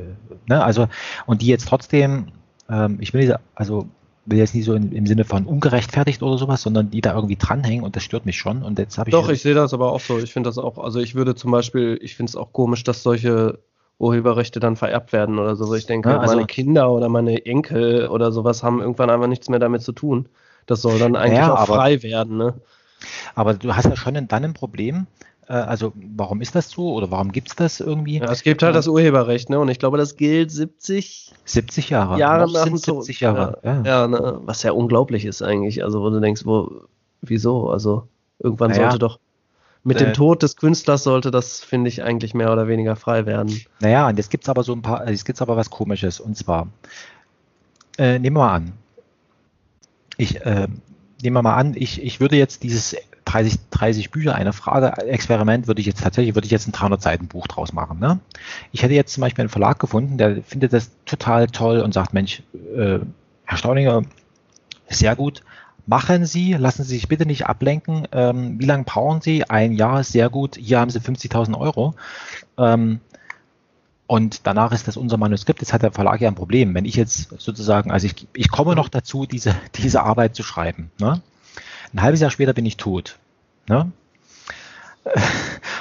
[0.47, 0.87] ne, also,
[1.25, 2.27] und die jetzt trotzdem,
[2.69, 3.87] ähm, ich will also
[4.25, 7.35] will jetzt nicht so in, im Sinne von ungerechtfertigt oder sowas, sondern die da irgendwie
[7.35, 8.63] dranhängen und das stört mich schon.
[8.63, 9.11] Und jetzt habe ich.
[9.11, 10.19] Doch, ich sehe das aber auch so.
[10.19, 13.03] Ich finde das auch, also ich würde zum Beispiel, ich finde es auch komisch, dass
[13.03, 13.59] solche
[13.97, 15.73] Urheberrechte dann vererbt werden oder so.
[15.73, 19.49] Ich denke, ja, also meine Kinder oder meine Enkel oder sowas haben irgendwann einfach nichts
[19.49, 20.27] mehr damit zu tun.
[20.65, 22.55] Das soll dann eigentlich ja, auch aber, frei werden, ne?
[23.35, 25.14] Aber du hast ja schon dann ein Problem, äh,
[25.53, 28.17] also warum ist das so oder warum gibt es das irgendwie?
[28.17, 29.59] Ja, es gibt halt das Urheberrecht, ne?
[29.59, 32.19] Und ich glaube, das gilt 70, 70 Jahre.
[32.19, 33.59] Jahre nach dem 70 Jahre.
[33.63, 33.83] Ja, ja.
[33.83, 34.39] ja ne?
[34.43, 35.83] was ja unglaublich ist eigentlich.
[35.83, 36.87] Also wo du denkst, wo,
[37.21, 37.69] wieso?
[37.69, 38.07] Also
[38.39, 38.89] irgendwann naja.
[38.89, 39.19] sollte doch
[39.85, 43.25] mit äh, dem Tod des Künstlers sollte das, finde ich, eigentlich mehr oder weniger frei
[43.25, 43.61] werden.
[43.79, 46.19] Naja, und jetzt gibt es aber so ein paar, jetzt gibt es aber was komisches.
[46.19, 46.67] Und zwar,
[47.97, 48.73] äh, nehmen wir mal an,
[50.17, 50.67] ich, äh,
[51.21, 55.67] nehmen wir mal an, ich, ich würde jetzt dieses 30, 30 Bücher, eine Frage, Experiment
[55.67, 57.99] würde ich jetzt tatsächlich, würde ich jetzt ein 300 Seiten Buch draus machen.
[57.99, 58.19] Ne?
[58.71, 62.13] Ich hätte jetzt zum Beispiel einen Verlag gefunden, der findet das total toll und sagt,
[62.13, 62.43] Mensch,
[62.75, 62.99] äh,
[63.45, 64.03] Herr Staudinger,
[64.87, 65.41] sehr gut,
[65.87, 68.07] machen Sie, lassen Sie sich bitte nicht ablenken.
[68.11, 69.49] Ähm, wie lange brauchen Sie?
[69.49, 70.57] Ein Jahr, sehr gut.
[70.57, 71.95] Hier haben Sie 50.000 Euro.
[72.57, 72.99] Ähm,
[74.07, 75.61] und danach ist das unser Manuskript.
[75.61, 76.75] Jetzt hat der Verlag ja ein Problem.
[76.75, 80.91] Wenn ich jetzt sozusagen, also ich, ich komme noch dazu, diese, diese Arbeit zu schreiben.
[80.99, 81.21] Ne?
[81.95, 83.17] Ein halbes Jahr später bin ich tot.
[83.69, 83.89] Ne?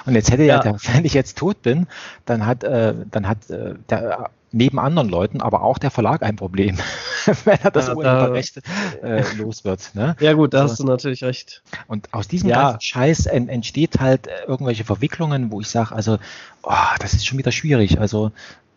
[0.06, 1.88] Und jetzt hätte ja, der, wenn ich jetzt tot bin,
[2.24, 6.36] dann hat, äh, dann hat äh, der, neben anderen Leuten aber auch der Verlag ein
[6.36, 6.78] Problem,
[7.44, 8.60] wenn er das ja, Urheberrecht
[9.02, 9.90] äh, los wird.
[9.94, 10.14] Ne?
[10.20, 10.64] Ja gut, da so.
[10.70, 11.64] hast du natürlich recht.
[11.88, 12.62] Und aus diesem ja.
[12.62, 16.18] ganzen Scheiß entsteht halt äh, irgendwelche Verwicklungen, wo ich sage, also,
[16.62, 17.98] oh, das ist schon wieder schwierig.
[17.98, 18.30] Also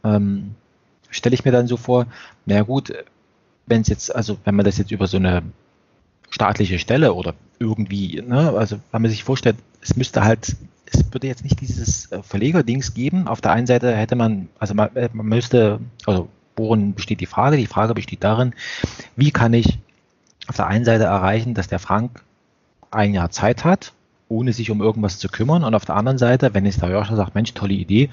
[0.03, 0.55] ähm,
[1.11, 2.07] stelle ich mir dann so vor,
[2.47, 2.93] na gut,
[3.67, 5.43] wenn es jetzt, also wenn man das jetzt über so eine
[6.29, 10.55] staatliche Stelle oder irgendwie, ne, also wenn man sich vorstellt, es müsste halt,
[10.85, 13.27] es würde jetzt nicht dieses äh, Verlegerdings geben.
[13.27, 17.25] Auf der einen Seite hätte man, also man, äh, man müsste, also worin besteht die
[17.25, 17.57] Frage?
[17.57, 18.53] Die Frage besteht darin,
[19.15, 19.79] wie kann ich
[20.47, 22.23] auf der einen Seite erreichen, dass der Frank
[22.91, 23.93] ein Jahr Zeit hat,
[24.29, 25.63] ohne sich um irgendwas zu kümmern.
[25.63, 28.09] Und auf der anderen Seite, wenn jetzt der Joscha sagt, Mensch, tolle Idee,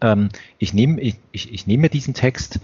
[0.00, 2.60] ähm, ich nehme ich, ich, ich nehme mir diesen Text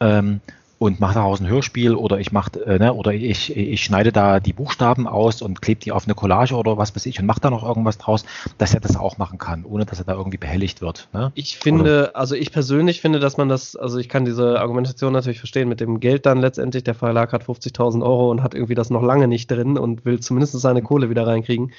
[0.00, 0.40] ähm,
[0.82, 4.40] und mache daraus ein Hörspiel oder ich mache äh, ne, oder ich, ich schneide da
[4.40, 7.40] die Buchstaben aus und klebe die auf eine Collage oder was weiß ich und mache
[7.40, 8.24] da noch irgendwas draus,
[8.58, 11.08] dass er das auch machen kann, ohne dass er da irgendwie behelligt wird.
[11.12, 11.30] Ne?
[11.36, 12.16] Ich finde, oder?
[12.16, 15.78] also ich persönlich finde, dass man das, also ich kann diese Argumentation natürlich verstehen mit
[15.78, 19.28] dem Geld dann letztendlich, der Verlag hat 50.000 Euro und hat irgendwie das noch lange
[19.28, 21.70] nicht drin und will zumindest seine Kohle wieder reinkriegen.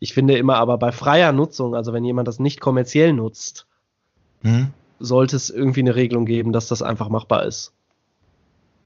[0.00, 3.68] Ich finde immer aber bei freier Nutzung, also wenn jemand das nicht kommerziell nutzt,
[4.42, 4.70] hm?
[4.98, 7.72] sollte es irgendwie eine Regelung geben, dass das einfach machbar ist.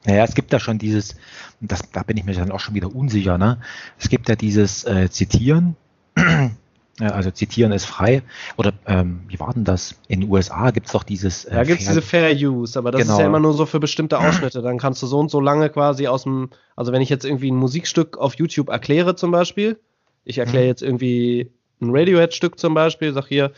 [0.05, 1.17] Naja, es gibt da schon dieses,
[1.61, 3.61] das, da bin ich mir dann auch schon wieder unsicher, ne?
[3.99, 5.77] Es gibt ja dieses äh, Zitieren,
[6.99, 8.23] also Zitieren ist frei.
[8.57, 9.95] Oder ähm, wie war denn das?
[10.09, 11.45] In den USA gibt es doch dieses.
[11.45, 13.15] Äh, da gibt es diese Fair Use, aber das genau.
[13.15, 14.63] ist ja immer nur so für bestimmte Ausschnitte.
[14.63, 17.51] Dann kannst du so und so lange quasi aus dem, also wenn ich jetzt irgendwie
[17.51, 19.79] ein Musikstück auf YouTube erkläre zum Beispiel,
[20.25, 20.69] ich erkläre mhm.
[20.69, 21.51] jetzt irgendwie
[21.81, 23.53] ein Radiohead-Stück zum Beispiel, sag hier,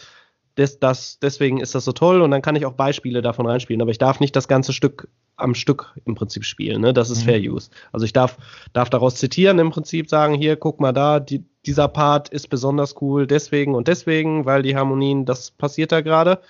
[0.56, 3.82] das, das, deswegen ist das so toll und dann kann ich auch Beispiele davon reinspielen,
[3.82, 6.80] aber ich darf nicht das ganze Stück am Stück im Prinzip spielen.
[6.80, 6.92] Ne?
[6.92, 7.30] Das ist mhm.
[7.30, 7.70] Fair Use.
[7.92, 8.36] Also ich darf,
[8.72, 13.00] darf daraus zitieren, im Prinzip sagen, hier, guck mal da, die, dieser Part ist besonders
[13.00, 16.40] cool, deswegen und deswegen, weil die Harmonien, das passiert da gerade.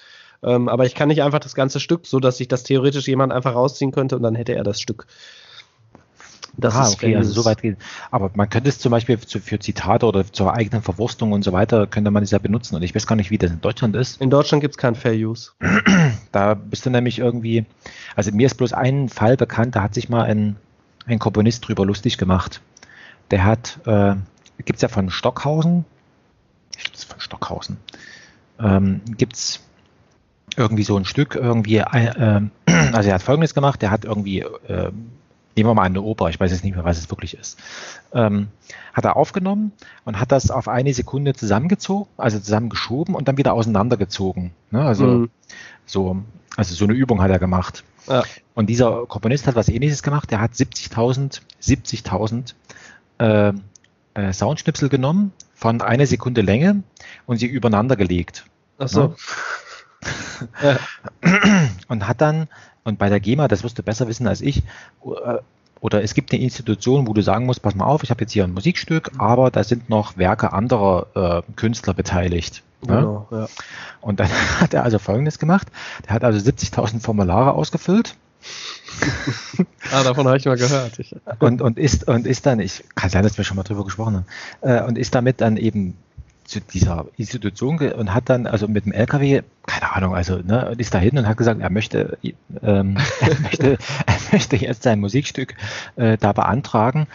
[0.43, 3.33] Ähm, aber ich kann nicht einfach das ganze Stück, so dass sich das theoretisch jemand
[3.33, 5.07] einfach rausziehen könnte und dann hätte er das Stück.
[6.57, 7.77] Das ah, okay, also so weit geht.
[8.11, 11.87] Aber man könnte es zum Beispiel für, Zitate oder zur eigenen Verwurstung und so weiter,
[11.87, 12.77] könnte man es ja benutzen.
[12.77, 14.21] Und ich weiß gar nicht, wie das in Deutschland ist.
[14.21, 15.53] In Deutschland gibt es kein Fair Use.
[16.33, 17.65] Da bist du nämlich irgendwie,
[18.17, 20.57] also mir ist bloß ein Fall bekannt, da hat sich mal ein,
[21.07, 22.61] ein Komponist drüber lustig gemacht.
[23.31, 24.15] Der hat, äh,
[24.65, 25.85] gibt es ja von Stockhausen,
[26.77, 27.77] ich glaube, von Stockhausen,
[28.59, 29.61] ähm, gibt es
[30.57, 32.41] irgendwie so ein Stück, irgendwie, äh,
[32.93, 34.91] also er hat folgendes gemacht, der hat irgendwie, äh,
[35.57, 37.59] nehmen wir mal eine Oper, ich weiß jetzt nicht mehr, was es wirklich ist,
[38.13, 38.49] ähm,
[38.93, 39.73] hat er aufgenommen
[40.05, 44.53] und hat das auf eine Sekunde zusammengezogen, also zusammengeschoben und dann wieder auseinandergezogen.
[44.71, 44.85] Ne?
[44.85, 45.31] Also mhm.
[45.87, 46.17] so,
[46.57, 47.85] also so eine Übung hat er gemacht.
[48.09, 48.23] Ja.
[48.55, 52.55] Und dieser Komponist hat was ähnliches gemacht, der hat 70.000, 70.000
[53.19, 53.53] äh,
[54.15, 56.83] äh, Soundschnipsel genommen von einer Sekunde Länge
[57.27, 58.45] und sie übereinander gelegt.
[58.79, 59.15] Ach so.
[60.63, 60.79] Ne?
[61.89, 62.49] und hat dann,
[62.85, 64.59] und bei der GEMA, das wirst du besser wissen als ich,
[65.05, 65.39] äh,
[65.81, 68.33] oder es gibt eine Institution, wo du sagen musst, pass mal auf, ich habe jetzt
[68.33, 72.63] hier ein Musikstück, aber da sind noch Werke anderer äh, Künstler beteiligt.
[72.87, 72.97] Ne?
[72.97, 73.49] Genau, ja.
[74.01, 74.29] Und dann
[74.61, 75.69] hat er also Folgendes gemacht.
[76.07, 78.17] Der hat also 70.000 Formulare ausgefüllt.
[79.93, 81.01] ah, davon habe ich mal gehört.
[81.39, 84.17] und, und, ist, und ist dann, ich kann sein, dass wir schon mal drüber gesprochen
[84.17, 84.27] haben,
[84.61, 85.97] äh, und ist damit dann eben
[86.45, 90.95] zu dieser Institution und hat dann also mit dem LKW, keine Ahnung, also ne, ist
[90.95, 92.19] da hin und hat gesagt, er möchte,
[92.63, 95.55] ähm, er möchte, er möchte jetzt sein Musikstück
[95.97, 97.07] äh, da beantragen.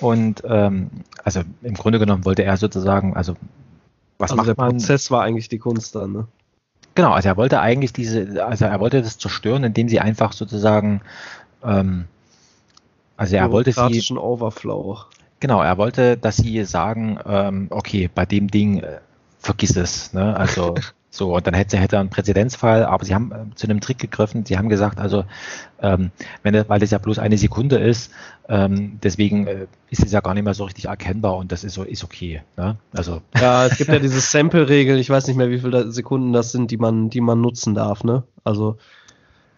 [0.00, 0.90] Und ähm,
[1.24, 3.36] also im Grunde genommen wollte er sozusagen, also
[4.18, 4.70] was also macht der man?
[4.70, 6.26] Prozess war eigentlich die Kunst dann, ne?
[6.94, 11.00] Genau, also er wollte eigentlich diese, also er wollte das zerstören, indem sie einfach sozusagen,
[11.62, 12.06] ähm,
[13.16, 14.16] also er wollte sie.
[14.16, 14.98] Overflow.
[15.40, 18.98] Genau, er wollte, dass sie sagen, ähm, okay, bei dem Ding äh,
[19.38, 20.12] vergiss es.
[20.12, 20.36] Ne?
[20.36, 20.74] Also
[21.10, 23.98] so, und dann hätte, hätte er einen Präzedenzfall, aber sie haben äh, zu einem Trick
[23.98, 25.24] gegriffen, sie haben gesagt, also
[25.80, 26.10] ähm,
[26.42, 28.10] wenn weil es ja bloß eine Sekunde ist,
[28.48, 31.74] ähm, deswegen äh, ist es ja gar nicht mehr so richtig erkennbar und das ist
[31.74, 32.42] so ist okay.
[32.56, 32.76] Ne?
[32.92, 36.52] Also ja, es gibt ja diese Sample-Regel, ich weiß nicht mehr, wie viele Sekunden das
[36.52, 38.04] sind, die man, die man nutzen darf.
[38.04, 38.24] Ne?
[38.44, 38.76] Also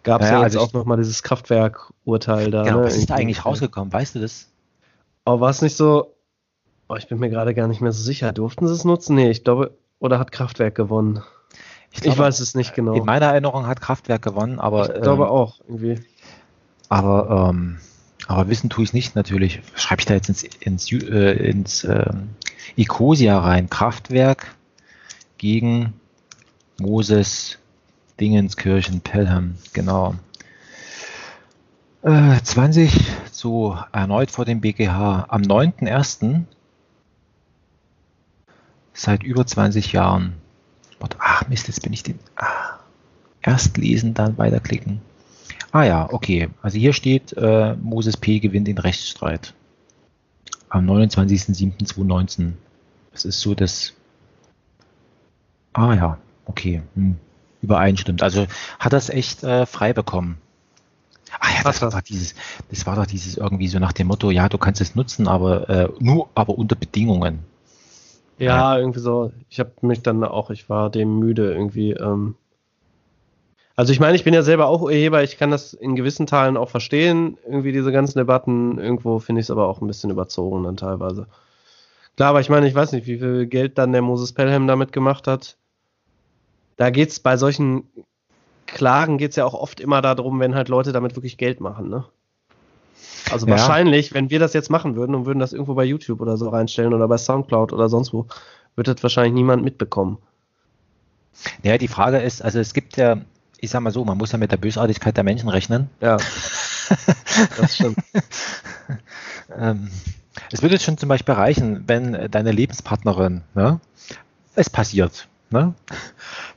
[0.02, 2.64] gab es ja, ja, jetzt also auch nochmal dieses Kraftwerk-Urteil da.
[2.64, 2.84] Genau, ne?
[2.84, 3.92] was ist da eigentlich rausgekommen?
[3.92, 4.49] Weißt du das?
[5.30, 6.16] Aber war es nicht so,
[6.88, 9.14] oh, ich bin mir gerade gar nicht mehr so sicher, durften sie es nutzen?
[9.14, 11.22] Nee, ich glaube, oder hat Kraftwerk gewonnen?
[11.92, 12.94] Ich, glaube, ich weiß es nicht genau.
[12.94, 14.92] In meiner Erinnerung hat Kraftwerk gewonnen, aber.
[14.92, 16.00] Ich glaube ähm, auch, irgendwie.
[16.88, 17.78] Aber, ähm,
[18.26, 19.60] aber wissen tue ich es nicht natürlich.
[19.76, 22.12] Schreibe ich da jetzt ins, ins, äh, ins äh,
[22.76, 23.70] Ecosia rein.
[23.70, 24.56] Kraftwerk
[25.38, 25.92] gegen
[26.80, 27.58] Moses
[28.18, 30.16] Dingenskirchen Pelham, genau.
[32.02, 33.04] 20
[33.40, 36.42] so erneut vor dem BGH am 9.1.
[38.92, 40.34] seit über 20 Jahren.
[41.18, 42.18] Ach Mist, jetzt bin ich den.
[42.36, 42.78] Ah,
[43.40, 45.00] erst lesen, dann weiterklicken.
[45.72, 46.50] Ah ja, okay.
[46.60, 48.40] Also hier steht, äh, Moses P.
[48.40, 49.54] gewinnt den Rechtsstreit.
[50.68, 52.52] Am 29.07.2019.
[53.12, 53.94] Das ist so das.
[55.72, 56.82] Ah ja, okay.
[56.94, 57.16] Hm.
[57.62, 58.22] Übereinstimmt.
[58.22, 58.46] Also
[58.78, 60.38] hat das echt äh, frei bekommen.
[61.38, 62.34] Ah ja, das war doch dieses,
[62.70, 65.68] das war doch dieses irgendwie so nach dem Motto, ja, du kannst es nutzen, aber
[65.68, 67.40] äh, nur aber unter Bedingungen.
[68.38, 68.78] Ja, ja.
[68.78, 69.32] irgendwie so.
[69.48, 71.92] Ich habe mich dann auch, ich war dem müde irgendwie.
[71.92, 72.36] Ähm
[73.76, 76.56] also ich meine, ich bin ja selber auch Urheber, ich kann das in gewissen Teilen
[76.56, 78.78] auch verstehen, irgendwie diese ganzen Debatten.
[78.78, 81.26] Irgendwo finde ich es aber auch ein bisschen überzogen dann teilweise.
[82.16, 84.92] Klar, aber ich meine, ich weiß nicht, wie viel Geld dann der Moses Pelham damit
[84.92, 85.56] gemacht hat.
[86.76, 87.84] Da geht es bei solchen
[88.74, 91.88] Klagen geht es ja auch oft immer darum, wenn halt Leute damit wirklich Geld machen,
[91.88, 92.04] ne?
[93.30, 93.52] Also ja.
[93.52, 96.48] wahrscheinlich, wenn wir das jetzt machen würden und würden das irgendwo bei YouTube oder so
[96.48, 98.26] reinstellen oder bei Soundcloud oder sonst wo,
[98.76, 100.18] würde das wahrscheinlich niemand mitbekommen.
[101.62, 103.18] Ja, die Frage ist, also es gibt ja,
[103.58, 105.88] ich sag mal so, man muss ja mit der Bösartigkeit der Menschen rechnen.
[106.00, 106.16] Ja.
[107.56, 107.98] das stimmt.
[109.56, 109.90] ähm,
[110.50, 113.80] es würde schon zum Beispiel reichen, wenn deine Lebenspartnerin, ne,
[114.54, 115.74] es passiert, ne?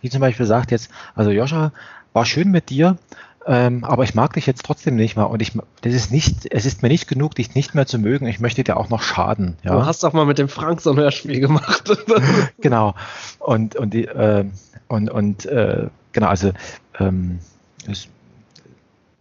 [0.01, 1.71] Die zum Beispiel sagt jetzt, also Joscha,
[2.13, 2.97] war schön mit dir,
[3.45, 6.65] ähm, aber ich mag dich jetzt trotzdem nicht mehr und ich, das ist nicht, es
[6.65, 8.25] ist mir nicht genug, dich nicht mehr zu mögen.
[8.25, 9.57] Ich möchte dir auch noch schaden.
[9.63, 9.73] Ja?
[9.73, 11.91] Du hast doch mal mit dem Frank so ein Hörspiel gemacht.
[12.61, 12.95] genau.
[13.39, 14.45] Und und die, äh,
[14.87, 16.53] und und äh, genau, also
[16.99, 17.39] ähm,
[17.89, 18.07] es,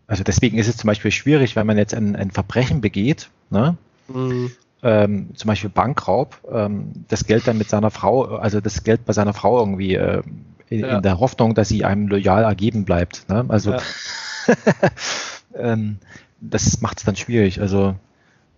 [0.07, 3.77] also deswegen ist es zum Beispiel schwierig, wenn man jetzt ein, ein Verbrechen begeht, ne?
[4.09, 4.53] Mhm.
[4.85, 9.13] Ähm, zum Beispiel Bankraub, ähm, das Geld dann mit seiner Frau, also das Geld bei
[9.13, 10.23] seiner Frau irgendwie äh,
[10.73, 10.97] in, ja.
[10.97, 13.29] in der Hoffnung, dass sie einem loyal ergeben bleibt.
[13.29, 13.45] Ne?
[13.49, 13.81] Also ja.
[15.57, 15.99] ähm,
[16.41, 17.61] das macht es dann schwierig.
[17.61, 17.95] Also,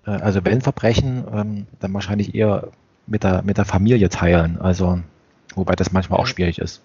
[0.06, 2.68] äh, also wenn Verbrechen, ähm, dann wahrscheinlich eher
[3.06, 4.60] mit der, mit der Familie teilen.
[4.60, 5.00] Also,
[5.54, 6.80] wobei das manchmal auch schwierig ist.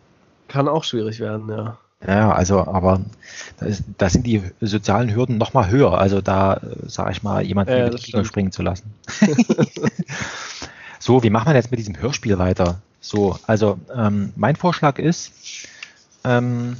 [0.47, 1.77] Kann auch schwierig werden, ja.
[2.05, 3.01] Ja, also, aber
[3.57, 5.97] da, ist, da sind die sozialen Hürden noch mal höher.
[5.97, 8.93] Also da, sage ich mal, jemanden ja, über die Klinge springen zu lassen.
[10.99, 12.81] so, wie machen wir jetzt mit diesem Hörspiel weiter?
[13.01, 15.31] So, also ähm, mein Vorschlag ist,
[16.23, 16.77] ähm,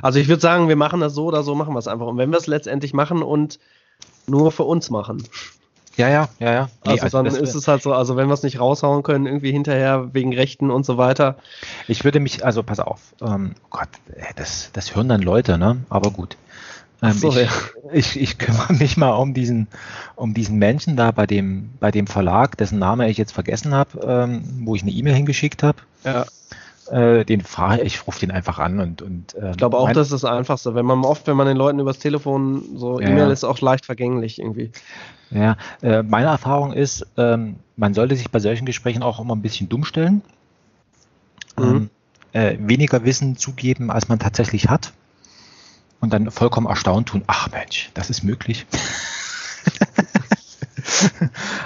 [0.00, 2.06] also ich würde sagen, wir machen das so oder so, machen wir es einfach.
[2.06, 3.58] Und wenn wir es letztendlich machen und
[4.26, 5.22] nur für uns machen.
[5.96, 6.70] Ja, ja, ja, ja.
[6.84, 9.26] Nee, also, also dann ist es halt so, also wenn wir es nicht raushauen können,
[9.26, 11.36] irgendwie hinterher wegen Rechten und so weiter.
[11.88, 13.88] Ich würde mich, also pass auf, ähm, Gott,
[14.36, 15.78] das, das hören dann Leute, ne?
[15.88, 16.36] Aber gut.
[17.00, 17.50] Ähm, so, ich, ja.
[17.92, 19.68] ich, ich kümmere mich mal um diesen,
[20.16, 24.00] um diesen Menschen da bei dem, bei dem Verlag, dessen Name ich jetzt vergessen habe,
[24.02, 25.78] ähm, wo ich eine E-Mail hingeschickt habe.
[26.04, 26.26] Ja.
[26.90, 30.10] Äh, den frage ich, rufe den einfach an und, und ähm, ich glaube auch, das
[30.10, 30.74] ist das Einfachste.
[30.74, 33.84] Wenn man oft, wenn man den Leuten übers Telefon so ja, E-Mail ist auch leicht
[33.84, 34.70] vergänglich irgendwie.
[35.30, 39.42] Ja, äh, meine Erfahrung ist, ähm, man sollte sich bei solchen Gesprächen auch immer ein
[39.42, 40.22] bisschen dumm stellen.
[41.58, 41.64] Mhm.
[41.64, 41.90] Ähm,
[42.32, 44.92] äh, weniger Wissen zugeben, als man tatsächlich hat.
[46.00, 48.66] Und dann vollkommen erstaunt tun, ach Mensch, das ist möglich.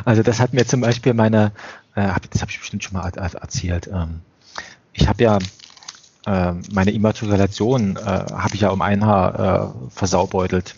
[0.05, 1.53] also das hat mir zum Beispiel meine,
[1.95, 4.21] äh, das habe ich bestimmt schon mal erzählt, ähm,
[4.95, 5.39] ich habe ja
[6.27, 10.77] äh, meine Immatrikulation äh, habe ich ja um ein Haar äh, versaubeutelt.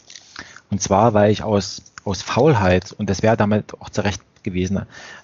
[0.71, 4.83] Und zwar, weil ich aus, aus Faulheit, und das wäre damit auch zurecht gewesen,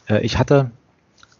[0.09, 0.71] äh, ich hatte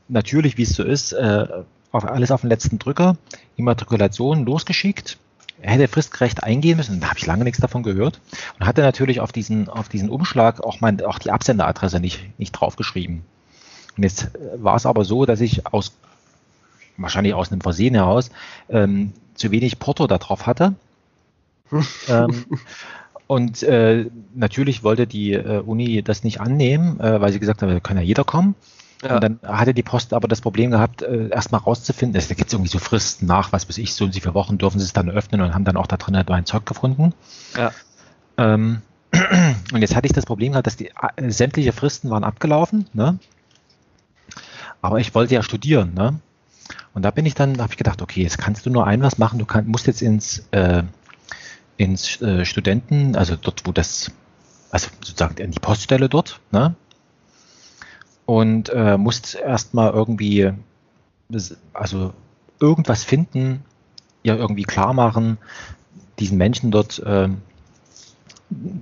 [0.09, 1.47] natürlich, wie es so ist, äh,
[1.93, 3.17] auf alles auf den letzten Drücker,
[3.57, 5.19] Immatrikulation losgeschickt,
[5.61, 8.21] hätte fristgerecht eingehen müssen, da habe ich lange nichts davon gehört
[8.59, 12.53] und hatte natürlich auf diesen, auf diesen Umschlag auch, mein, auch die Absenderadresse nicht, nicht
[12.53, 13.23] draufgeschrieben.
[13.97, 15.93] Und jetzt äh, war es aber so, dass ich aus
[16.97, 18.31] wahrscheinlich aus einem Versehen heraus,
[18.69, 20.75] ähm, zu wenig Porto da drauf hatte.
[22.09, 22.45] ähm,
[23.27, 27.71] und äh, natürlich wollte die äh, Uni das nicht annehmen, äh, weil sie gesagt haben,
[27.73, 28.55] da kann ja jeder kommen.
[29.03, 29.15] Ja.
[29.15, 32.53] Und dann hatte die Post aber das Problem gehabt, äh, erstmal rauszufinden, da gibt es
[32.53, 34.93] irgendwie so Fristen nach, was weiß ich, so und so viele Wochen dürfen sie es
[34.93, 37.15] dann öffnen und haben dann auch da drin ein Zeug gefunden.
[37.57, 37.73] Ja.
[38.37, 38.83] Ähm,
[39.73, 43.19] und jetzt hatte ich das Problem gehabt, dass die äh, sämtliche Fristen waren abgelaufen, ne?
[44.83, 46.21] Aber ich wollte ja studieren, ne?
[46.93, 49.19] Und da bin ich dann, habe ich gedacht, okay, jetzt kannst du nur ein was
[49.19, 50.83] machen, du kann, musst jetzt ins, äh,
[51.77, 54.11] ins äh, Studenten, also dort, wo das,
[54.71, 56.75] also sozusagen in die Poststelle dort, ne?
[58.31, 60.53] Und äh, musst erstmal irgendwie,
[61.73, 62.13] also
[62.61, 63.65] irgendwas finden,
[64.23, 65.39] ja irgendwie klar machen,
[66.21, 67.29] diesen Menschen dort, äh,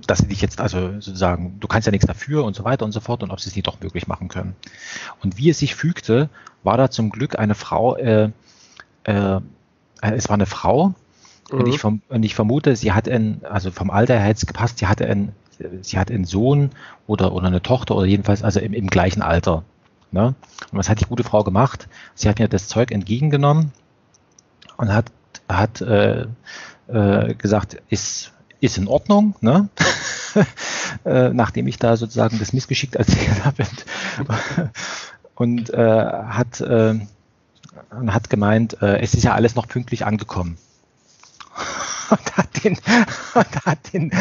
[0.05, 2.91] dass sie dich jetzt, also sozusagen, du kannst ja nichts dafür und so weiter und
[2.91, 4.55] so fort und ob sie es nicht doch möglich machen können.
[5.23, 6.29] Und wie es sich fügte,
[6.61, 8.29] war da zum Glück eine Frau, äh,
[9.05, 9.41] äh,
[9.99, 10.93] es war eine Frau
[11.51, 11.59] mhm.
[11.59, 14.77] und, ich, und ich vermute, sie hat ein, also vom Alter her hätte es gepasst,
[14.77, 15.33] sie hatte ein,
[15.81, 16.71] sie hat einen Sohn
[17.07, 19.63] oder, oder eine Tochter oder jedenfalls also im, im gleichen Alter.
[20.11, 20.35] Ne?
[20.71, 21.87] Und was hat die gute Frau gemacht?
[22.15, 23.71] Sie hat mir das Zeug entgegengenommen
[24.77, 25.11] und hat,
[25.47, 26.25] hat äh,
[26.87, 29.69] äh, gesagt, ist ist in Ordnung, ne?
[31.05, 33.63] äh, nachdem ich da sozusagen das missgeschickt erzählt habe.
[35.35, 36.99] Und äh, hat, äh,
[38.07, 40.57] hat gemeint, äh, es ist ja alles noch pünktlich angekommen.
[42.09, 42.77] und hat den,
[43.33, 44.11] und hat den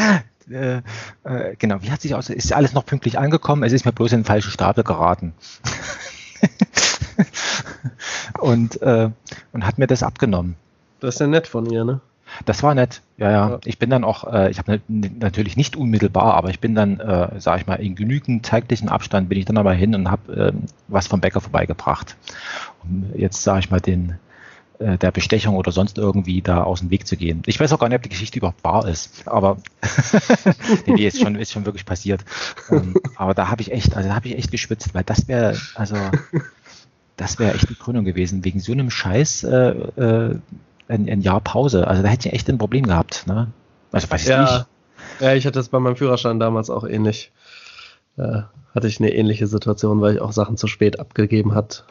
[0.51, 0.83] äh,
[1.25, 4.13] äh, genau, wie hat sich aus, ist alles noch pünktlich angekommen, es ist mir bloß
[4.13, 5.35] in den falschen Stapel geraten.
[8.41, 9.11] und, äh,
[9.53, 10.57] und hat mir das abgenommen.
[11.01, 12.01] Das ist ja nett von ihr, ne?
[12.45, 13.51] Das war nett, ja, ja.
[13.51, 13.59] ja.
[13.65, 17.41] Ich bin dann auch, äh, ich habe natürlich nicht unmittelbar, aber ich bin dann, äh,
[17.41, 20.53] sage ich mal, in genügend zeitlichen Abstand bin ich dann aber hin und habe äh,
[20.89, 22.17] was vom Bäcker vorbeigebracht.
[22.83, 24.19] Um jetzt, sage ich mal, den
[24.79, 27.43] äh, der Bestechung oder sonst irgendwie da aus dem Weg zu gehen.
[27.47, 29.59] Ich weiß auch gar nicht, ob die Geschichte überhaupt wahr ist, aber
[30.87, 32.25] nee, nee, ist schon, ist schon wirklich passiert.
[32.71, 35.57] Ähm, aber da habe ich echt, also da habe ich echt geschwitzt, weil das wäre,
[35.75, 35.97] also
[37.17, 38.45] das wäre echt die Krönung gewesen.
[38.45, 40.39] Wegen so einem Scheiß äh, äh,
[40.89, 41.87] ein, ein Jahr Pause.
[41.87, 43.27] Also da hätte ich echt ein Problem gehabt.
[43.27, 43.49] Ne?
[43.93, 44.67] Also weiß ich ja, nicht.
[45.21, 47.33] Ja, ich hatte es bei meinem Führerschein damals auch ähnlich.
[48.17, 48.43] Äh,
[48.75, 51.85] hatte ich eine ähnliche Situation, weil ich auch Sachen zu spät abgegeben hat.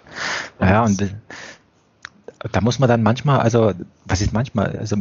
[0.62, 1.02] Ja, und
[2.52, 3.74] da muss man dann manchmal, also
[4.06, 4.98] was ist manchmal, also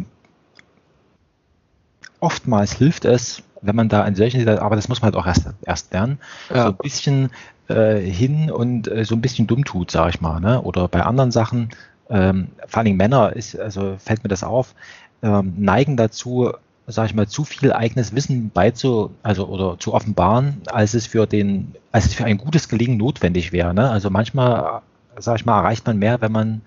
[2.21, 5.49] oftmals hilft es, wenn man da in solchen, aber das muss man halt auch erst,
[5.63, 6.19] erst lernen,
[6.51, 6.65] ja.
[6.65, 7.31] so ein bisschen
[7.69, 10.63] äh, hin und äh, so ein bisschen dumm tut, sag ich mal, ne?
[10.63, 11.71] Oder bei anderen Sachen
[12.09, 14.75] ähm, vor allem Männer ist, also fällt mir das auf,
[15.23, 16.53] ähm, neigen dazu,
[16.87, 21.27] sage ich mal, zu viel eigenes Wissen beizu, also oder zu offenbaren, als es für
[21.27, 23.75] den, als es für ein gutes Gelingen notwendig wäre.
[23.75, 23.91] Ne?
[23.91, 24.83] Also manchmal,
[25.19, 26.61] sage ich mal, erreicht man mehr, wenn man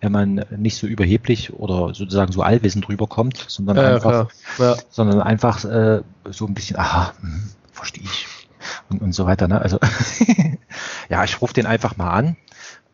[0.00, 4.76] wenn man nicht so überheblich oder sozusagen so allwissend rüberkommt, sondern ja, einfach, ja.
[4.88, 8.26] sondern einfach äh, so ein bisschen, aha, hm, verstehe ich
[8.88, 9.46] und, und so weiter.
[9.46, 9.60] Ne?
[9.60, 9.78] Also
[11.08, 12.36] ja, ich rufe den einfach mal an.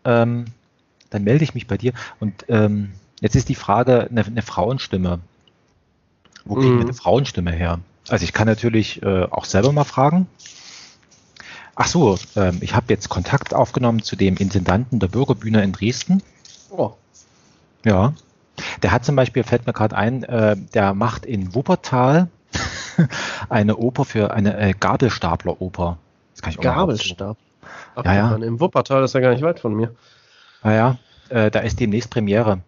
[0.04, 0.46] Ähm,
[1.10, 1.92] dann melde ich mich bei dir.
[2.18, 5.20] Und ähm, Jetzt ist die Frage, eine, eine Frauenstimme.
[6.44, 6.78] Wo kriegen mhm.
[6.78, 7.80] wir eine Frauenstimme her?
[8.08, 10.28] Also ich kann natürlich äh, auch selber mal fragen.
[11.74, 16.22] Ach so, ähm, ich habe jetzt Kontakt aufgenommen zu dem Intendanten der Bürgerbühne in Dresden.
[16.76, 16.94] Oh.
[17.84, 18.12] Ja.
[18.82, 22.28] Der hat zum Beispiel, fällt mir gerade ein, äh, der macht in Wuppertal
[23.48, 25.98] eine Oper für eine äh, Gabelstapler-Oper.
[26.60, 27.36] Gabelstapler?
[28.04, 28.34] ja, ja.
[28.36, 29.94] Im Wuppertal ist ja gar nicht weit von mir.
[30.62, 30.98] Naja,
[31.28, 32.60] äh, da ist demnächst Premiere.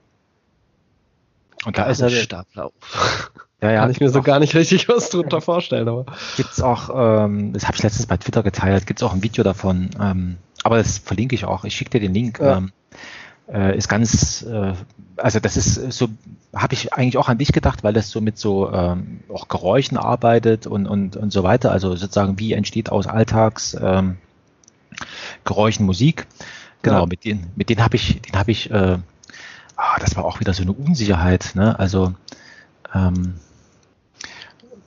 [1.65, 2.11] Und da ist er.
[2.11, 2.71] Stapler.
[3.61, 3.81] Ja, ja.
[3.81, 5.89] Kann ich mir so gar nicht richtig was drunter vorstellen.
[5.89, 6.07] Aber.
[6.37, 9.91] Gibt's auch, ähm, das habe ich letztens bei Twitter geteilt, gibt's auch ein Video davon.
[10.01, 11.65] Ähm, aber das verlinke ich auch.
[11.65, 12.39] Ich schicke dir den Link.
[12.39, 12.59] Ja.
[12.59, 12.71] Ähm,
[13.53, 14.75] äh, ist ganz, äh,
[15.17, 16.09] also das ist so,
[16.55, 19.97] habe ich eigentlich auch an dich gedacht, weil das so mit so ähm, auch Geräuschen
[19.97, 21.73] arbeitet und, und, und so weiter.
[21.73, 24.19] Also sozusagen, wie entsteht aus Alltags ähm,
[25.81, 26.27] Musik.
[26.83, 27.07] Genau, ja.
[27.07, 28.99] mit denen, mit denen habe ich, den habe ich, äh,
[29.77, 31.53] ah, das war auch wieder so eine Unsicherheit.
[31.55, 31.79] Ne?
[31.79, 32.15] Also
[32.95, 33.35] ähm,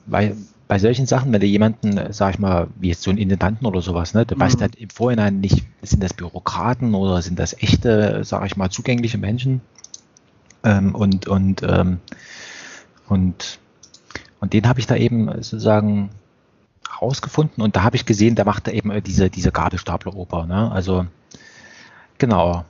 [0.06, 0.34] bei,
[0.72, 3.82] bei solchen Sachen, wenn du jemanden, sag ich mal, wie jetzt so einen Intendanten oder
[3.82, 4.40] sowas, ne, der mhm.
[4.40, 8.70] weiß halt im Vorhinein nicht, sind das Bürokraten oder sind das echte, sag ich mal,
[8.70, 9.60] zugängliche Menschen?
[10.64, 11.98] Ähm, und, und, ähm,
[13.06, 13.58] und,
[14.40, 16.08] und den habe ich da eben sozusagen
[17.02, 20.72] rausgefunden und da habe ich gesehen, der macht da eben diese, diese Gabelstapleroper, ne?
[20.72, 21.04] Also,
[22.16, 22.64] genau.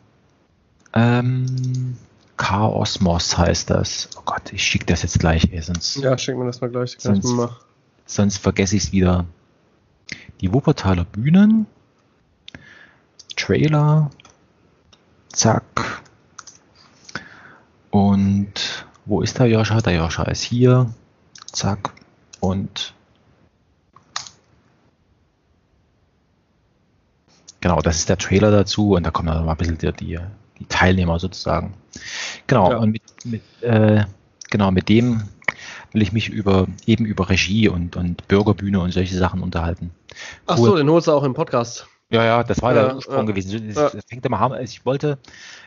[0.92, 1.96] Ähm,
[2.36, 4.08] Chaosmos heißt das.
[4.18, 5.98] Oh Gott, ich schicke das jetzt gleich, ey, sonst.
[5.98, 6.96] Ja, schick mir das mal gleich.
[6.98, 7.50] Sonst, mal.
[8.14, 9.26] Sonst vergesse ich es wieder.
[10.40, 11.66] Die Wuppertaler Bühnen.
[13.36, 14.10] Trailer.
[15.28, 16.02] Zack.
[17.90, 19.80] Und wo ist der Joscha?
[19.80, 20.92] Der Joscha ist hier.
[21.46, 21.92] Zack.
[22.40, 22.94] Und
[27.60, 30.18] genau, das ist der Trailer dazu und da kommen dann mal ein bisschen die, die,
[30.58, 31.74] die Teilnehmer sozusagen.
[32.46, 32.78] Genau, ja.
[32.78, 34.04] und mit, mit äh,
[34.50, 35.22] genau, mit dem
[35.92, 39.90] will ich mich über eben über Regie und, und Bürgerbühne und solche Sachen unterhalten.
[40.46, 41.86] Ach so, den holst du auch im Podcast.
[42.10, 43.72] Ja, ja, das war ja, der Ursprung ja, gewesen.
[43.74, 44.62] Das, das fängt immer an.
[44.62, 45.18] Ich wollte,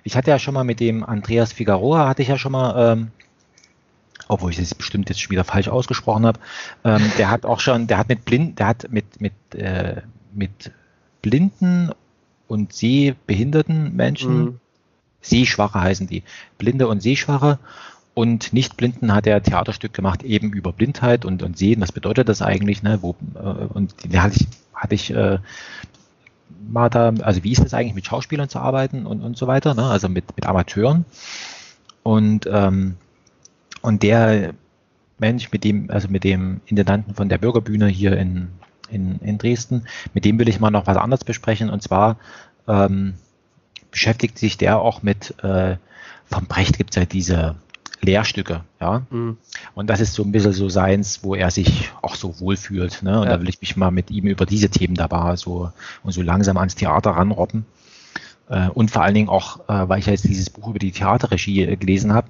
[0.04, 3.12] ich hatte ja schon mal mit dem Andreas Figueroa, hatte ich ja schon mal, ähm,
[4.28, 6.40] obwohl ich das bestimmt jetzt schon wieder falsch ausgesprochen habe,
[6.84, 10.02] ähm, der hat auch schon, der hat mit blind, der hat mit, mit, äh,
[10.34, 10.72] mit
[11.24, 11.92] blinden
[12.48, 14.60] und sehbehinderten Menschen mhm.
[15.26, 16.24] Sehschwache heißen die.
[16.58, 17.58] Blinde und Sehschwache.
[18.16, 21.82] Und Nichtblinden hat er Theaterstück gemacht, eben über Blindheit und, und Sehen.
[21.82, 22.82] Was bedeutet das eigentlich?
[22.82, 23.00] Ne?
[23.02, 25.40] Wo, äh, und da hatte ich, hatte ich äh,
[26.66, 29.74] mal da, also wie ist das eigentlich mit Schauspielern zu arbeiten und, und so weiter,
[29.74, 29.84] ne?
[29.84, 31.04] also mit, mit Amateuren.
[32.04, 32.96] Und, ähm,
[33.82, 34.54] und der
[35.18, 38.48] Mensch, mit dem, also mit dem Intendanten von der Bürgerbühne hier in,
[38.90, 41.70] in, in Dresden, mit dem will ich mal noch was anderes besprechen.
[41.70, 42.18] Und zwar
[42.66, 43.16] ähm,
[43.92, 45.76] beschäftigt sich der auch mit, äh,
[46.28, 47.56] vom Brecht gibt es ja diese
[48.06, 49.04] Lehrstücke, ja.
[49.10, 49.38] Mhm.
[49.74, 53.04] Und das ist so ein bisschen so seins, wo er sich auch so wohlfühlt.
[53.04, 53.20] Ne?
[53.20, 53.36] Und ja.
[53.36, 55.72] da will ich mich mal mit ihm über diese Themen dabei so
[56.04, 57.66] und so langsam ans Theater ranrobben.
[58.50, 60.92] Äh, und vor allen Dingen auch, äh, weil ich ja jetzt dieses Buch über die
[60.92, 62.28] Theaterregie äh, gelesen habe,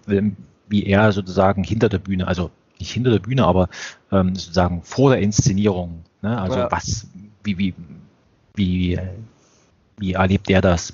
[0.68, 3.70] wie er sozusagen hinter der Bühne, also nicht hinter der Bühne, aber
[4.12, 6.40] ähm, sozusagen vor der Inszenierung, ne?
[6.40, 6.72] also ja.
[6.72, 7.08] was,
[7.44, 7.74] wie, wie,
[8.56, 9.00] wie,
[9.98, 10.94] wie erlebt er das?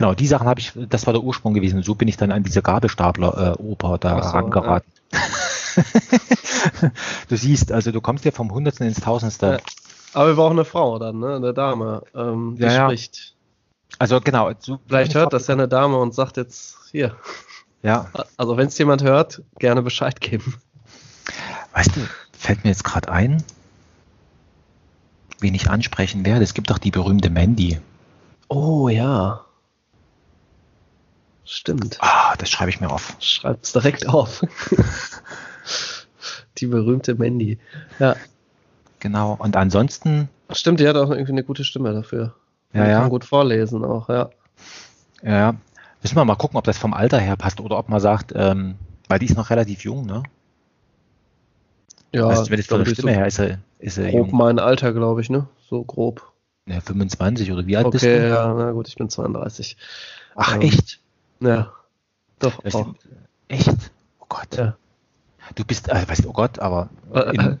[0.00, 1.82] Genau, die Sachen habe ich, das war der Ursprung gewesen.
[1.82, 4.90] So bin ich dann an diese Gabelstapler-Oper da so, rangeraten.
[5.12, 6.90] Ja.
[7.28, 9.46] du siehst, also du kommst ja vom Hundertsten ins Tausendste.
[9.46, 9.58] Ja.
[10.14, 11.36] Aber wir brauchen eine Frau dann, ne?
[11.36, 13.34] Eine Dame, ähm, die ja, spricht.
[13.98, 14.50] Also genau.
[14.58, 17.14] So, Vielleicht hört das ja eine Dame und sagt jetzt hier.
[17.82, 18.06] Ja.
[18.38, 20.54] Also wenn es jemand hört, gerne Bescheid geben.
[21.74, 22.00] Weißt du,
[22.32, 23.44] fällt mir jetzt gerade ein,
[25.40, 26.42] wen ich ansprechen werde.
[26.42, 27.80] Es gibt doch die berühmte Mandy.
[28.48, 29.44] Oh ja.
[31.52, 31.98] Stimmt.
[32.00, 33.16] Ah, das schreibe ich mir auf.
[33.18, 34.46] Schreib es direkt auf.
[36.58, 37.58] die berühmte Mandy.
[37.98, 38.14] Ja.
[39.00, 39.34] Genau.
[39.36, 40.28] Und ansonsten.
[40.52, 42.36] Stimmt, die hat auch irgendwie eine gute Stimme dafür.
[42.72, 43.00] Ja, ja.
[43.00, 44.30] Kann gut vorlesen auch, ja.
[45.24, 45.56] Ja.
[46.02, 48.76] Müssen wir mal gucken, ob das vom Alter her passt oder ob man sagt, ähm,
[49.08, 50.22] weil die ist noch relativ jung, ne?
[52.14, 52.28] Ja.
[52.28, 54.36] Weißt wenn es von der Stimme so her ist, er, ist er grob jung.
[54.36, 55.48] mein Alter, glaube ich, ne?
[55.68, 56.32] So grob.
[56.66, 58.08] Ja, 25 oder wie alt okay, bist du?
[58.08, 59.76] Okay, ja, na gut, ich bin 32.
[60.36, 61.00] Ach, ähm, echt?
[61.40, 61.72] Ja.
[62.38, 62.64] Doch.
[62.64, 62.94] Weißt du,
[63.48, 63.74] echt?
[64.18, 64.56] Oh Gott.
[64.56, 64.76] Ja.
[65.54, 66.90] Du bist, äh, weißt du, oh Gott, aber.
[67.12, 67.60] Äh, in,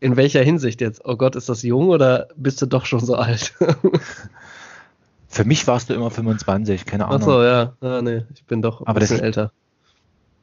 [0.00, 1.04] in, welcher Hinsicht jetzt?
[1.04, 3.54] Oh Gott, ist das jung oder bist du doch schon so alt?
[5.28, 7.20] Für mich warst du immer 25, keine Ahnung.
[7.20, 7.72] Achso, ja.
[7.80, 9.52] Ah, nee, ich bin doch ein aber bisschen das, älter.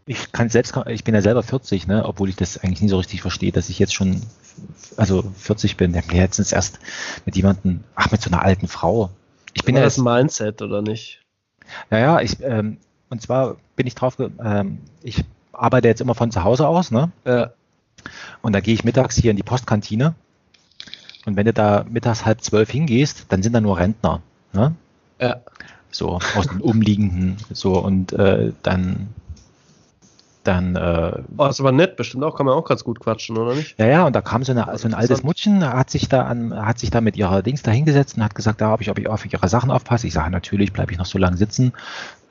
[0.07, 2.97] Ich kann selbst, ich bin ja selber 40, ne, obwohl ich das eigentlich nie so
[2.97, 4.23] richtig verstehe, dass ich jetzt schon,
[4.97, 5.93] also 40 bin.
[5.93, 6.79] Ich habe letztens erst
[7.25, 9.11] mit jemandem, ach, mit so einer alten Frau.
[9.53, 11.21] Ich bin ja das Mindset, oder nicht?
[11.91, 12.77] Ja, ja, ich, ähm,
[13.09, 17.11] Und zwar bin ich drauf, ähm, ich arbeite jetzt immer von zu Hause aus, ne?
[17.25, 17.51] Ja.
[18.41, 20.15] Und da gehe ich mittags hier in die Postkantine.
[21.25, 24.21] Und wenn du da mittags halb zwölf hingehst, dann sind da nur Rentner.
[24.53, 24.73] Ne?
[25.19, 25.41] Ja.
[25.91, 29.09] So aus den umliegenden, so und äh, dann
[30.43, 30.75] dann.
[30.75, 33.55] Äh, oh, das ist aber nett, bestimmt auch, kann man auch ganz gut quatschen, oder
[33.55, 33.77] nicht?
[33.77, 36.55] Ja, ja, und da kam so, eine, so ein altes Mutchen, hat sich da an,
[36.55, 38.99] hat sich da mit ihrer Dings da hingesetzt und hat gesagt, da habe ich, ob
[38.99, 40.07] ich auf ihre Sachen aufpasse.
[40.07, 41.73] Ich sage, natürlich bleibe ich noch so lange sitzen.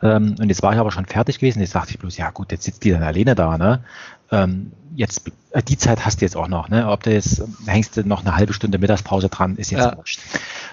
[0.02, 1.60] Ähm, und jetzt war ich aber schon fertig gewesen.
[1.60, 3.84] Jetzt dachte ich bloß, ja gut, jetzt sitzt die dann alleine da, ne?
[4.30, 6.88] Ähm, jetzt, äh, die Zeit hast du jetzt auch noch, ne?
[6.88, 9.96] Ob du jetzt, hängst du noch eine halbe Stunde Mittagspause dran, ist jetzt ja.
[9.96, 10.20] wurscht.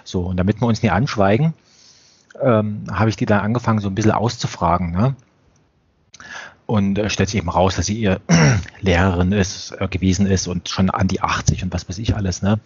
[0.03, 1.53] So, und damit wir uns nicht anschweigen,
[2.41, 5.15] ähm, habe ich die dann angefangen, so ein bisschen auszufragen, ne?
[6.65, 8.19] Und äh, stellt sich eben raus, dass sie ihr
[8.81, 12.41] Lehrerin ist, äh, gewesen ist und schon an die 80 und was weiß ich alles,
[12.41, 12.59] ne?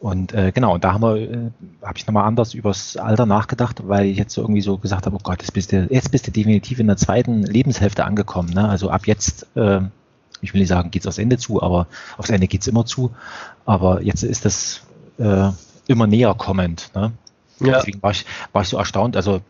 [0.00, 1.50] Und äh, genau, und da haben wir, äh,
[1.80, 5.14] habe ich nochmal anders übers Alter nachgedacht, weil ich jetzt so irgendwie so gesagt habe,
[5.14, 8.50] oh Gott, jetzt bist du, jetzt bist du definitiv in der zweiten Lebenshälfte angekommen.
[8.52, 8.68] Ne?
[8.68, 9.80] Also ab jetzt, äh,
[10.40, 11.86] ich will nicht sagen, geht's aufs Ende zu, aber
[12.18, 13.14] aufs Ende geht's immer zu.
[13.64, 14.80] Aber jetzt ist das
[15.18, 15.50] äh,
[15.86, 16.90] immer näher kommend.
[16.96, 17.12] Ne?
[17.60, 17.76] Ja.
[17.78, 19.40] Deswegen war ich, war ich so erstaunt, also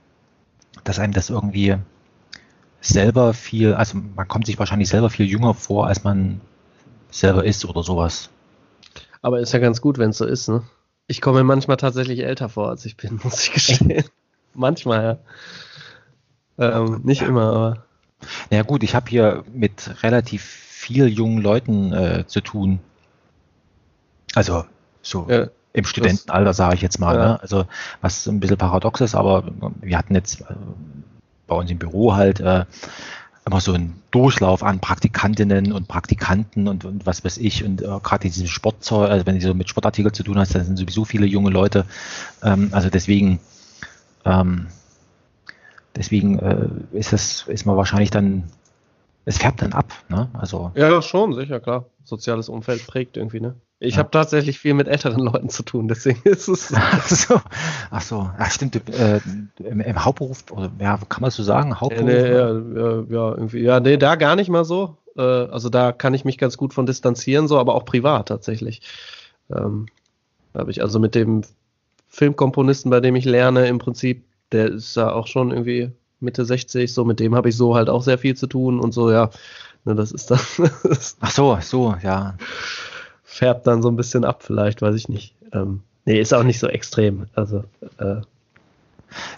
[0.85, 1.77] dass einem das irgendwie
[2.83, 6.41] selber viel, also man kommt sich wahrscheinlich selber viel jünger vor, als man
[7.11, 8.29] selber ist oder sowas.
[9.23, 10.63] Aber ist ja ganz gut, wenn es so ist, ne?
[11.07, 14.05] Ich komme manchmal tatsächlich älter vor, als ich bin, muss ich gestehen.
[14.53, 15.19] manchmal,
[16.59, 16.79] ja.
[16.81, 17.85] Ähm, nicht immer, aber.
[18.51, 22.81] Ja gut, ich habe hier mit relativ viel jungen Leuten äh, zu tun.
[24.35, 24.65] Also
[25.03, 27.17] so ja, im Studentenalter, sage ich jetzt mal.
[27.17, 27.25] Ja.
[27.25, 27.41] Ne?
[27.41, 27.67] Also
[28.01, 29.45] was ein bisschen paradox ist, aber
[29.81, 30.45] wir hatten jetzt
[31.47, 32.65] bei uns im Büro halt äh,
[33.45, 37.87] immer so ein Durchlauf an Praktikantinnen und Praktikanten und, und was weiß ich und äh,
[38.03, 41.05] gerade diese Sportzeug, also wenn du so mit Sportartikeln zu tun hast, dann sind sowieso
[41.05, 41.87] viele junge Leute.
[42.43, 43.41] Ähm, also deswegen
[44.25, 44.69] ähm,
[45.97, 48.45] deswegen äh, ist das ist man wahrscheinlich dann
[49.25, 50.29] es färbt dann ab, ne?
[50.33, 51.87] Also ja, schon sicher klar.
[52.05, 53.55] Soziales Umfeld prägt irgendwie, ne?
[53.79, 53.99] Ich ja.
[53.99, 56.73] habe tatsächlich viel mit älteren Leuten zu tun, deswegen ist es.
[56.75, 57.41] Ach so,
[57.91, 58.31] ach so.
[58.39, 58.77] Ach, stimmt.
[58.89, 59.21] Äh,
[59.59, 61.81] im, im, Hauptberuf, oder ja, kann man so sagen?
[61.81, 62.07] Hauptberuf?
[62.07, 63.61] Nee, ja, ja, ja, irgendwie.
[63.61, 64.99] Ja, nee, da gar nicht mal so.
[65.17, 68.83] Äh, also da kann ich mich ganz gut von distanzieren, so, aber auch privat tatsächlich.
[69.51, 69.87] Ähm,
[70.55, 71.43] habe ich also mit dem
[72.09, 75.91] Filmkomponisten, bei dem ich lerne, im Prinzip, der ist da auch schon irgendwie
[76.23, 78.93] Mitte 60, so mit dem habe ich so halt auch sehr viel zu tun und
[78.93, 79.31] so, ja.
[79.85, 80.41] Ne, das ist dann.
[81.21, 82.35] ach so, so, ja
[83.33, 85.35] färbt dann so ein bisschen ab, vielleicht, weiß ich nicht.
[85.53, 87.27] Ähm, nee, ist auch nicht so extrem.
[87.35, 87.65] Also,
[87.99, 88.17] äh,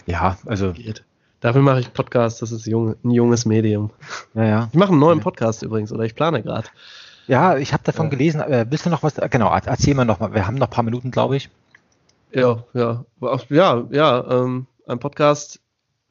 [0.05, 0.73] ja, also.
[0.73, 1.03] Geht.
[1.39, 3.91] Dafür mache ich Podcast, das ist jung, ein junges Medium.
[4.33, 4.69] Ja, ja.
[4.71, 6.67] Ich mache einen neuen Podcast übrigens, oder ich plane gerade.
[7.27, 8.09] Ja, ich habe davon ja.
[8.09, 8.41] gelesen.
[8.41, 9.15] Äh, willst du noch was?
[9.15, 10.33] Genau, erzähl mal noch mal.
[10.33, 11.49] Wir haben noch ein paar Minuten, glaube ich.
[12.33, 13.05] Ja, ja.
[13.49, 14.29] Ja, ja.
[14.29, 15.61] Ähm, ein Podcast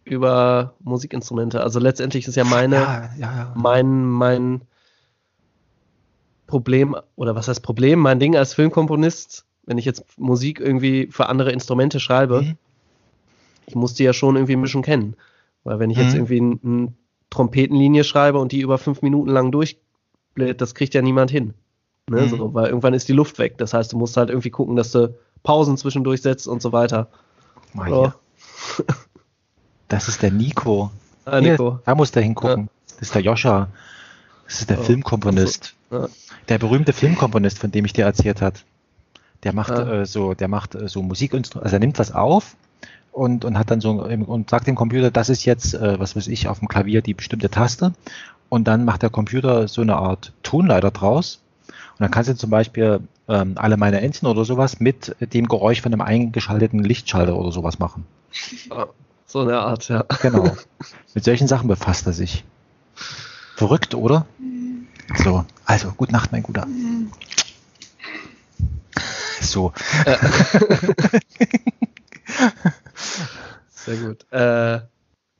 [0.05, 1.63] über Musikinstrumente.
[1.63, 4.63] Also letztendlich ist ja meine, ja, ja, mein, mein
[6.47, 7.99] Problem, oder was heißt Problem?
[7.99, 12.57] Mein Ding als Filmkomponist, wenn ich jetzt Musik irgendwie für andere Instrumente schreibe, mhm.
[13.67, 15.17] ich muss die ja schon irgendwie ein bisschen kennen.
[15.65, 16.03] Weil wenn ich mhm.
[16.05, 16.97] jetzt irgendwie eine ein
[17.31, 21.55] Trompetenlinie schreibe und die über fünf Minuten lang durchbläht, das kriegt ja niemand hin.
[22.09, 22.23] Ne?
[22.23, 22.29] Mhm.
[22.29, 23.59] So, weil irgendwann ist die Luft weg.
[23.59, 27.09] Das heißt, du musst halt irgendwie gucken, dass du Pausen zwischendurch setzt und so weiter.
[27.73, 28.13] Mal so.
[29.89, 30.91] Das ist der Nico.
[31.25, 31.71] Ah, Nico.
[31.73, 32.65] Hier, da muss der hingucken.
[32.65, 32.69] Ja.
[32.87, 33.69] Das ist der Joscha.
[34.47, 34.83] Das ist der oh.
[34.83, 35.75] Filmkomponist.
[35.91, 36.09] Ja.
[36.49, 38.65] Der berühmte Filmkomponist, von dem ich dir erzählt hat,
[39.43, 40.03] der macht ja.
[40.03, 42.57] äh, so, der macht äh, so Musikinstrumente, also er nimmt was auf
[43.13, 46.27] und, und hat dann so und sagt dem Computer, das ist jetzt, äh, was weiß
[46.29, 47.93] ich, auf dem Klavier die bestimmte Taste.
[48.49, 51.41] Und dann macht der Computer so eine Art Tonleiter draus.
[51.69, 55.81] Und dann kannst du zum Beispiel ähm, alle meine Entchen oder sowas mit dem Geräusch
[55.81, 58.05] von einem eingeschalteten Lichtschalter oder sowas machen.
[59.35, 60.05] So eine Art, ja.
[60.23, 60.45] Genau.
[61.15, 62.45] Mit solchen Sachen befasst er sich.
[63.57, 64.27] Verrückt, oder?
[65.25, 66.69] So, also, gute Nacht, mein Guter.
[69.41, 69.73] So.
[73.73, 74.25] Sehr gut.
[74.31, 74.83] Äh,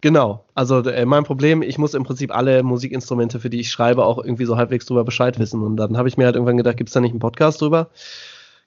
[0.01, 0.45] genau.
[0.57, 4.19] Also äh, mein Problem, ich muss im Prinzip alle Musikinstrumente, für die ich schreibe, auch
[4.19, 5.63] irgendwie so halbwegs drüber Bescheid wissen.
[5.63, 7.91] Und dann habe ich mir halt irgendwann gedacht, gibt es da nicht einen Podcast drüber?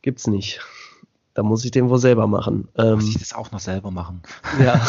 [0.01, 0.61] Gibt's nicht.
[1.37, 2.67] Da muss ich den wohl selber machen.
[2.79, 4.23] Ähm, muss ich das auch noch selber machen?
[4.59, 4.81] Ja.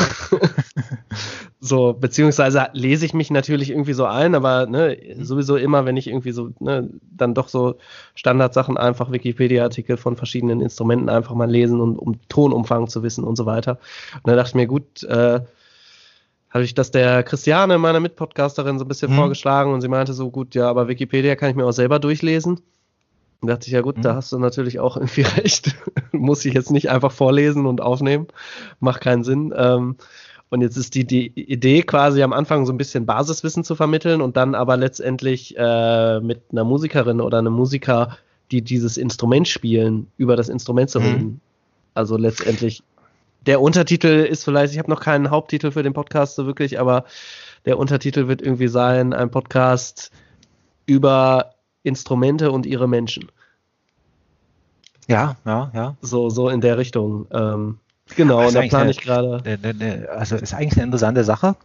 [1.61, 5.25] so, beziehungsweise lese ich mich natürlich irgendwie so ein, aber ne, mhm.
[5.27, 7.75] sowieso immer, wenn ich irgendwie so, ne, dann doch so
[8.15, 13.37] Standardsachen einfach Wikipedia-Artikel von verschiedenen Instrumenten einfach mal lesen und um Tonumfang zu wissen und
[13.37, 13.73] so weiter.
[14.15, 15.41] Und dann dachte ich mir, gut, äh,
[16.49, 19.17] habe ich das der Christiane, meiner Mitpodcasterin, so ein bisschen mhm.
[19.17, 22.63] vorgeschlagen und sie meinte so, gut, ja, aber Wikipedia kann ich mir auch selber durchlesen.
[23.41, 24.03] Und dachte ich, ja gut, mhm.
[24.03, 25.77] da hast du natürlich auch irgendwie recht.
[26.13, 28.27] Muss ich jetzt nicht einfach vorlesen und aufnehmen.
[28.81, 29.55] Macht keinen Sinn.
[29.57, 29.97] Ähm,
[30.51, 34.23] Und jetzt ist die, die Idee quasi am Anfang so ein bisschen Basiswissen zu vermitteln
[34.23, 38.17] und dann aber letztendlich äh, mit einer Musikerin oder einem Musiker,
[38.51, 41.07] die dieses Instrument spielen, über das Instrument zu mhm.
[41.07, 41.25] reden.
[41.25, 41.41] Mhm.
[41.95, 42.83] Also letztendlich,
[43.47, 47.05] der Untertitel ist vielleicht, ich habe noch keinen Haupttitel für den Podcast so wirklich, aber
[47.67, 50.11] der Untertitel wird irgendwie sein, ein Podcast
[50.87, 51.55] über
[51.89, 53.31] Instrumente und ihre Menschen.
[55.09, 55.97] Ja, ja, ja.
[56.03, 57.27] So, so in der Richtung.
[57.33, 57.79] Ähm,
[58.15, 59.43] genau, und da plane ich gerade.
[60.15, 61.57] Also ist eigentlich eine interessante Sache.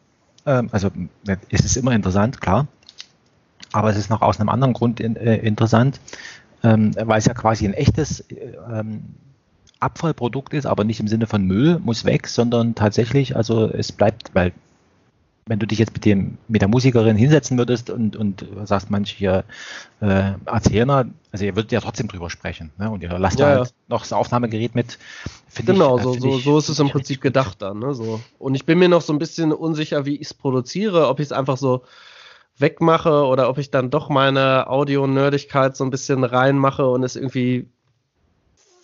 [0.45, 0.89] Ähm, also
[1.49, 2.67] es ist immer interessant, klar.
[3.73, 5.99] Aber es ist noch aus einem anderen Grund in, äh, interessant,
[6.63, 9.03] ähm, weil es ja quasi ein echtes äh, ähm,
[9.79, 14.33] Abfallprodukt ist, aber nicht im Sinne von Müll, muss weg, sondern tatsächlich, also es bleibt,
[14.33, 14.53] weil
[15.45, 19.15] wenn du dich jetzt mit dem mit der Musikerin hinsetzen würdest und und sagst manche
[19.15, 19.43] hier
[20.01, 22.89] äh, Erzähler, also ihr würdet ja trotzdem drüber sprechen, ne?
[22.89, 23.73] Und ihr lasst ja, halt ja.
[23.87, 24.99] noch das Aufnahmegerät mit.
[25.65, 27.93] Genau, ich, so, so, so ist es im Prinzip gedacht dann, ne?
[27.93, 28.21] So.
[28.39, 31.27] Und ich bin mir noch so ein bisschen unsicher, wie ich es produziere, ob ich
[31.27, 31.83] es einfach so
[32.57, 37.67] wegmache oder ob ich dann doch meine Audio-Nerdigkeit so ein bisschen reinmache und es irgendwie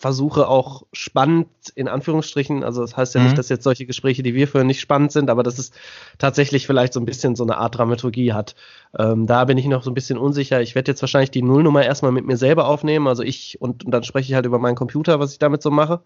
[0.00, 3.26] versuche auch spannend in Anführungsstrichen, also das heißt ja mhm.
[3.26, 5.72] nicht, dass jetzt solche Gespräche, die wir führen, nicht spannend sind, aber dass es
[6.16, 8.54] tatsächlich vielleicht so ein bisschen so eine Art Dramaturgie hat.
[8.98, 10.62] Ähm, da bin ich noch so ein bisschen unsicher.
[10.62, 13.90] Ich werde jetzt wahrscheinlich die Nullnummer erstmal mit mir selber aufnehmen, also ich und, und
[13.90, 16.00] dann spreche ich halt über meinen Computer, was ich damit so mache,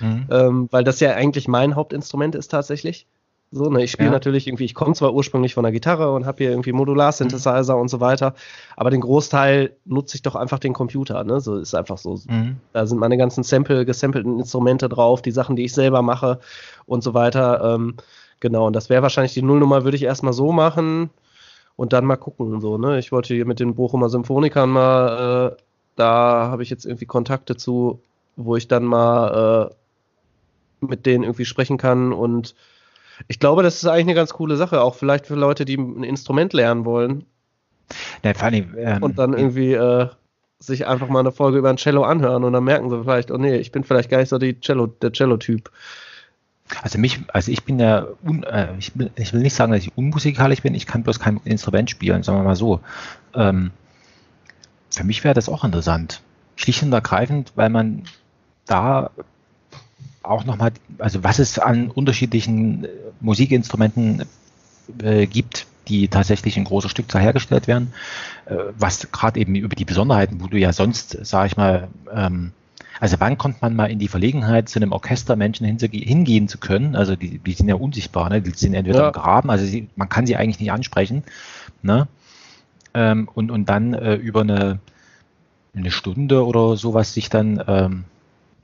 [0.00, 0.26] mhm.
[0.28, 3.06] ähm, weil das ja eigentlich mein Hauptinstrument ist tatsächlich.
[3.52, 4.12] So, ne, ich spiele ja.
[4.12, 7.82] natürlich irgendwie, ich komme zwar ursprünglich von der Gitarre und habe hier irgendwie Modular-Synthesizer mhm.
[7.82, 8.34] und so weiter,
[8.76, 11.40] aber den Großteil nutze ich doch einfach den Computer, ne?
[11.40, 12.20] So ist einfach so.
[12.26, 12.56] Mhm.
[12.72, 16.40] Da sind meine ganzen Sample, gesampelten Instrumente drauf, die Sachen, die ich selber mache
[16.86, 17.74] und so weiter.
[17.74, 17.94] Ähm,
[18.40, 21.10] genau, und das wäre wahrscheinlich die Nullnummer, würde ich erstmal so machen
[21.76, 22.60] und dann mal gucken.
[22.60, 22.98] So, ne?
[22.98, 25.62] Ich wollte hier mit den Bochumer Symphonikern mal, äh,
[25.94, 28.00] da habe ich jetzt irgendwie Kontakte zu,
[28.34, 32.54] wo ich dann mal äh, mit denen irgendwie sprechen kann und
[33.28, 36.04] ich glaube, das ist eigentlich eine ganz coole Sache, auch vielleicht für Leute, die ein
[36.04, 37.24] Instrument lernen wollen.
[38.22, 40.08] Ja, allem, ähm, und dann irgendwie äh,
[40.58, 43.38] sich einfach mal eine Folge über ein Cello anhören und dann merken sie vielleicht, oh
[43.38, 45.70] nee, ich bin vielleicht gar nicht so die Cello, der Cello-Typ.
[46.82, 49.82] Also mich, also ich bin ja, un, äh, ich, will, ich will nicht sagen, dass
[49.82, 52.80] ich unmusikalisch bin, ich kann bloß kein Instrument spielen, sagen wir mal so.
[53.34, 53.70] Ähm,
[54.90, 56.22] für mich wäre das auch interessant.
[56.56, 58.02] Schlicht und ergreifend, weil man
[58.66, 59.10] da
[60.26, 62.88] auch nochmal, also was es an unterschiedlichen äh,
[63.20, 64.24] Musikinstrumenten
[65.02, 67.92] äh, gibt, die tatsächlich in großer Stückzahl hergestellt werden,
[68.46, 72.52] äh, was gerade eben über die Besonderheiten, wo du ja sonst, sage ich mal, ähm,
[72.98, 76.96] also wann kommt man mal in die Verlegenheit, zu einem Orchester Menschen hingehen zu können?
[76.96, 78.40] Also die, die sind ja unsichtbar, ne?
[78.40, 79.06] die sind entweder ja.
[79.08, 81.22] im Graben, also sie, man kann sie eigentlich nicht ansprechen.
[81.82, 82.08] Ne?
[82.94, 84.78] Ähm, und, und dann äh, über eine,
[85.74, 88.04] eine Stunde oder sowas sich dann ähm,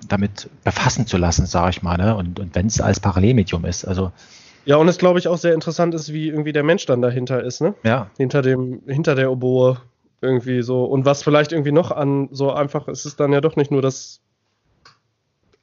[0.08, 1.96] damit befassen zu lassen, sage ich mal.
[1.96, 2.16] Ne?
[2.16, 3.84] Und, und wenn es als Parallelmedium ist.
[3.84, 4.12] Also
[4.64, 7.42] ja, und es glaube ich auch sehr interessant ist, wie irgendwie der Mensch dann dahinter
[7.42, 7.74] ist, ne?
[7.82, 8.10] Ja.
[8.16, 9.78] Hinter dem, hinter der Oboe
[10.20, 10.84] irgendwie so.
[10.84, 13.82] Und was vielleicht irgendwie noch an so einfach ist es dann ja doch nicht nur
[13.82, 14.20] das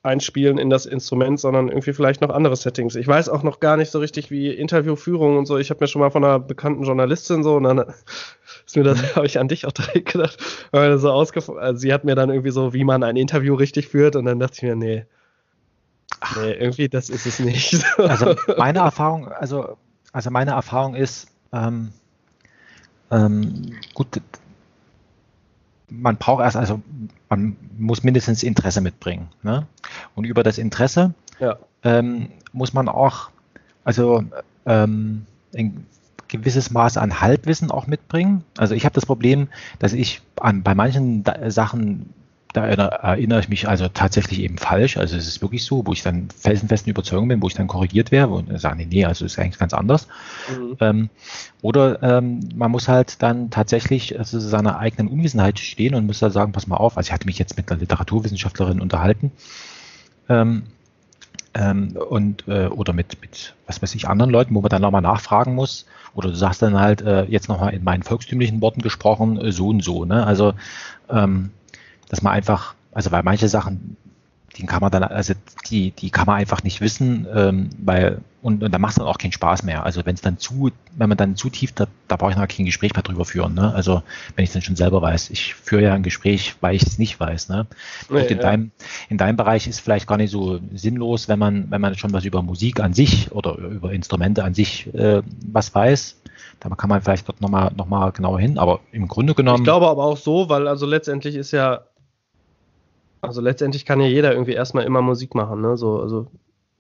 [0.02, 2.96] Einspielen in das Instrument, sondern irgendwie vielleicht noch andere Settings.
[2.96, 5.58] Ich weiß auch noch gar nicht so richtig, wie Interviewführung und so.
[5.58, 7.80] Ich habe mir schon mal von einer bekannten Journalistin so, und dann
[8.66, 9.16] ist mir das, mhm.
[9.16, 10.38] habe ich an dich auch direkt gedacht,
[10.72, 13.90] weil so ausgefallen, also sie hat mir dann irgendwie so, wie man ein Interview richtig
[13.90, 15.06] führt, und dann dachte ich mir, nee,
[16.38, 17.84] nee, irgendwie das ist es nicht.
[17.98, 19.78] Also meine Erfahrung, also,
[20.14, 21.92] also meine Erfahrung ist, ähm,
[23.12, 24.08] ähm, gut,
[25.90, 26.82] man braucht erst, also
[27.30, 29.30] man muss mindestens Interesse mitbringen.
[29.44, 29.68] Ne?
[30.16, 31.58] Und über das Interesse ja.
[31.84, 33.30] ähm, muss man auch,
[33.84, 34.24] also
[34.66, 35.26] ähm,
[35.56, 35.86] ein
[36.28, 38.44] gewisses Maß an Halbwissen auch mitbringen.
[38.58, 39.48] Also ich habe das Problem,
[39.80, 42.14] dass ich an, bei manchen Sachen
[42.54, 44.98] da erinnere ich mich also tatsächlich eben falsch.
[44.98, 48.12] Also es ist wirklich so, wo ich dann felsenfesten Überzeugung bin, wo ich dann korrigiert
[48.12, 50.08] wäre und sage, nee, also ist eigentlich ganz anders.
[50.50, 50.78] Mhm.
[50.80, 51.10] Ähm,
[51.62, 56.32] oder ähm, man muss halt dann tatsächlich also seiner eigenen Unwissenheit stehen und muss da
[56.32, 59.32] sagen, pass mal auf, also ich hatte mich jetzt mit einer Literaturwissenschaftlerin unterhalten
[60.28, 60.64] ähm,
[61.54, 65.02] ähm, und äh, oder mit, mit, was weiß ich, anderen Leuten, wo man dann nochmal
[65.04, 65.86] nachfragen muss.
[66.16, 69.68] Oder du sagst dann halt äh, jetzt nochmal in meinen volkstümlichen Worten gesprochen, äh, so
[69.68, 70.06] und so.
[70.06, 70.26] Ne?
[70.26, 70.54] Also
[71.10, 71.52] ähm,
[72.10, 73.98] dass man einfach, also weil manche Sachen,
[74.58, 75.34] die kann man dann, also
[75.70, 79.08] die, die kann man einfach nicht wissen, ähm, weil, und, und da macht es dann
[79.08, 79.86] auch keinen Spaß mehr.
[79.86, 82.48] Also wenn es dann zu, wenn man dann zu tief, da, da brauche ich noch
[82.48, 83.54] kein Gespräch mehr drüber führen.
[83.54, 83.74] Ne?
[83.74, 84.02] Also
[84.36, 85.30] wenn ich es dann schon selber weiß.
[85.30, 87.50] Ich führe ja ein Gespräch, weil ich es nicht weiß.
[87.50, 87.68] Ne?
[88.10, 88.44] Nee, in, ja.
[88.44, 88.72] deinem,
[89.10, 92.26] in deinem Bereich ist vielleicht gar nicht so sinnlos, wenn man, wenn man schon was
[92.26, 95.22] über Musik an sich oder über Instrumente an sich äh,
[95.52, 96.16] was weiß.
[96.60, 99.60] Da kann man vielleicht dort nochmal noch mal genauer hin, aber im Grunde genommen.
[99.60, 101.82] Ich glaube aber auch so, weil also letztendlich ist ja
[103.22, 105.78] also letztendlich kann ja jeder irgendwie erstmal immer Musik machen, ne?
[105.78, 106.28] So, also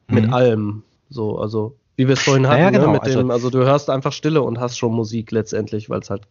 [0.07, 0.33] mit mhm.
[0.33, 0.83] allem.
[1.09, 2.91] So, also Wie wir es vorhin hatten, naja, genau.
[2.93, 3.01] ne?
[3.01, 6.27] also, dem, also, du hörst einfach Stille und hast schon Musik letztendlich, weil es halt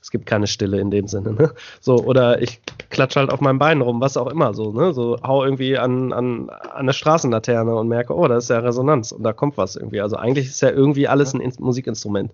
[0.00, 1.52] es gibt keine Stille in dem Sinne, ne?
[1.80, 2.60] So, oder ich
[2.90, 4.92] klatsche halt auf meinem Bein rum, was auch immer so, ne?
[4.92, 9.12] So hau irgendwie an, an, an der Straßenlaterne und merke, oh, da ist ja Resonanz
[9.12, 10.00] und da kommt was irgendwie.
[10.00, 12.32] Also eigentlich ist ja irgendwie alles ein Musikinstrument.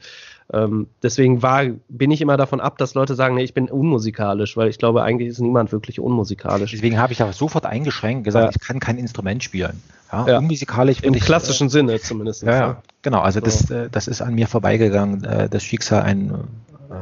[0.52, 4.56] Ähm, deswegen war, bin ich immer davon ab, dass Leute sagen, nee, ich bin unmusikalisch,
[4.56, 6.72] weil ich glaube, eigentlich ist niemand wirklich unmusikalisch.
[6.72, 8.60] Deswegen habe ich aber sofort eingeschränkt und gesagt, ja.
[8.60, 9.82] ich kann kein Instrument spielen.
[10.12, 10.38] Ja, ja.
[10.38, 12.42] Unmusikalisch Im ich, klassischen äh, Sinne zumindest.
[12.42, 12.82] Ja, ja.
[13.02, 13.20] genau.
[13.20, 13.46] Also so.
[13.46, 16.94] das, äh, das ist an mir vorbeigegangen, äh, das Schicksal ein äh,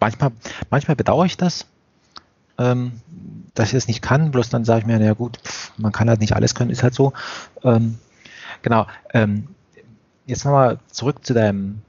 [0.00, 0.32] manchmal,
[0.70, 1.66] manchmal bedauere ich das,
[2.58, 2.92] ähm,
[3.54, 6.08] dass ich es nicht kann, bloß dann sage ich mir, na gut, pff, man kann
[6.08, 7.12] halt nicht alles können, ist halt so.
[7.62, 7.98] Ähm,
[8.62, 8.86] genau.
[9.14, 9.48] Ähm,
[10.26, 11.82] jetzt nochmal zurück zu deinem,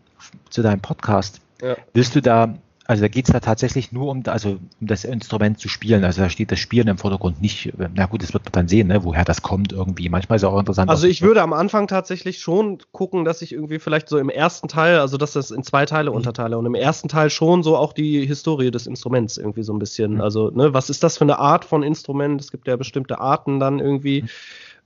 [0.50, 1.42] zu deinem Podcast.
[1.62, 1.76] Ja.
[1.94, 2.56] Willst du da
[2.90, 6.04] also da geht es da tatsächlich nur um, also um das Instrument zu spielen.
[6.04, 7.72] Also da steht das Spielen im Vordergrund nicht.
[7.94, 10.10] Na gut, das wird man dann sehen, ne, woher das kommt irgendwie.
[10.10, 10.90] Manchmal ist es auch interessant.
[10.90, 14.68] Also ich würde am Anfang tatsächlich schon gucken, dass ich irgendwie vielleicht so im ersten
[14.68, 16.16] Teil, also dass das in zwei Teile mhm.
[16.16, 19.78] unterteile und im ersten Teil schon so auch die Historie des Instruments irgendwie so ein
[19.78, 20.16] bisschen.
[20.16, 20.22] Mhm.
[20.22, 22.42] Also ne, was ist das für eine Art von Instrument?
[22.42, 24.24] Es gibt ja bestimmte Arten dann irgendwie.
[24.24, 24.30] Mhm.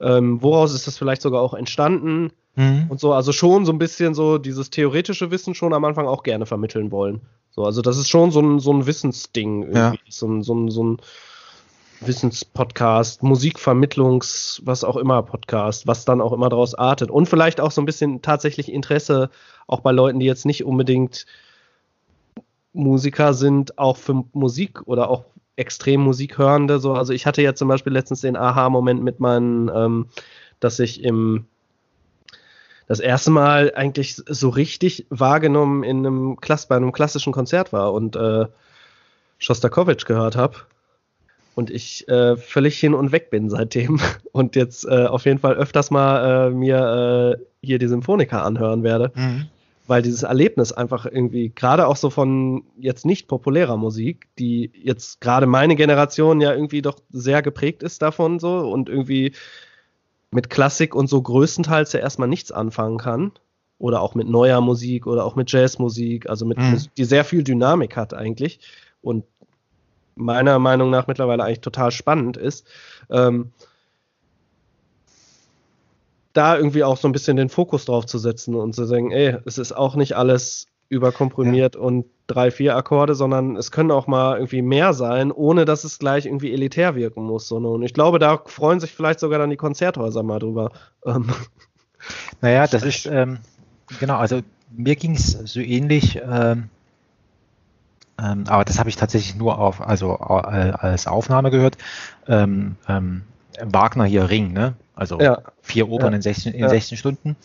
[0.02, 2.32] Ähm, woraus ist das vielleicht sogar auch entstanden?
[2.56, 2.86] Mhm.
[2.90, 6.24] Und so, also schon so ein bisschen so dieses theoretische Wissen schon am Anfang auch
[6.24, 7.22] gerne vermitteln wollen.
[7.52, 9.94] So, also das ist schon so ein, so ein Wissensding irgendwie, ja.
[10.10, 10.98] so, ein, so, ein, so ein
[12.02, 17.10] Wissenspodcast, Musikvermittlungs, was auch immer Podcast, was dann auch immer daraus artet.
[17.12, 19.30] Und vielleicht auch so ein bisschen tatsächlich Interesse
[19.68, 21.26] auch bei Leuten, die jetzt nicht unbedingt
[22.74, 25.26] Musiker sind, auch für Musik oder auch
[25.56, 26.80] extrem Musikhörende.
[26.80, 30.08] So, also ich hatte ja zum Beispiel letztens den Aha-Moment mit meinen, ähm,
[30.60, 31.46] dass ich im
[32.94, 37.92] das erste Mal eigentlich so richtig wahrgenommen in einem Klass bei einem klassischen Konzert war
[37.92, 38.46] und äh,
[39.40, 40.58] Shostakovich gehört habe
[41.56, 44.00] und ich äh, völlig hin und weg bin seitdem
[44.32, 48.84] und jetzt äh, auf jeden Fall öfters mal äh, mir äh, hier die Symphoniker anhören
[48.84, 49.48] werde, mhm.
[49.88, 55.20] weil dieses Erlebnis einfach irgendwie gerade auch so von jetzt nicht populärer Musik, die jetzt
[55.20, 59.34] gerade meine Generation ja irgendwie doch sehr geprägt ist davon so und irgendwie
[60.34, 63.32] mit Klassik und so größtenteils ja erstmal nichts anfangen kann.
[63.80, 66.72] Oder auch mit neuer Musik oder auch mit Jazzmusik, also mit mhm.
[66.72, 68.60] Musik, die sehr viel Dynamik hat eigentlich
[69.02, 69.26] und
[70.16, 72.66] meiner Meinung nach mittlerweile eigentlich total spannend ist.
[73.10, 73.52] Ähm,
[76.34, 79.38] da irgendwie auch so ein bisschen den Fokus drauf zu setzen und zu sagen, ey,
[79.46, 81.82] es ist auch nicht alles überkomprimiert ja.
[81.82, 86.00] und drei, vier Akkorde, sondern es können auch mal irgendwie mehr sein, ohne dass es
[86.00, 87.48] gleich irgendwie elitär wirken muss.
[87.48, 87.68] So, ne?
[87.68, 90.72] und ich glaube, da freuen sich vielleicht sogar dann die Konzerthäuser mal drüber.
[91.06, 91.30] Ähm.
[92.42, 93.40] Naja, das ist, ähm,
[94.00, 94.42] genau, also
[94.76, 96.70] mir ging es so ähnlich, ähm,
[98.22, 101.78] ähm, aber das habe ich tatsächlich nur auf, also äh, als Aufnahme gehört.
[102.28, 103.24] Ähm, ähm,
[103.62, 104.74] Wagner hier Ring, ne?
[104.96, 105.40] Also ja.
[105.62, 106.18] vier Opern ja.
[106.18, 106.70] in 16, in ja.
[106.70, 107.36] 16 Stunden.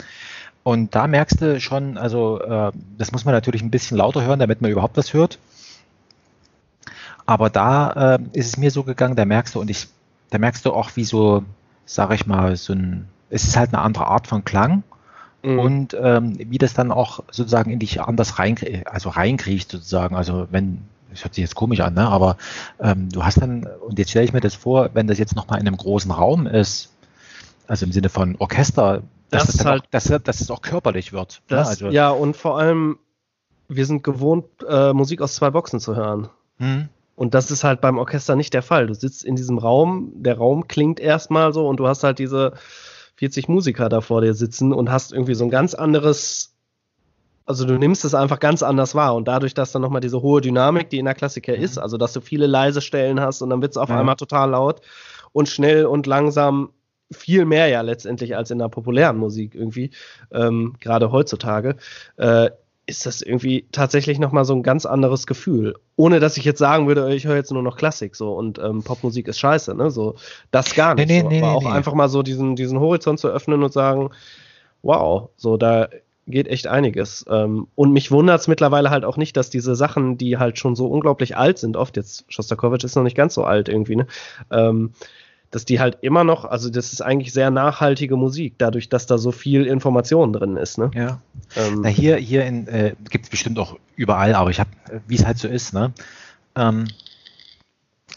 [0.68, 4.38] Und da merkst du schon, also äh, das muss man natürlich ein bisschen lauter hören,
[4.38, 5.38] damit man überhaupt was hört.
[7.24, 9.88] Aber da äh, ist es mir so gegangen, da merkst du, und ich,
[10.28, 11.42] da merkst du auch, wie so,
[11.86, 14.82] sag ich mal, so ein, es ist halt eine andere Art von Klang.
[15.42, 15.58] Mhm.
[15.58, 20.16] Und ähm, wie das dann auch sozusagen in dich anders rein, also reinkriegt sozusagen.
[20.16, 22.06] Also wenn, das hört sich jetzt komisch an, ne?
[22.06, 22.36] aber
[22.78, 25.60] ähm, du hast dann, und jetzt stelle ich mir das vor, wenn das jetzt nochmal
[25.60, 26.90] in einem großen Raum ist,
[27.66, 31.12] also im Sinne von Orchester, dass das, das halt, auch, dass, dass es auch körperlich
[31.12, 31.42] wird.
[31.48, 31.56] Ne?
[31.56, 31.70] Das, ne?
[31.70, 32.98] also, ja, und vor allem,
[33.68, 36.28] wir sind gewohnt, äh, Musik aus zwei Boxen zu hören.
[36.58, 36.88] Mhm.
[37.14, 38.86] Und das ist halt beim Orchester nicht der Fall.
[38.86, 42.52] Du sitzt in diesem Raum, der Raum klingt erstmal so und du hast halt diese
[43.16, 46.54] 40 Musiker da vor dir sitzen und hast irgendwie so ein ganz anderes,
[47.44, 50.40] also du nimmst es einfach ganz anders wahr und dadurch, dass dann nochmal diese hohe
[50.40, 51.62] Dynamik, die in der Klassiker mhm.
[51.64, 53.98] ist, also dass du viele leise Stellen hast und dann wird es auf ja.
[53.98, 54.80] einmal total laut
[55.32, 56.70] und schnell und langsam
[57.10, 59.90] viel mehr ja letztendlich als in der populären Musik irgendwie,
[60.32, 61.76] ähm, gerade heutzutage,
[62.16, 62.50] äh,
[62.88, 65.74] ist das irgendwie tatsächlich nochmal so ein ganz anderes Gefühl.
[65.96, 68.82] Ohne dass ich jetzt sagen würde, ich höre jetzt nur noch Klassik so und ähm,
[68.82, 69.90] Popmusik ist scheiße, ne?
[69.90, 70.14] So,
[70.50, 71.06] das gar nicht.
[71.06, 71.28] Nee, nee, so.
[71.28, 74.08] nee, Aber auch einfach mal so diesen, diesen Horizont zu öffnen und sagen,
[74.80, 75.88] wow, so da
[76.26, 77.26] geht echt einiges.
[77.28, 80.74] Ähm, und mich wundert es mittlerweile halt auch nicht, dass diese Sachen, die halt schon
[80.74, 84.06] so unglaublich alt sind, oft jetzt, Shostakovich ist noch nicht ganz so alt irgendwie, ne?
[85.50, 89.16] Dass die halt immer noch, also das ist eigentlich sehr nachhaltige Musik, dadurch, dass da
[89.16, 90.76] so viel Information drin ist.
[90.76, 90.90] Ne?
[90.94, 91.20] Ja.
[91.56, 94.70] Ähm, Na hier hier äh, gibt es bestimmt auch überall, aber ich habe,
[95.06, 95.92] wie es halt so ist, ne?
[96.54, 96.88] Ähm,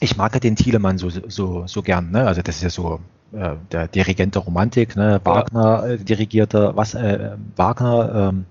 [0.02, 2.28] ich mag ja den Thielemann so, so, so gern, ne?
[2.28, 3.00] Also das ist ja so
[3.34, 5.22] äh, der Dirigent der Romantik, ne?
[5.24, 8.46] Wagner äh, dirigierte, was, äh, Wagner, ähm,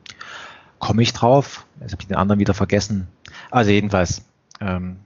[0.79, 1.67] komme ich drauf?
[1.81, 3.09] Jetzt habe ich den anderen wieder vergessen.
[3.51, 4.25] Also jedenfalls,
[4.61, 4.97] ähm,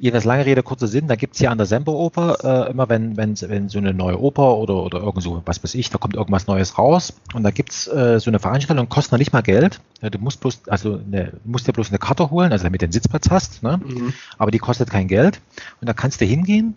[0.00, 3.16] Jedenfalls lange Rede, kurzer Sinn, da gibt es hier an der Semperoper äh, immer, wenn,
[3.16, 6.14] wenn, wenn so eine neue Oper oder, oder irgend so, was weiß ich, da kommt
[6.14, 9.42] irgendwas Neues raus und da gibt es äh, so eine Veranstaltung, kostet noch nicht mal
[9.42, 9.80] Geld.
[10.00, 12.86] Ja, du musst bloß, also eine, musst dir bloß eine Karte holen, also damit du
[12.86, 13.80] den Sitzplatz hast, ne?
[13.84, 14.12] Mhm.
[14.38, 15.40] aber die kostet kein Geld.
[15.80, 16.76] Und da kannst du hingehen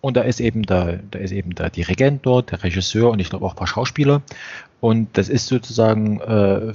[0.00, 3.28] und da ist eben der, da ist eben der Dirigent dort, der Regisseur und ich
[3.28, 4.22] glaube auch ein paar Schauspieler.
[4.80, 6.74] Und das ist sozusagen äh,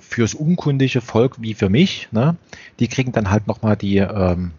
[0.00, 2.36] fürs unkundige Volk wie für mich, ne?
[2.80, 4.50] die kriegen dann halt nochmal die, ähm,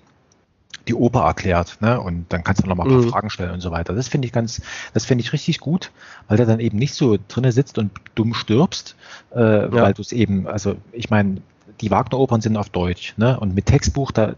[0.88, 2.00] die Oper erklärt, ne?
[2.00, 3.10] Und dann kannst du noch mal ein paar mhm.
[3.10, 3.94] Fragen stellen und so weiter.
[3.94, 4.62] Das finde ich ganz,
[4.94, 5.92] das finde ich richtig gut,
[6.28, 8.96] weil der dann eben nicht so drinne sitzt und dumm stirbst,
[9.36, 9.72] äh, ja.
[9.72, 11.42] weil du es eben, also ich meine,
[11.82, 13.40] die Wagner-Opern sind auf Deutsch, ne?
[13.40, 14.36] Und mit Textbuch, da,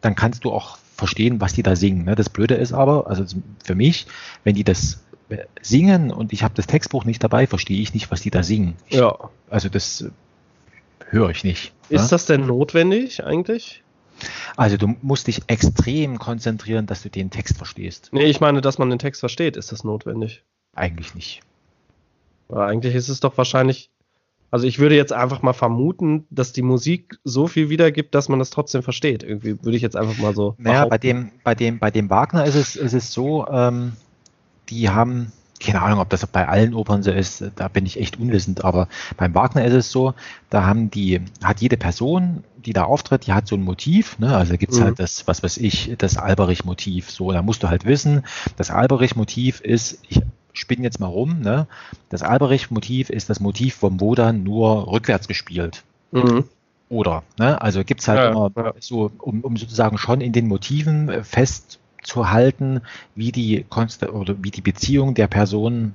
[0.00, 2.04] dann kannst du auch verstehen, was die da singen.
[2.04, 2.14] Ne?
[2.14, 3.24] Das Blöde ist aber, also
[3.64, 4.06] für mich,
[4.44, 8.10] wenn die das äh, singen und ich habe das Textbuch nicht dabei, verstehe ich nicht,
[8.10, 8.74] was die da singen.
[8.88, 9.16] ja.
[9.48, 10.04] Also das
[11.08, 11.72] höre ich nicht.
[11.88, 12.08] Ist ne?
[12.10, 13.82] das denn notwendig eigentlich?
[14.56, 18.10] Also du musst dich extrem konzentrieren, dass du den Text verstehst.
[18.12, 19.56] Nee, ich meine, dass man den Text versteht.
[19.56, 20.44] Ist das notwendig?
[20.74, 21.40] Eigentlich nicht.
[22.48, 23.90] Aber eigentlich ist es doch wahrscheinlich.
[24.50, 28.40] Also ich würde jetzt einfach mal vermuten, dass die Musik so viel wiedergibt, dass man
[28.40, 29.22] das trotzdem versteht.
[29.22, 30.56] Irgendwie würde ich jetzt einfach mal so.
[30.58, 33.92] Naja, bei dem, bei dem, bei dem Wagner ist es, ist es so, ähm,
[34.68, 38.18] die haben keine Ahnung, ob das bei allen Opern so ist, da bin ich echt
[38.18, 40.14] unwissend, aber beim Wagner ist es so,
[40.48, 44.34] da haben die, hat jede Person, die da auftritt, die hat so ein Motiv, ne?
[44.34, 44.84] also gibt's mhm.
[44.84, 48.24] halt das, was weiß ich, das Alberich-Motiv, so, da musst du halt wissen,
[48.56, 50.22] das Alberich-Motiv ist, ich
[50.52, 51.66] spinne jetzt mal rum, ne?
[52.08, 55.84] das Alberich-Motiv ist das Motiv vom Wodan nur rückwärts gespielt.
[56.10, 56.44] Mhm.
[56.88, 57.60] Oder, ne?
[57.60, 58.72] also gibt's halt ja, immer ja.
[58.80, 62.80] so, um, um sozusagen schon in den Motiven fest zu halten,
[63.14, 65.94] wie die Konst oder wie die Beziehung der Personen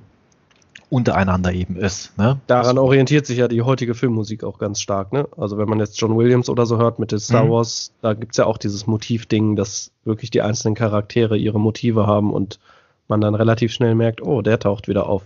[0.88, 2.16] untereinander eben ist.
[2.16, 2.38] Ne?
[2.46, 5.12] Daran orientiert sich ja die heutige Filmmusik auch ganz stark.
[5.12, 5.26] Ne?
[5.36, 7.50] Also wenn man jetzt John Williams oder so hört mit den Star mhm.
[7.50, 12.06] Wars, da gibt es ja auch dieses Motivding, dass wirklich die einzelnen Charaktere ihre Motive
[12.06, 12.60] haben und
[13.08, 15.22] man dann relativ schnell merkt, oh, der taucht wieder auf.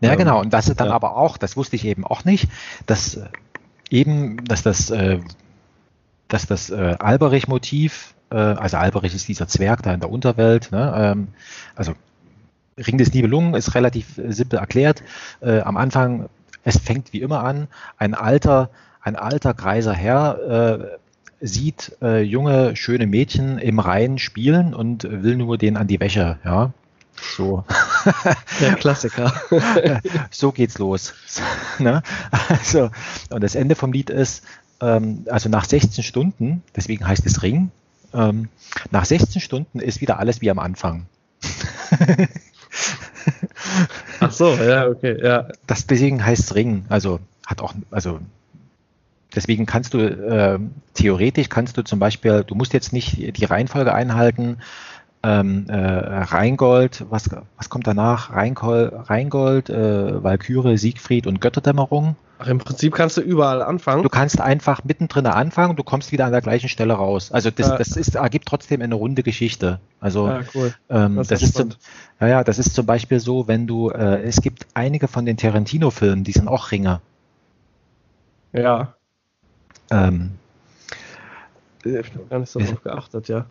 [0.00, 0.40] Ja, ähm, genau.
[0.40, 0.94] Und das ist dann ja.
[0.94, 2.48] aber auch, das wusste ich eben auch nicht,
[2.86, 3.28] dass äh,
[3.90, 5.18] eben, dass das, äh,
[6.28, 10.72] dass das äh, Alberich-Motiv äh, also Alberich ist dieser Zwerg da in der Unterwelt.
[10.72, 10.92] Ne?
[10.96, 11.28] Ähm,
[11.74, 11.94] also
[12.78, 15.02] Ring des Nibelungen ist relativ äh, simpel erklärt.
[15.40, 16.28] Äh, am Anfang,
[16.64, 18.70] es fängt wie immer an, ein alter,
[19.02, 20.98] ein alter greiser Herr äh,
[21.40, 26.38] sieht äh, junge, schöne Mädchen im Rhein spielen und will nur denen an die Wäsche,
[26.44, 26.72] ja.
[27.36, 27.64] So.
[28.60, 29.32] Der Klassiker.
[30.30, 31.14] so geht's los.
[31.78, 32.02] ne?
[32.48, 32.90] Also,
[33.30, 34.44] und das Ende vom Lied ist,
[34.80, 37.70] ähm, also nach 16 Stunden, deswegen heißt es Ring,
[38.14, 38.48] ähm,
[38.90, 41.06] nach 16 Stunden ist wieder alles wie am Anfang.
[44.20, 45.48] Ach so, ja, okay, ja.
[45.66, 48.20] Das deswegen heißt es Ring, also hat auch, also
[49.34, 50.58] deswegen kannst du äh,
[50.94, 54.58] theoretisch kannst du zum Beispiel, du musst jetzt nicht die Reihenfolge einhalten,
[55.22, 58.32] ähm, äh, Rheingold, was, was kommt danach?
[58.32, 62.16] Rheingold, Rheingold äh, Walküre, Siegfried und Götterdämmerung.
[62.42, 64.02] Ach, im Prinzip kannst du überall anfangen.
[64.02, 67.32] Du kannst einfach mittendrin anfangen, du kommst wieder an der gleichen Stelle raus.
[67.32, 67.76] Also das, ja.
[67.76, 69.78] das ist, ergibt trotzdem eine runde Geschichte.
[70.00, 70.72] Also ja, cool.
[70.88, 71.70] ähm, das, das ist zum,
[72.18, 76.24] ja, das ist zum Beispiel so, wenn du, äh, es gibt einige von den Tarantino-Filmen,
[76.24, 77.02] die sind auch Ringe.
[78.54, 78.94] Ja.
[79.90, 80.32] Ähm,
[81.84, 83.46] ich habe gar nicht so drauf geachtet, ja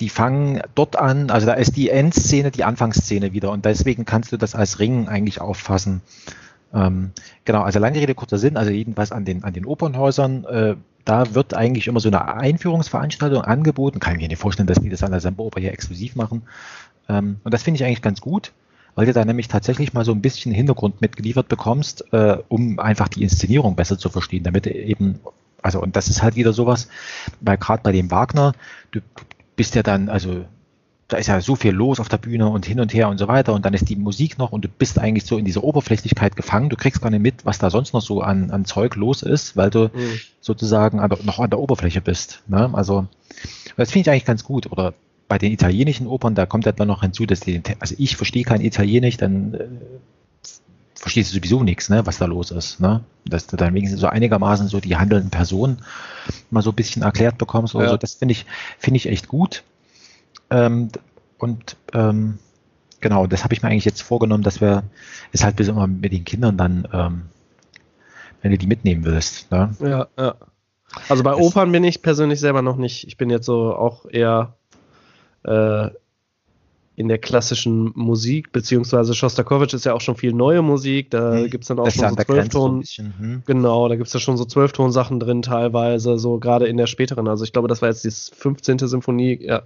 [0.00, 4.30] die fangen dort an, also da ist die Endszene die Anfangsszene wieder und deswegen kannst
[4.30, 6.02] du das als Ring eigentlich auffassen.
[6.74, 7.12] Ähm,
[7.44, 11.34] genau, also lange Rede, kurzer Sinn, also jedenfalls an den, an den Opernhäusern, äh, da
[11.34, 13.98] wird eigentlich immer so eine Einführungsveranstaltung angeboten.
[13.98, 16.42] Kann ich mir nicht vorstellen, dass die das an der Semperoper hier exklusiv machen.
[17.08, 18.52] Ähm, und das finde ich eigentlich ganz gut,
[18.94, 23.08] weil du da nämlich tatsächlich mal so ein bisschen Hintergrund mitgeliefert bekommst, äh, um einfach
[23.08, 25.20] die Inszenierung besser zu verstehen, damit eben,
[25.62, 26.88] also und das ist halt wieder sowas,
[27.40, 28.52] weil gerade bei dem Wagner,
[28.90, 29.00] du,
[29.58, 30.44] bist ja dann, also
[31.08, 33.28] da ist ja so viel los auf der Bühne und hin und her und so
[33.28, 36.36] weiter und dann ist die Musik noch und du bist eigentlich so in dieser Oberflächlichkeit
[36.36, 36.68] gefangen.
[36.68, 39.56] Du kriegst gar nicht mit, was da sonst noch so an, an Zeug los ist,
[39.56, 40.20] weil du mhm.
[40.40, 42.42] sozusagen noch an der Oberfläche bist.
[42.46, 42.70] Ne?
[42.74, 43.06] Also
[43.78, 44.70] das finde ich eigentlich ganz gut.
[44.70, 44.92] Oder
[45.28, 48.44] bei den italienischen Opern, da kommt halt dann noch hinzu, dass die, also ich verstehe
[48.44, 49.66] kein Italienisch, dann äh,
[50.94, 52.80] verstehst du sowieso nichts, ne, was da los ist.
[52.80, 53.02] Ne?
[53.24, 55.78] Dass du dann wenigstens so einigermaßen so die handelnden Personen
[56.50, 57.90] mal so ein bisschen erklärt bekommst oder ja.
[57.92, 57.96] so.
[57.96, 58.44] Das finde ich,
[58.78, 59.62] finde ich echt gut.
[60.50, 60.88] Ähm,
[61.38, 62.38] und ähm,
[63.00, 64.84] genau, das habe ich mir eigentlich jetzt vorgenommen, dass wir
[65.32, 67.22] es halt bis immer mit den Kindern dann, ähm,
[68.42, 69.50] wenn du die mitnehmen willst.
[69.50, 69.74] Ne?
[69.80, 70.34] Ja, ja.
[71.08, 73.06] Also bei das, Opern bin ich persönlich selber noch nicht.
[73.06, 74.54] Ich bin jetzt so auch eher
[75.44, 75.90] äh,
[76.98, 81.48] in der klassischen Musik, beziehungsweise Shostakovich ist ja auch schon viel neue Musik, da hm,
[81.48, 82.82] gibt es dann auch schon so Zwölfton.
[82.82, 83.42] Hm.
[83.46, 87.28] Genau, da gibt es ja schon so Zwölfton-Sachen drin teilweise, so gerade in der späteren.
[87.28, 88.80] Also ich glaube, das war jetzt die 15.
[88.80, 89.62] Symphonie, ja,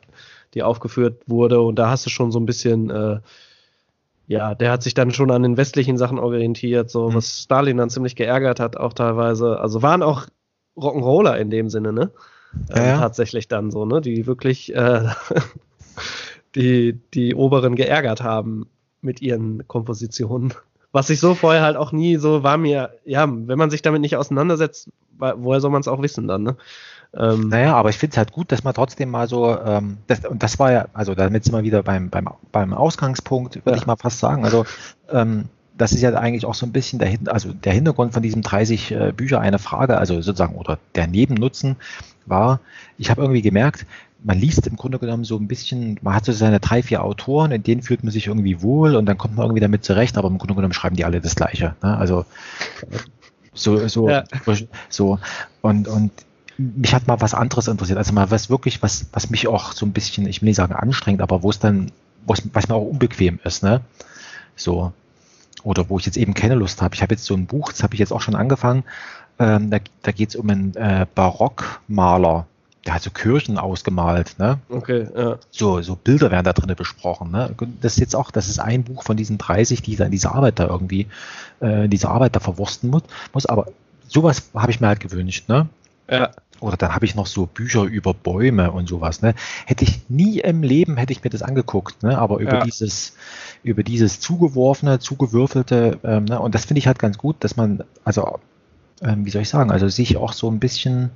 [0.52, 3.20] die aufgeführt wurde und da hast du schon so ein bisschen, äh,
[4.26, 7.14] ja, der hat sich dann schon an den westlichen Sachen orientiert, so hm.
[7.14, 9.58] was Stalin dann ziemlich geärgert hat, auch teilweise.
[9.58, 10.26] Also waren auch
[10.76, 12.10] Rock'n'Roller in dem Sinne, ne?
[12.68, 12.98] Ja, äh, ja.
[12.98, 14.02] Tatsächlich dann so, ne?
[14.02, 15.08] Die wirklich äh,
[16.54, 18.66] die, die Oberen geärgert haben
[19.00, 20.54] mit ihren Kompositionen.
[20.92, 24.02] Was ich so vorher halt auch nie so war mir, ja, wenn man sich damit
[24.02, 26.56] nicht auseinandersetzt, woher soll man es auch wissen dann, ne?
[27.14, 30.24] Ähm, naja, aber ich finde es halt gut, dass man trotzdem mal so, ähm, das,
[30.24, 33.76] und das war ja, also damit sind wir wieder beim, beim, beim Ausgangspunkt, würde ja.
[33.76, 34.44] ich mal fast sagen.
[34.44, 34.64] Also
[35.10, 38.42] ähm, das ist ja eigentlich auch so ein bisschen der, also der Hintergrund von diesem
[38.42, 41.76] 30 äh, Bücher eine Frage, also sozusagen, oder der Nebennutzen
[42.24, 42.60] war,
[42.96, 43.86] ich habe irgendwie gemerkt,
[44.24, 47.50] man liest im Grunde genommen so ein bisschen, man hat so seine drei, vier Autoren,
[47.50, 50.28] in denen fühlt man sich irgendwie wohl und dann kommt man irgendwie damit zurecht, aber
[50.28, 51.74] im Grunde genommen schreiben die alle das Gleiche.
[51.82, 51.96] Ne?
[51.96, 52.24] Also
[53.54, 54.24] so, so, ja.
[54.88, 55.18] so
[55.60, 56.10] und, und
[56.58, 59.86] mich hat mal was anderes interessiert, also mal was wirklich, was, was mich auch so
[59.86, 61.90] ein bisschen, ich will nicht sagen anstrengt, aber wo es dann,
[62.26, 63.80] was mir auch unbequem ist, ne?
[64.54, 64.92] So.
[65.64, 66.94] Oder wo ich jetzt eben keine Lust habe.
[66.94, 68.84] Ich habe jetzt so ein Buch, das habe ich jetzt auch schon angefangen,
[69.38, 72.46] ähm, da da geht es um einen äh, Barockmaler,
[72.86, 74.58] der hat so Kirchen ausgemalt, ne?
[74.68, 75.38] Okay, ja.
[75.50, 77.54] So, so Bilder werden da drinnen besprochen, ne?
[77.80, 80.32] Das ist jetzt auch, das ist ein Buch von diesen 30, die da in diese
[80.32, 81.06] Arbeit da irgendwie,
[81.60, 83.02] äh, diese Arbeit da verwursten muss,
[83.32, 83.68] muss aber
[84.08, 85.68] sowas habe ich mir halt gewünscht, ne?
[86.10, 86.30] Ja.
[86.60, 89.34] Oder dann habe ich noch so Bücher über Bäume und sowas, ne?
[89.66, 92.18] Hätte ich nie im Leben, hätte ich mir das angeguckt, ne?
[92.18, 92.64] Aber über ja.
[92.64, 93.14] dieses,
[93.62, 96.40] über dieses zugeworfene, zugewürfelte, ähm, ne?
[96.40, 98.38] Und das finde ich halt ganz gut, dass man, also,
[99.02, 101.10] ähm, wie soll ich sagen, also sich auch so ein bisschen,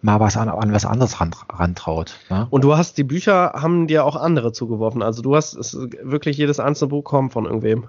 [0.00, 2.16] mal was an, an was anderes ran, rantraut.
[2.30, 2.46] Ne?
[2.50, 5.02] Und du hast die Bücher, haben dir auch andere zugeworfen.
[5.02, 7.88] Also du hast es, wirklich jedes einzelne Buch kommen von irgendwem.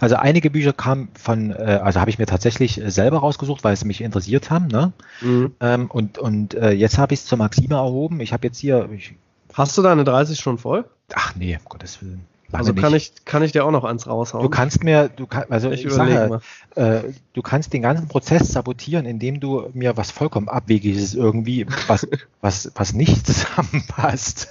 [0.00, 3.86] Also einige Bücher kamen von, äh, also habe ich mir tatsächlich selber rausgesucht, weil sie
[3.86, 4.66] mich interessiert haben.
[4.66, 4.92] Ne?
[5.20, 5.54] Mhm.
[5.60, 8.20] Ähm, und und äh, jetzt habe ich es zur Maxime erhoben.
[8.20, 8.88] Ich habe jetzt hier.
[8.90, 9.14] Ich,
[9.52, 10.84] Hast du deine 30 schon voll?
[11.14, 12.24] Ach nee, um Gottes Willen.
[12.52, 14.42] Also kann ich, kann ich dir auch noch eins raushauen?
[14.42, 16.40] Du kannst mir, du kann, also ich, ich sage,
[16.74, 17.00] äh,
[17.32, 22.06] du kannst den ganzen Prozess sabotieren, indem du mir was vollkommen abwegiges irgendwie, was,
[22.40, 24.48] was, was nicht zusammenpasst.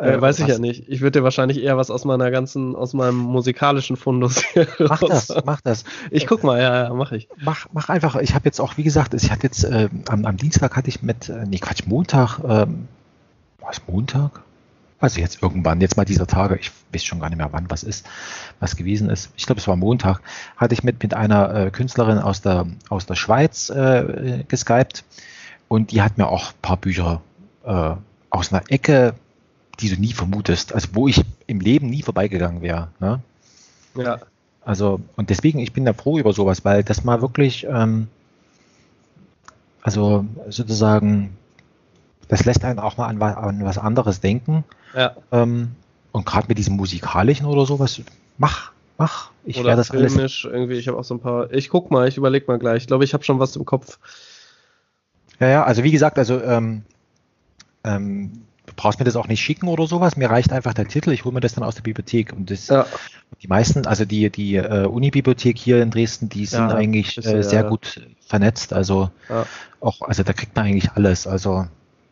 [0.00, 0.88] äh, weiß ich ja nicht.
[0.88, 4.42] Ich würde dir wahrscheinlich eher was aus meiner ganzen, aus meinem musikalischen Fundus
[4.78, 5.84] Mach das, mach das.
[6.10, 7.28] Ich guck mal, ja, ja, mach ich.
[7.42, 8.16] Mach, mach einfach.
[8.16, 11.02] Ich habe jetzt auch, wie gesagt, ich hatte jetzt äh, am, am Dienstag hatte ich
[11.02, 12.88] mit, äh, nee Quatsch, Montag, ähm,
[13.60, 14.42] was Montag?
[15.02, 17.82] Also jetzt irgendwann, jetzt mal dieser Tage, ich weiß schon gar nicht mehr, wann was
[17.82, 18.06] ist,
[18.60, 19.30] was gewesen ist.
[19.36, 20.20] Ich glaube, es war Montag,
[20.56, 25.04] hatte ich mit, mit einer äh, Künstlerin aus der, aus der Schweiz äh, geskypt
[25.66, 27.20] und die hat mir auch ein paar Bücher
[27.64, 27.94] äh,
[28.30, 29.14] aus einer Ecke,
[29.80, 32.88] die du nie vermutest, also wo ich im Leben nie vorbeigegangen wäre.
[33.00, 33.20] Ne?
[33.96, 34.20] Ja.
[34.64, 38.06] Also, und deswegen, ich bin da froh über sowas, weil das mal wirklich, ähm,
[39.82, 41.36] also sozusagen
[42.32, 44.64] das lässt einen auch mal an, an was anderes denken.
[44.96, 45.14] Ja.
[45.32, 45.72] Ähm,
[46.12, 48.00] und gerade mit diesem musikalischen oder sowas,
[48.38, 49.30] mach, mach.
[49.44, 50.76] Ich oder das filmisch alles irgendwie.
[50.76, 51.52] Ich habe auch so ein paar.
[51.52, 52.84] Ich guck mal, ich überleg mal gleich.
[52.84, 53.98] Ich glaube, ich habe schon was im Kopf.
[55.40, 55.64] Ja, ja.
[55.64, 56.84] Also wie gesagt, also ähm,
[57.84, 60.16] ähm, du brauchst mir das auch nicht schicken oder sowas.
[60.16, 61.10] Mir reicht einfach der Titel.
[61.10, 62.32] Ich hole mir das dann aus der Bibliothek.
[62.32, 62.86] Und das, ja.
[63.42, 67.42] die meisten, also die die äh, Uni-Bibliothek hier in Dresden, die sind ja, eigentlich äh,
[67.42, 67.68] sehr ja.
[67.68, 68.72] gut vernetzt.
[68.72, 69.10] Also
[69.80, 71.26] auch, also da kriegt man eigentlich alles.
[71.26, 71.66] Also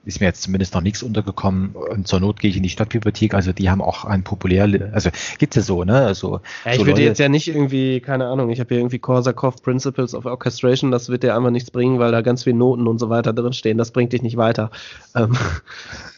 [0.04, 1.74] ist mir jetzt zumindest noch nichts untergekommen.
[1.74, 3.34] Und zur Not gehe ich in die Stadtbibliothek.
[3.34, 6.00] Also die haben auch ein populär, also gibt's ja so, ne?
[6.00, 8.98] Also, ja, ich so würde jetzt ja nicht irgendwie, keine Ahnung, ich habe hier irgendwie
[8.98, 12.86] Korsakov Principles of Orchestration, das wird dir einfach nichts bringen, weil da ganz viele Noten
[12.86, 13.76] und so weiter drin stehen.
[13.76, 14.70] Das bringt dich nicht weiter.
[15.14, 15.36] Ähm,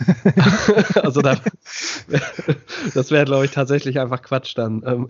[1.03, 1.37] also da,
[2.95, 4.83] das wäre, glaube ich, tatsächlich einfach Quatsch dann.
[4.87, 5.09] Ähm,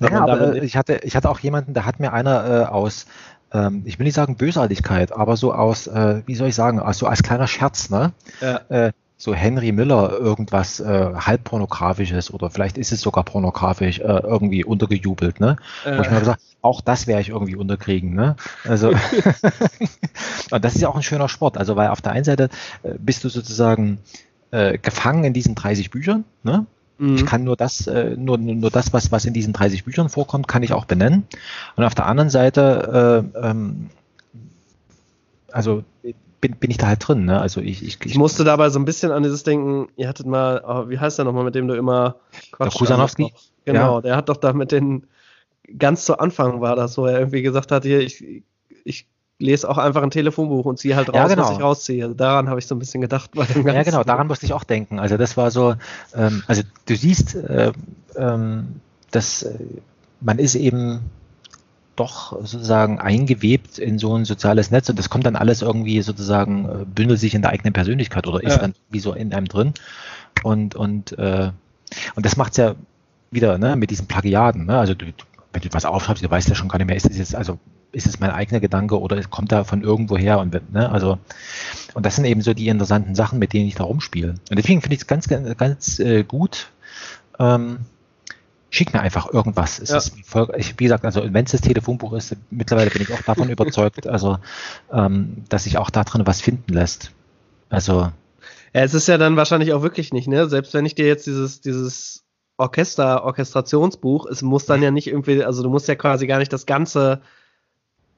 [0.00, 3.06] ja, aber ich hatte, ich hatte auch jemanden, da hat mir einer äh, aus
[3.52, 7.06] ähm, ich will nicht sagen Bösartigkeit, aber so aus, äh, wie soll ich sagen, also
[7.06, 8.12] als kleiner Scherz, ne?
[8.40, 8.60] Ja.
[8.68, 14.02] Äh, so Henry Miller irgendwas äh, halb pornografisches oder vielleicht ist es sogar pornografisch äh,
[14.02, 15.56] irgendwie untergejubelt, ne?
[15.84, 15.98] Äh.
[15.98, 18.36] Wo ich mir gesagt, auch das werde ich irgendwie unterkriegen, ne?
[18.64, 18.90] Also
[20.50, 22.48] und das ist ja auch ein schöner Sport, also weil auf der einen Seite
[22.82, 23.98] äh, bist du sozusagen
[24.52, 26.66] äh, gefangen in diesen 30 Büchern, ne?
[27.00, 27.14] Mhm.
[27.16, 30.46] Ich kann nur das, äh, nur, nur das, was, was in diesen 30 Büchern vorkommt,
[30.48, 31.26] kann ich auch benennen.
[31.76, 33.88] Und auf der anderen Seite, äh, ähm,
[35.50, 35.82] also
[36.42, 37.24] bin, bin ich da halt drin.
[37.24, 37.40] Ne?
[37.40, 40.62] Also ich, ich, ich, musste dabei so ein bisschen an dieses Denken, ihr hattet mal,
[40.66, 42.16] oh, wie heißt der nochmal, mit dem du immer
[42.52, 43.32] Quatsch, der Kusanowski?
[43.64, 44.00] Genau, ja.
[44.02, 45.06] der hat doch da mit den,
[45.78, 48.42] ganz zu Anfang war das, wo er irgendwie gesagt hat, hier, ich,
[48.84, 49.06] ich
[49.40, 51.42] lese auch einfach ein Telefonbuch und ziehe halt raus, ja, genau.
[51.42, 52.04] was ich rausziehe.
[52.04, 53.30] Also daran habe ich so ein bisschen gedacht.
[53.34, 54.98] ja, genau, daran musste ich auch denken.
[54.98, 55.74] Also das war so,
[56.14, 57.72] ähm, also du siehst, äh,
[58.16, 58.80] ähm,
[59.10, 59.58] dass äh,
[60.20, 61.00] man ist eben
[61.96, 66.66] doch sozusagen eingewebt in so ein soziales Netz und das kommt dann alles irgendwie sozusagen,
[66.66, 68.58] äh, bündelt sich in der eigenen Persönlichkeit oder ist ja.
[68.58, 69.74] dann wie so in einem drin.
[70.42, 71.50] Und, und, äh,
[72.14, 72.74] und das macht es ja
[73.30, 74.66] wieder ne, mit diesen Plagiaten.
[74.66, 74.78] Ne?
[74.78, 75.06] Also du,
[75.52, 77.58] wenn du was aufschreibst, du weißt ja schon gar nicht mehr, ist es jetzt, also
[77.92, 81.18] ist es mein eigener Gedanke oder kommt da von irgendwo her und ne, also
[81.94, 84.34] und das sind eben so die interessanten Sachen, mit denen ich da rumspiele.
[84.48, 86.70] Und deswegen finde ich es ganz, ganz, ganz äh, gut.
[87.38, 87.80] Ähm,
[88.70, 89.80] schick mir einfach irgendwas.
[89.80, 89.96] Es ja.
[89.96, 94.06] ist wie gesagt, also wenn es das Telefonbuch ist, mittlerweile bin ich auch davon überzeugt,
[94.06, 94.38] also
[94.92, 97.10] ähm, dass sich auch da drin was finden lässt.
[97.68, 98.12] Also
[98.72, 100.48] ja, es ist ja dann wahrscheinlich auch wirklich nicht, ne?
[100.48, 102.24] Selbst wenn ich dir jetzt dieses, dieses
[102.56, 106.52] Orchester, Orchestrationsbuch, es muss dann ja nicht irgendwie, also du musst ja quasi gar nicht
[106.52, 107.20] das ganze,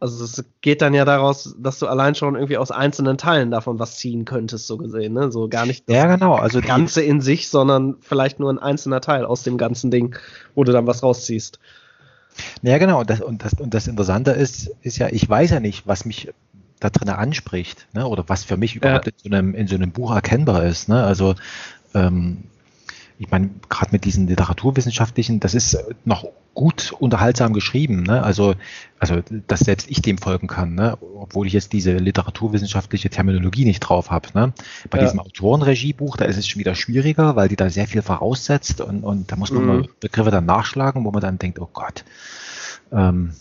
[0.03, 3.79] also es geht dann ja daraus, dass du allein schon irgendwie aus einzelnen Teilen davon
[3.79, 5.31] was ziehen könntest, so gesehen, ne?
[5.31, 9.01] So gar nicht das ja, genau, also Ganze in sich, sondern vielleicht nur ein einzelner
[9.01, 10.17] Teil aus dem ganzen Ding,
[10.57, 11.61] wo du dann was rausziehst.
[12.63, 15.61] Ja, genau, und das, und das, und das Interessante ist, ist ja, ich weiß ja
[15.61, 16.33] nicht, was mich
[16.81, 18.05] da drin anspricht, ne?
[18.05, 19.13] oder was für mich überhaupt ja.
[19.13, 20.89] in, so einem, in so einem Buch erkennbar ist.
[20.89, 21.05] Ne?
[21.05, 21.37] Also
[21.95, 22.39] ähm,
[23.23, 28.23] ich meine, gerade mit diesen literaturwissenschaftlichen, das ist noch gut unterhaltsam geschrieben, ne?
[28.25, 28.55] Also,
[28.99, 30.99] also dass selbst ich dem folgen kann, ne?
[31.17, 34.29] obwohl ich jetzt diese literaturwissenschaftliche Terminologie nicht drauf habe.
[34.35, 34.53] Ne?
[34.91, 35.05] Bei ja.
[35.05, 39.05] diesem Autorenregiebuch, da ist es schon wieder schwieriger, weil die da sehr viel voraussetzt und,
[39.05, 39.89] und da muss man mhm.
[40.01, 42.05] Begriffe dann nachschlagen, wo man dann denkt, oh Gott.
[42.91, 43.35] Ähm,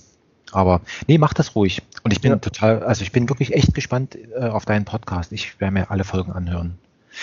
[0.52, 1.82] aber nee, mach das ruhig.
[2.04, 2.38] Und ich bin ja.
[2.38, 5.32] total, also ich bin wirklich echt gespannt äh, auf deinen Podcast.
[5.32, 6.78] Ich werde mir alle Folgen anhören.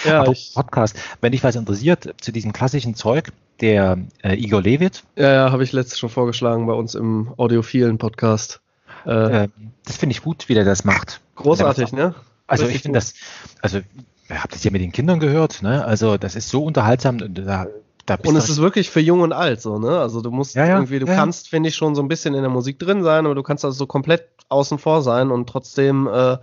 [0.04, 5.02] Ja, Aber Podcast, wenn dich was interessiert zu diesem klassischen Zeug, der äh, Igor Levit.
[5.16, 8.60] Ja, ja, habe ich letztes schon vorgeschlagen bei uns im audiophilen Podcast.
[9.06, 9.48] Äh, äh,
[9.84, 11.20] das finde ich gut, wie der das macht.
[11.36, 12.14] Großartig, ne?
[12.46, 13.14] Also Richtig ich finde das,
[13.60, 13.78] also
[14.28, 15.84] ihr habt es ja mit den Kindern gehört, ne?
[15.84, 17.18] Also das ist so unterhaltsam.
[17.18, 17.66] Da,
[18.06, 19.98] da und es ist wirklich für jung und alt so, ne?
[19.98, 21.14] Also du musst ja, ja, irgendwie, du ja.
[21.14, 23.64] kannst, finde ich, schon so ein bisschen in der Musik drin sein, aber du kannst
[23.64, 26.38] also so komplett außen vor sein und trotzdem äh,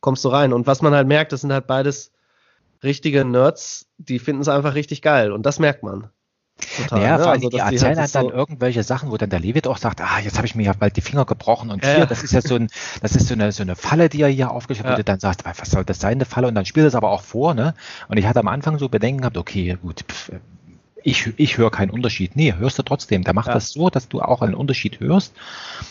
[0.00, 0.52] kommst du rein.
[0.52, 2.12] Und was man halt merkt, das sind halt beides
[2.82, 6.10] richtige Nerds, die finden es einfach richtig geil und das merkt man.
[6.76, 7.22] Total, ja, ne?
[7.22, 9.78] vor allem, also, die erzählen halt dann so irgendwelche Sachen, wo dann der Levit auch
[9.78, 12.22] sagt, ah, jetzt habe ich mir ja bald die Finger gebrochen und ja, hier, das
[12.22, 12.68] ist ja so ein,
[13.02, 14.98] das ist so eine, so eine Falle, die er hier aufgestellt hat, ja.
[14.98, 17.22] und dann sagt, was soll das sein, eine Falle, und dann spielt es aber auch
[17.22, 17.74] vor, ne?
[18.08, 20.32] Und ich hatte am Anfang so Bedenken gehabt, okay, gut, pff,
[21.02, 22.36] ich, ich höre keinen Unterschied.
[22.36, 23.24] Nee, hörst du trotzdem.
[23.24, 23.54] Der macht ja.
[23.54, 25.32] das so, dass du auch einen Unterschied hörst.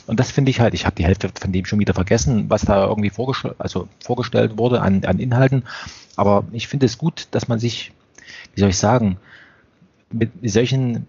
[0.08, 2.62] Und das finde ich halt, ich habe die Hälfte von dem schon wieder vergessen, was
[2.62, 5.64] da irgendwie vorgestell, also vorgestellt wurde an, an Inhalten.
[6.20, 7.94] Aber ich finde es gut, dass man sich,
[8.54, 9.18] wie soll ich sagen,
[10.12, 11.08] mit solchen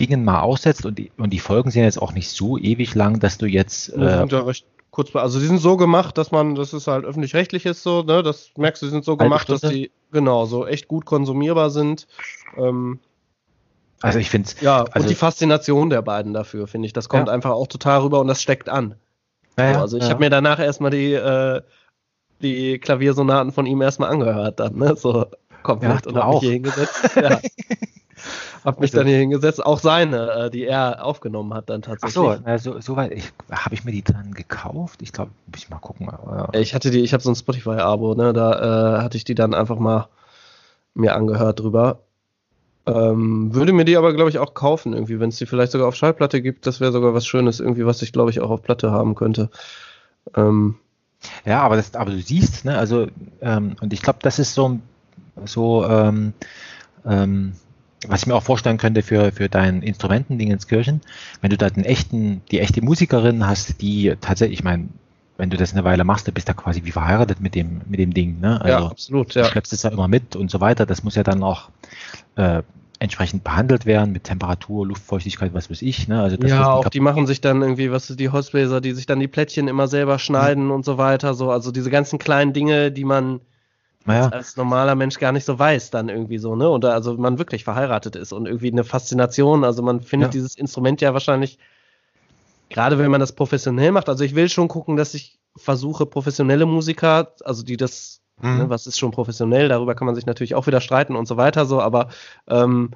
[0.00, 3.20] Dingen mal aussetzt und die, und die Folgen sind jetzt auch nicht so ewig lang,
[3.20, 3.90] dass du jetzt.
[3.90, 4.26] Äh,
[4.90, 8.22] kurz, also die sind so gemacht, dass man, das ist halt öffentlich-rechtlich ist so, ne?
[8.22, 12.06] Das merkst du, die sind so gemacht, dass die genau so echt gut konsumierbar sind.
[12.56, 12.98] Ähm,
[14.00, 17.28] also ich finde Ja, also und die Faszination der beiden dafür, finde ich, das kommt
[17.28, 17.34] ja.
[17.34, 18.94] einfach auch total rüber und das steckt an.
[19.58, 20.10] Ja, so, also ich ja.
[20.10, 21.60] habe mir danach erstmal die äh,
[22.42, 24.96] die Klaviersonaten von ihm erstmal angehört dann, ne?
[24.96, 25.26] So
[25.62, 27.10] komplett ja, und hab mich hier hingesetzt.
[27.16, 27.40] ja.
[28.64, 32.16] hab mich also, dann hier hingesetzt, auch seine, äh, die er aufgenommen hat dann tatsächlich.
[32.16, 35.02] Ach so, also, soweit, ich, habe ich mir die dann gekauft?
[35.02, 36.08] Ich glaube, muss ich mal gucken.
[36.08, 38.32] Aber, ich hatte die, ich habe so ein Spotify-Abo, ne?
[38.32, 40.08] Da äh, hatte ich die dann einfach mal
[40.94, 42.00] mir angehört drüber.
[42.86, 45.88] Ähm, würde mir die aber, glaube ich, auch kaufen, irgendwie, wenn es die vielleicht sogar
[45.88, 48.62] auf Schallplatte gibt, das wäre sogar was Schönes, irgendwie, was ich, glaube ich, auch auf
[48.62, 49.50] Platte haben könnte.
[50.36, 50.76] Ähm,
[51.44, 53.08] ja, aber, das, aber du siehst, ne, also,
[53.40, 54.78] ähm, und ich glaube, das ist so,
[55.44, 56.32] so ähm,
[57.04, 57.52] ähm,
[58.06, 61.00] was ich mir auch vorstellen könnte für, für dein Instrumentending ins Kirchen,
[61.40, 64.88] wenn du da den echten, die echte Musikerin hast, die tatsächlich, ich meine,
[65.38, 68.00] wenn du das eine Weile machst, du bist da quasi wie verheiratet mit dem, mit
[68.00, 68.60] dem Ding, ne?
[68.60, 69.42] Also, ja, absolut, ja.
[69.42, 70.86] Du schleppst es ja immer mit und so weiter.
[70.86, 71.68] Das muss ja dann auch
[72.36, 72.62] äh,
[72.98, 76.08] entsprechend behandelt werden mit Temperatur, Luftfeuchtigkeit, was weiß ich.
[76.08, 76.22] Ne?
[76.22, 79.20] Also das, ja, auch die machen sich dann irgendwie, was die Holzbläser, die sich dann
[79.20, 80.70] die Plättchen immer selber schneiden mhm.
[80.72, 81.34] und so weiter.
[81.34, 83.40] So, also diese ganzen kleinen Dinge, die man
[84.06, 84.28] naja.
[84.28, 86.68] als, normaler Mensch gar nicht so weiß, dann irgendwie so, ne?
[86.68, 89.64] Oder also man wirklich verheiratet ist und irgendwie eine Faszination.
[89.64, 90.32] Also man findet ja.
[90.32, 91.58] dieses Instrument ja wahrscheinlich,
[92.70, 96.66] gerade wenn man das professionell macht, also ich will schon gucken, dass ich versuche, professionelle
[96.66, 98.58] Musiker, also die das mhm.
[98.58, 99.68] Ne, was ist schon professionell?
[99.68, 102.08] Darüber kann man sich natürlich auch wieder streiten und so weiter, so, aber
[102.48, 102.90] ähm,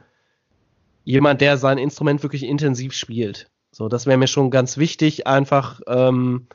[1.04, 3.50] jemand, der sein Instrument wirklich intensiv spielt.
[3.72, 6.46] So, das wäre mir schon ganz wichtig, einfach, ähm,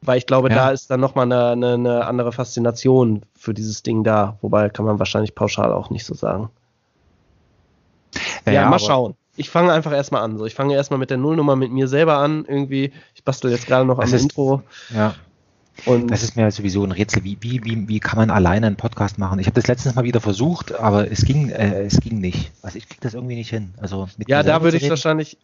[0.00, 0.56] weil ich glaube, ja.
[0.56, 4.36] da ist dann nochmal eine, eine, eine andere Faszination für dieses Ding da.
[4.40, 6.50] Wobei kann man wahrscheinlich pauschal auch nicht so sagen.
[8.46, 9.14] Ja, ja mal schauen.
[9.36, 10.38] ich fange einfach erstmal an.
[10.38, 12.44] So, ich fange erstmal mit der Nullnummer mit mir selber an.
[12.46, 14.62] Irgendwie, ich bastel jetzt gerade noch am Intro.
[14.90, 15.14] Ja.
[15.86, 17.24] Und das ist mir sowieso ein Rätsel.
[17.24, 19.38] Wie, wie, wie, wie kann man alleine einen Podcast machen?
[19.38, 22.52] Ich habe das letztens mal wieder versucht, aber es ging, äh, es ging nicht.
[22.62, 23.74] Also ich kriege das irgendwie nicht hin.
[23.78, 25.38] Also ja, da würde ich wahrscheinlich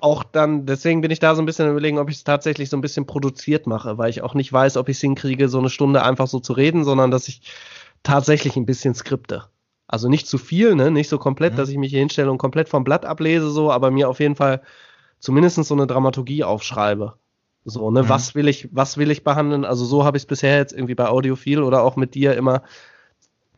[0.00, 2.76] auch dann, deswegen bin ich da so ein bisschen überlegen, ob ich es tatsächlich so
[2.76, 5.70] ein bisschen produziert mache, weil ich auch nicht weiß, ob ich es hinkriege, so eine
[5.70, 7.42] Stunde einfach so zu reden, sondern dass ich
[8.02, 9.44] tatsächlich ein bisschen skripte.
[9.86, 10.90] Also nicht zu viel, ne?
[10.90, 11.56] nicht so komplett, mhm.
[11.58, 14.36] dass ich mich hier hinstelle und komplett vom Blatt ablese, so, aber mir auf jeden
[14.36, 14.62] Fall
[15.18, 17.14] zumindest so eine Dramaturgie aufschreibe.
[17.64, 18.08] So, ne, mhm.
[18.08, 19.64] was will ich, was will ich behandeln?
[19.64, 22.62] Also so habe ich es bisher jetzt irgendwie bei Audiophil oder auch mit dir immer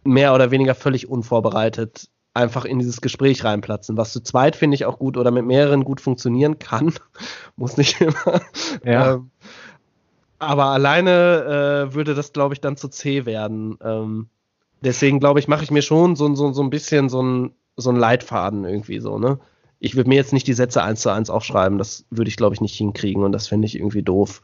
[0.05, 4.85] mehr oder weniger völlig unvorbereitet einfach in dieses Gespräch reinplatzen, was zu zweit finde ich
[4.87, 6.95] auch gut oder mit mehreren gut funktionieren kann.
[7.57, 8.41] Muss nicht immer.
[8.85, 9.15] Ja.
[9.15, 9.31] Ähm,
[10.39, 13.79] aber alleine äh, würde das, glaube ich, dann zu zäh werden.
[13.83, 14.29] Ähm,
[14.81, 17.91] deswegen, glaube ich, mache ich mir schon so, so, so ein bisschen so ein, so
[17.91, 19.39] ein Leitfaden irgendwie so, ne?
[19.83, 22.55] Ich würde mir jetzt nicht die Sätze eins zu eins aufschreiben, das würde ich, glaube
[22.55, 24.43] ich, nicht hinkriegen und das finde ich irgendwie doof.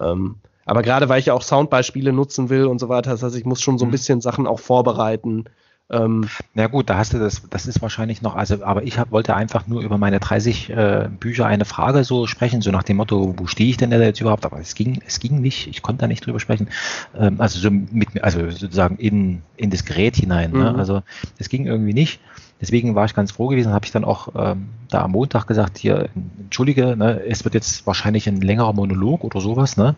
[0.00, 3.36] Ähm, aber gerade weil ich ja auch Soundbeispiele nutzen will und so weiter, das heißt,
[3.36, 3.92] ich muss schon so ein mhm.
[3.92, 5.44] bisschen Sachen auch vorbereiten,
[5.92, 9.10] ähm, Na gut, da hast du das, das ist wahrscheinlich noch, also, aber ich hab,
[9.10, 12.96] wollte einfach nur über meine 30 äh, Bücher eine Frage so sprechen, so nach dem
[12.96, 14.46] Motto, wo stehe ich denn da jetzt überhaupt?
[14.46, 16.68] Aber es ging, es ging nicht, ich konnte da nicht drüber sprechen.
[17.14, 20.52] Ähm, also so mit, also sozusagen in, in das Gerät hinein.
[20.52, 20.58] Ne?
[20.58, 20.64] Mhm.
[20.64, 20.74] Ne?
[20.76, 21.02] Also
[21.38, 22.20] es ging irgendwie nicht.
[22.62, 25.78] Deswegen war ich ganz froh gewesen, habe ich dann auch ähm, da am Montag gesagt,
[25.78, 26.08] hier,
[26.38, 29.96] entschuldige, ne, es wird jetzt wahrscheinlich ein längerer Monolog oder sowas, ne?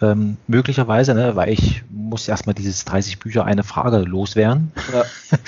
[0.00, 4.72] Ähm, möglicherweise, ne, weil ich muss erstmal dieses 30 Bücher eine Frage loswerden.
[4.92, 5.04] Ja.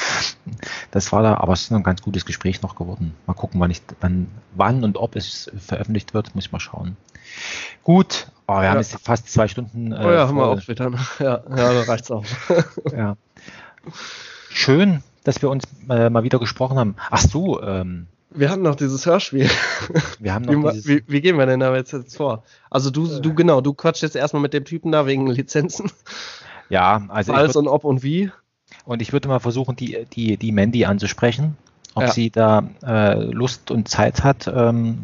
[0.91, 3.15] Das war da, aber es ist ein ganz gutes Gespräch noch geworden.
[3.27, 4.27] Mal gucken, wann, ich, wann,
[4.57, 6.97] wann und ob es veröffentlicht wird, muss ich mal schauen.
[7.85, 8.70] Gut, oh, wir ja.
[8.70, 9.93] haben jetzt fast zwei Stunden.
[9.93, 10.91] Äh, oh ja, haben wir auch später.
[11.20, 12.24] Ja, ja, da reicht's auch.
[12.93, 13.16] ja.
[14.51, 16.97] Schön, dass wir uns äh, mal wieder gesprochen haben.
[17.11, 19.51] Ach so, ähm, wir hatten noch dieses Hörspiel.
[20.21, 22.45] Wir haben noch wie, dieses wie, wie, gehen wir denn da jetzt, jetzt vor?
[22.71, 25.91] Also du, du genau, du quatschst jetzt erstmal mit dem Typen da wegen Lizenzen.
[26.69, 27.33] Ja, also.
[27.33, 28.31] Alles und ob und wie.
[28.85, 31.57] Und ich würde mal versuchen, die, die, die Mandy anzusprechen,
[31.95, 32.13] ob ja.
[32.13, 34.47] sie da äh, Lust und Zeit hat.
[34.47, 34.99] Ähm,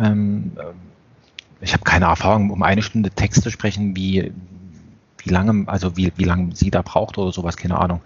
[0.00, 0.52] ähm,
[1.60, 4.32] ich habe keine Erfahrung, um eine Stunde Text zu sprechen, wie,
[5.18, 8.00] wie lange, also wie, wie lange sie da braucht oder sowas, keine Ahnung.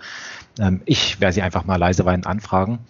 [0.59, 2.81] Ähm, ich werde sie einfach mal leise anfragen.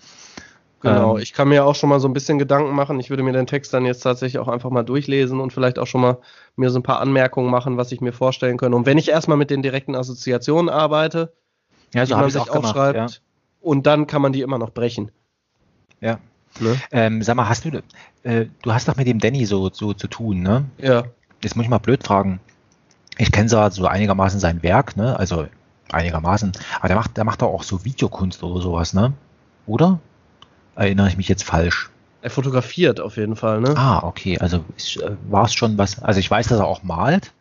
[0.83, 2.99] Genau, ähm, ich kann mir auch schon mal so ein bisschen Gedanken machen.
[2.99, 5.87] Ich würde mir den Text dann jetzt tatsächlich auch einfach mal durchlesen und vielleicht auch
[5.87, 6.19] schon mal
[6.57, 8.77] mir so ein paar Anmerkungen machen, was ich mir vorstellen könnte.
[8.77, 11.33] Und wenn ich erstmal mit den direkten Assoziationen arbeite,
[11.95, 13.69] ja, so die man sich auch aufschreibt, gemacht, ja.
[13.69, 15.13] und dann kann man die immer noch brechen.
[16.01, 16.19] Ja.
[16.61, 16.77] Ne?
[16.91, 17.83] Ähm, sag mal, hast du,
[18.25, 20.65] äh, du hast doch mit dem Danny so, so zu tun, ne?
[20.79, 21.05] Ja.
[21.43, 22.41] Jetzt muss ich mal blöd fragen.
[23.19, 25.19] Ich kenne zwar so einigermaßen sein Werk, ne?
[25.19, 25.47] Also
[25.95, 29.13] einigermaßen, aber der macht, der macht doch auch so Videokunst oder sowas, ne?
[29.67, 30.01] Oder?
[30.75, 31.91] erinnere ich mich jetzt falsch?
[32.23, 33.75] Er fotografiert auf jeden Fall, ne?
[33.77, 34.39] Ah, okay.
[34.39, 36.01] Also äh, war es schon was.
[36.03, 37.33] Also ich weiß, dass er auch malt.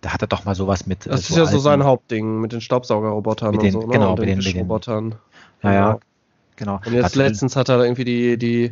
[0.00, 1.06] Da hat er doch mal sowas mit.
[1.06, 3.92] Das so ist ja so sein Hauptding mit den Staubsaugerrobotern mit den, und so, ne?
[3.92, 5.14] Genau, und mit den, den Robotern.
[5.62, 5.98] Ja, ja,
[6.56, 6.80] genau.
[6.84, 8.70] Und jetzt hat letztens hat er irgendwie die, die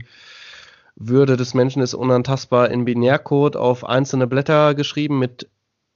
[0.96, 5.48] Würde des Menschen ist unantastbar in Binärcode auf einzelne Blätter geschrieben mit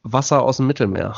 [0.03, 1.15] Wasser aus dem Mittelmeer.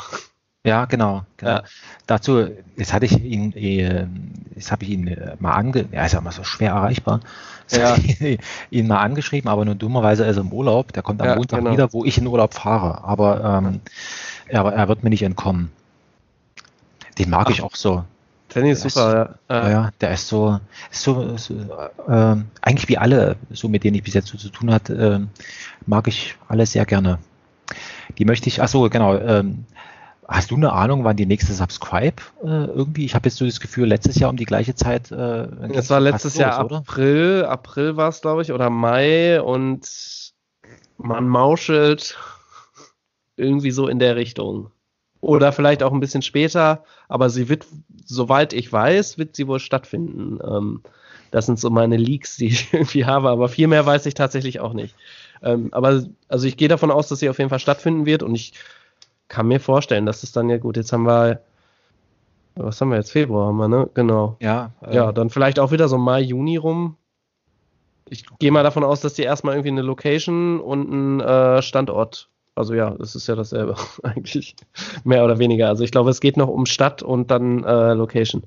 [0.65, 1.23] Ja, genau.
[1.37, 1.51] genau.
[1.51, 1.63] Ja.
[2.07, 4.07] Dazu, jetzt hatte ich ihn, äh,
[4.55, 7.19] jetzt habe ich ihn äh, mal ange, er ist ja immer so schwer erreichbar,
[7.69, 7.97] ja.
[8.71, 10.93] ihn mal angeschrieben, aber nur dummerweise ist er im Urlaub.
[10.93, 11.71] Der kommt am ja, Montag genau.
[11.71, 13.03] wieder, wo ich in Urlaub fahre.
[13.03, 13.81] Aber, ähm,
[14.47, 15.71] er, er wird mir nicht entkommen.
[17.17, 18.03] Den mag Ach, ich auch so.
[18.53, 19.69] Danny ist super, ja.
[19.69, 19.91] ja.
[19.99, 20.59] der ist so,
[20.91, 21.55] ist so, so
[22.07, 25.41] äh, eigentlich wie alle, so mit denen ich bis jetzt so zu tun hatte, äh,
[25.87, 27.17] mag ich alle sehr gerne.
[28.17, 29.65] Die möchte ich, ach so, genau, ähm,
[30.27, 33.05] Hast du eine Ahnung, wann die nächste Subscribe äh, irgendwie?
[33.05, 35.11] Ich habe jetzt so das Gefühl, letztes Jahr um die gleiche Zeit.
[35.11, 37.49] Äh, es war letztes Jahr los, April, oder?
[37.49, 39.87] April war es, glaube ich, oder Mai und
[40.97, 42.17] man mauschelt
[43.35, 44.71] irgendwie so in der Richtung.
[45.19, 47.65] Oder vielleicht auch ein bisschen später, aber sie wird,
[48.05, 50.39] soweit ich weiß, wird sie wohl stattfinden.
[50.45, 50.81] Ähm,
[51.31, 54.59] das sind so meine Leaks, die ich irgendwie habe, aber viel mehr weiß ich tatsächlich
[54.59, 54.95] auch nicht.
[55.41, 58.35] Ähm, aber also ich gehe davon aus, dass sie auf jeden Fall stattfinden wird und
[58.35, 58.53] ich
[59.33, 61.41] kann mir vorstellen, dass es dann ja gut, jetzt haben wir,
[62.55, 63.89] was haben wir jetzt, Februar haben wir, ne?
[63.95, 64.37] Genau.
[64.39, 64.71] Ja.
[64.81, 66.97] Äh, ja, dann vielleicht auch wieder so Mai, Juni rum.
[68.07, 72.29] Ich gehe mal davon aus, dass die erstmal irgendwie eine Location und einen äh, Standort,
[72.53, 74.55] also ja, das ist ja dasselbe eigentlich,
[75.03, 75.67] mehr oder weniger.
[75.67, 78.43] Also ich glaube, es geht noch um Stadt und dann äh, Location.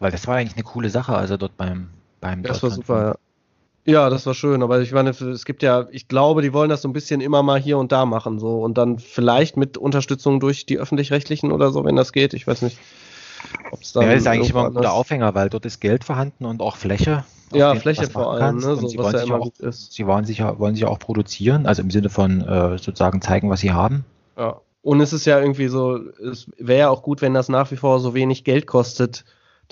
[0.00, 1.88] Weil das war eigentlich eine coole Sache, also dort beim
[2.20, 3.14] beim Das war super, ja.
[3.86, 6.80] Ja, das war schön, aber ich meine, es gibt ja, ich glaube, die wollen das
[6.82, 10.40] so ein bisschen immer mal hier und da machen, so und dann vielleicht mit Unterstützung
[10.40, 12.32] durch die öffentlich-rechtlichen oder so, wenn das geht.
[12.32, 12.78] Ich weiß nicht.
[13.72, 16.46] Ob's dann ja, das ist eigentlich immer ein guter Aufhänger, weil dort ist Geld vorhanden
[16.46, 17.24] und auch Fläche.
[17.52, 18.76] Ja, Fläche vor allem, ne?
[18.76, 19.92] so, was ja immer auch, gut ist.
[19.92, 23.60] Sie wollen sich, wollen sich auch produzieren, also im Sinne von äh, sozusagen zeigen, was
[23.60, 24.04] sie haben.
[24.36, 24.60] Ja.
[24.82, 27.76] Und es ist ja irgendwie so, es wäre ja auch gut, wenn das nach wie
[27.76, 29.24] vor so wenig Geld kostet,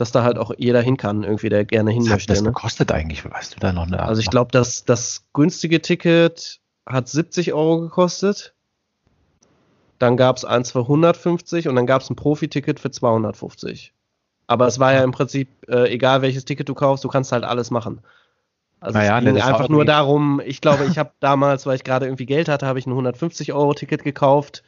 [0.03, 2.33] dass da halt auch jeder hin kann, irgendwie, der gerne hin möchte.
[2.33, 2.51] Was das ne?
[2.51, 7.09] kostet eigentlich, weißt du da noch eine Also ich glaube, dass das günstige Ticket hat
[7.09, 8.53] 70 Euro gekostet.
[10.01, 13.93] Dann gab es eins für 150 und dann gab es ein Profi-Ticket für 250.
[14.49, 17.45] Aber es war ja im Prinzip, äh, egal welches Ticket du kaufst, du kannst halt
[17.45, 18.01] alles machen.
[18.81, 21.85] Also naja, es ging ne, einfach nur darum, ich glaube, ich habe damals, weil ich
[21.85, 24.65] gerade irgendwie Geld hatte, habe ich ein 150-Euro-Ticket gekauft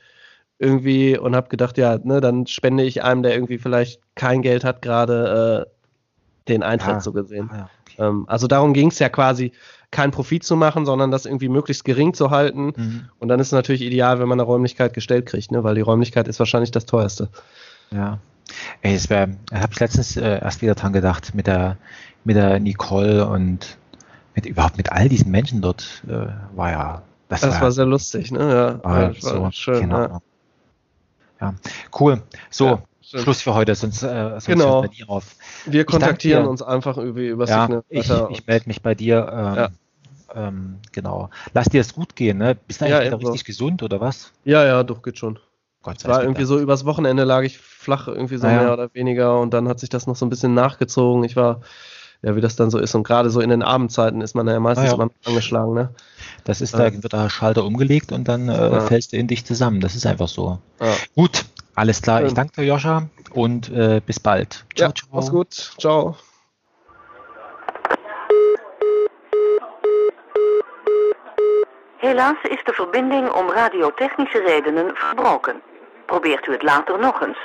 [0.59, 4.65] irgendwie und habe gedacht, ja, ne, dann spende ich einem, der irgendwie vielleicht kein Geld
[4.65, 7.51] hat, gerade äh, den Eintritt ah, so gesehen.
[7.53, 7.97] Ah, ja, okay.
[7.99, 9.53] ähm, also darum ging es ja quasi,
[9.95, 12.73] keinen Profit zu machen, sondern das irgendwie möglichst gering zu halten.
[12.77, 13.09] Mhm.
[13.21, 15.63] Und dann ist es natürlich ideal, wenn man eine Räumlichkeit gestellt kriegt, ne?
[15.65, 17.29] weil die Räumlichkeit ist wahrscheinlich das teuerste.
[17.91, 18.19] Ja.
[18.83, 21.79] Ey, es wäre, habe ich letztens äh, erst wieder dran gedacht, mit der,
[22.25, 23.79] mit der Nicole und
[24.35, 26.27] mit überhaupt mit all diesen Menschen dort äh,
[26.57, 27.03] war ja.
[27.29, 28.41] Das, das war, war, sehr lustig, ne?
[28.41, 29.81] Ja, war, war so, schön.
[29.81, 30.01] Genau.
[30.01, 30.21] Ja.
[31.41, 31.55] Ja.
[31.99, 32.23] cool.
[32.51, 32.83] So, ja.
[33.21, 34.83] Schluss für heute, sonst, äh, sonst genau.
[34.83, 35.37] hört nie auf.
[35.67, 37.85] Wir kontaktieren uns einfach über, über ja, Signal.
[37.89, 39.29] Ich, ich melde mich bei dir.
[39.31, 39.69] Ähm, ja.
[40.35, 41.31] ähm, genau.
[41.53, 42.55] Lass dir es gut gehen, ne?
[42.55, 44.33] Bist du eigentlich ja, richtig gesund oder was?
[44.45, 45.39] Ja, ja, doch, geht schon.
[45.83, 46.19] Gott sei Dank.
[46.19, 48.63] War irgendwie so übers Wochenende lag ich flach, irgendwie so naja.
[48.63, 51.25] mehr oder weniger und dann hat sich das noch so ein bisschen nachgezogen.
[51.25, 51.61] Ich war,
[52.25, 54.59] ja, wie das dann so ist und gerade so in den Abendzeiten ist man ja
[54.59, 54.95] meistens naja.
[54.95, 55.91] immer angeschlagen, ne?
[56.45, 58.81] Das ist, da wird der Schalter umgelegt und dann äh, ja.
[58.81, 59.81] fällst du in dich zusammen.
[59.81, 60.59] Das ist einfach so.
[60.81, 60.95] Ja.
[61.15, 61.45] Gut,
[61.75, 62.19] alles klar.
[62.19, 62.29] Schön.
[62.29, 64.65] Ich danke dir, Joscha, und äh, bis bald.
[64.75, 65.09] Ciao, ja, ciao.
[65.13, 65.53] Mach's gut.
[65.79, 66.17] Ciao.
[71.99, 75.61] Helaas is de verbinding om radiotechnische redenen verbroken.
[76.07, 77.39] Probeert u het later nog eens.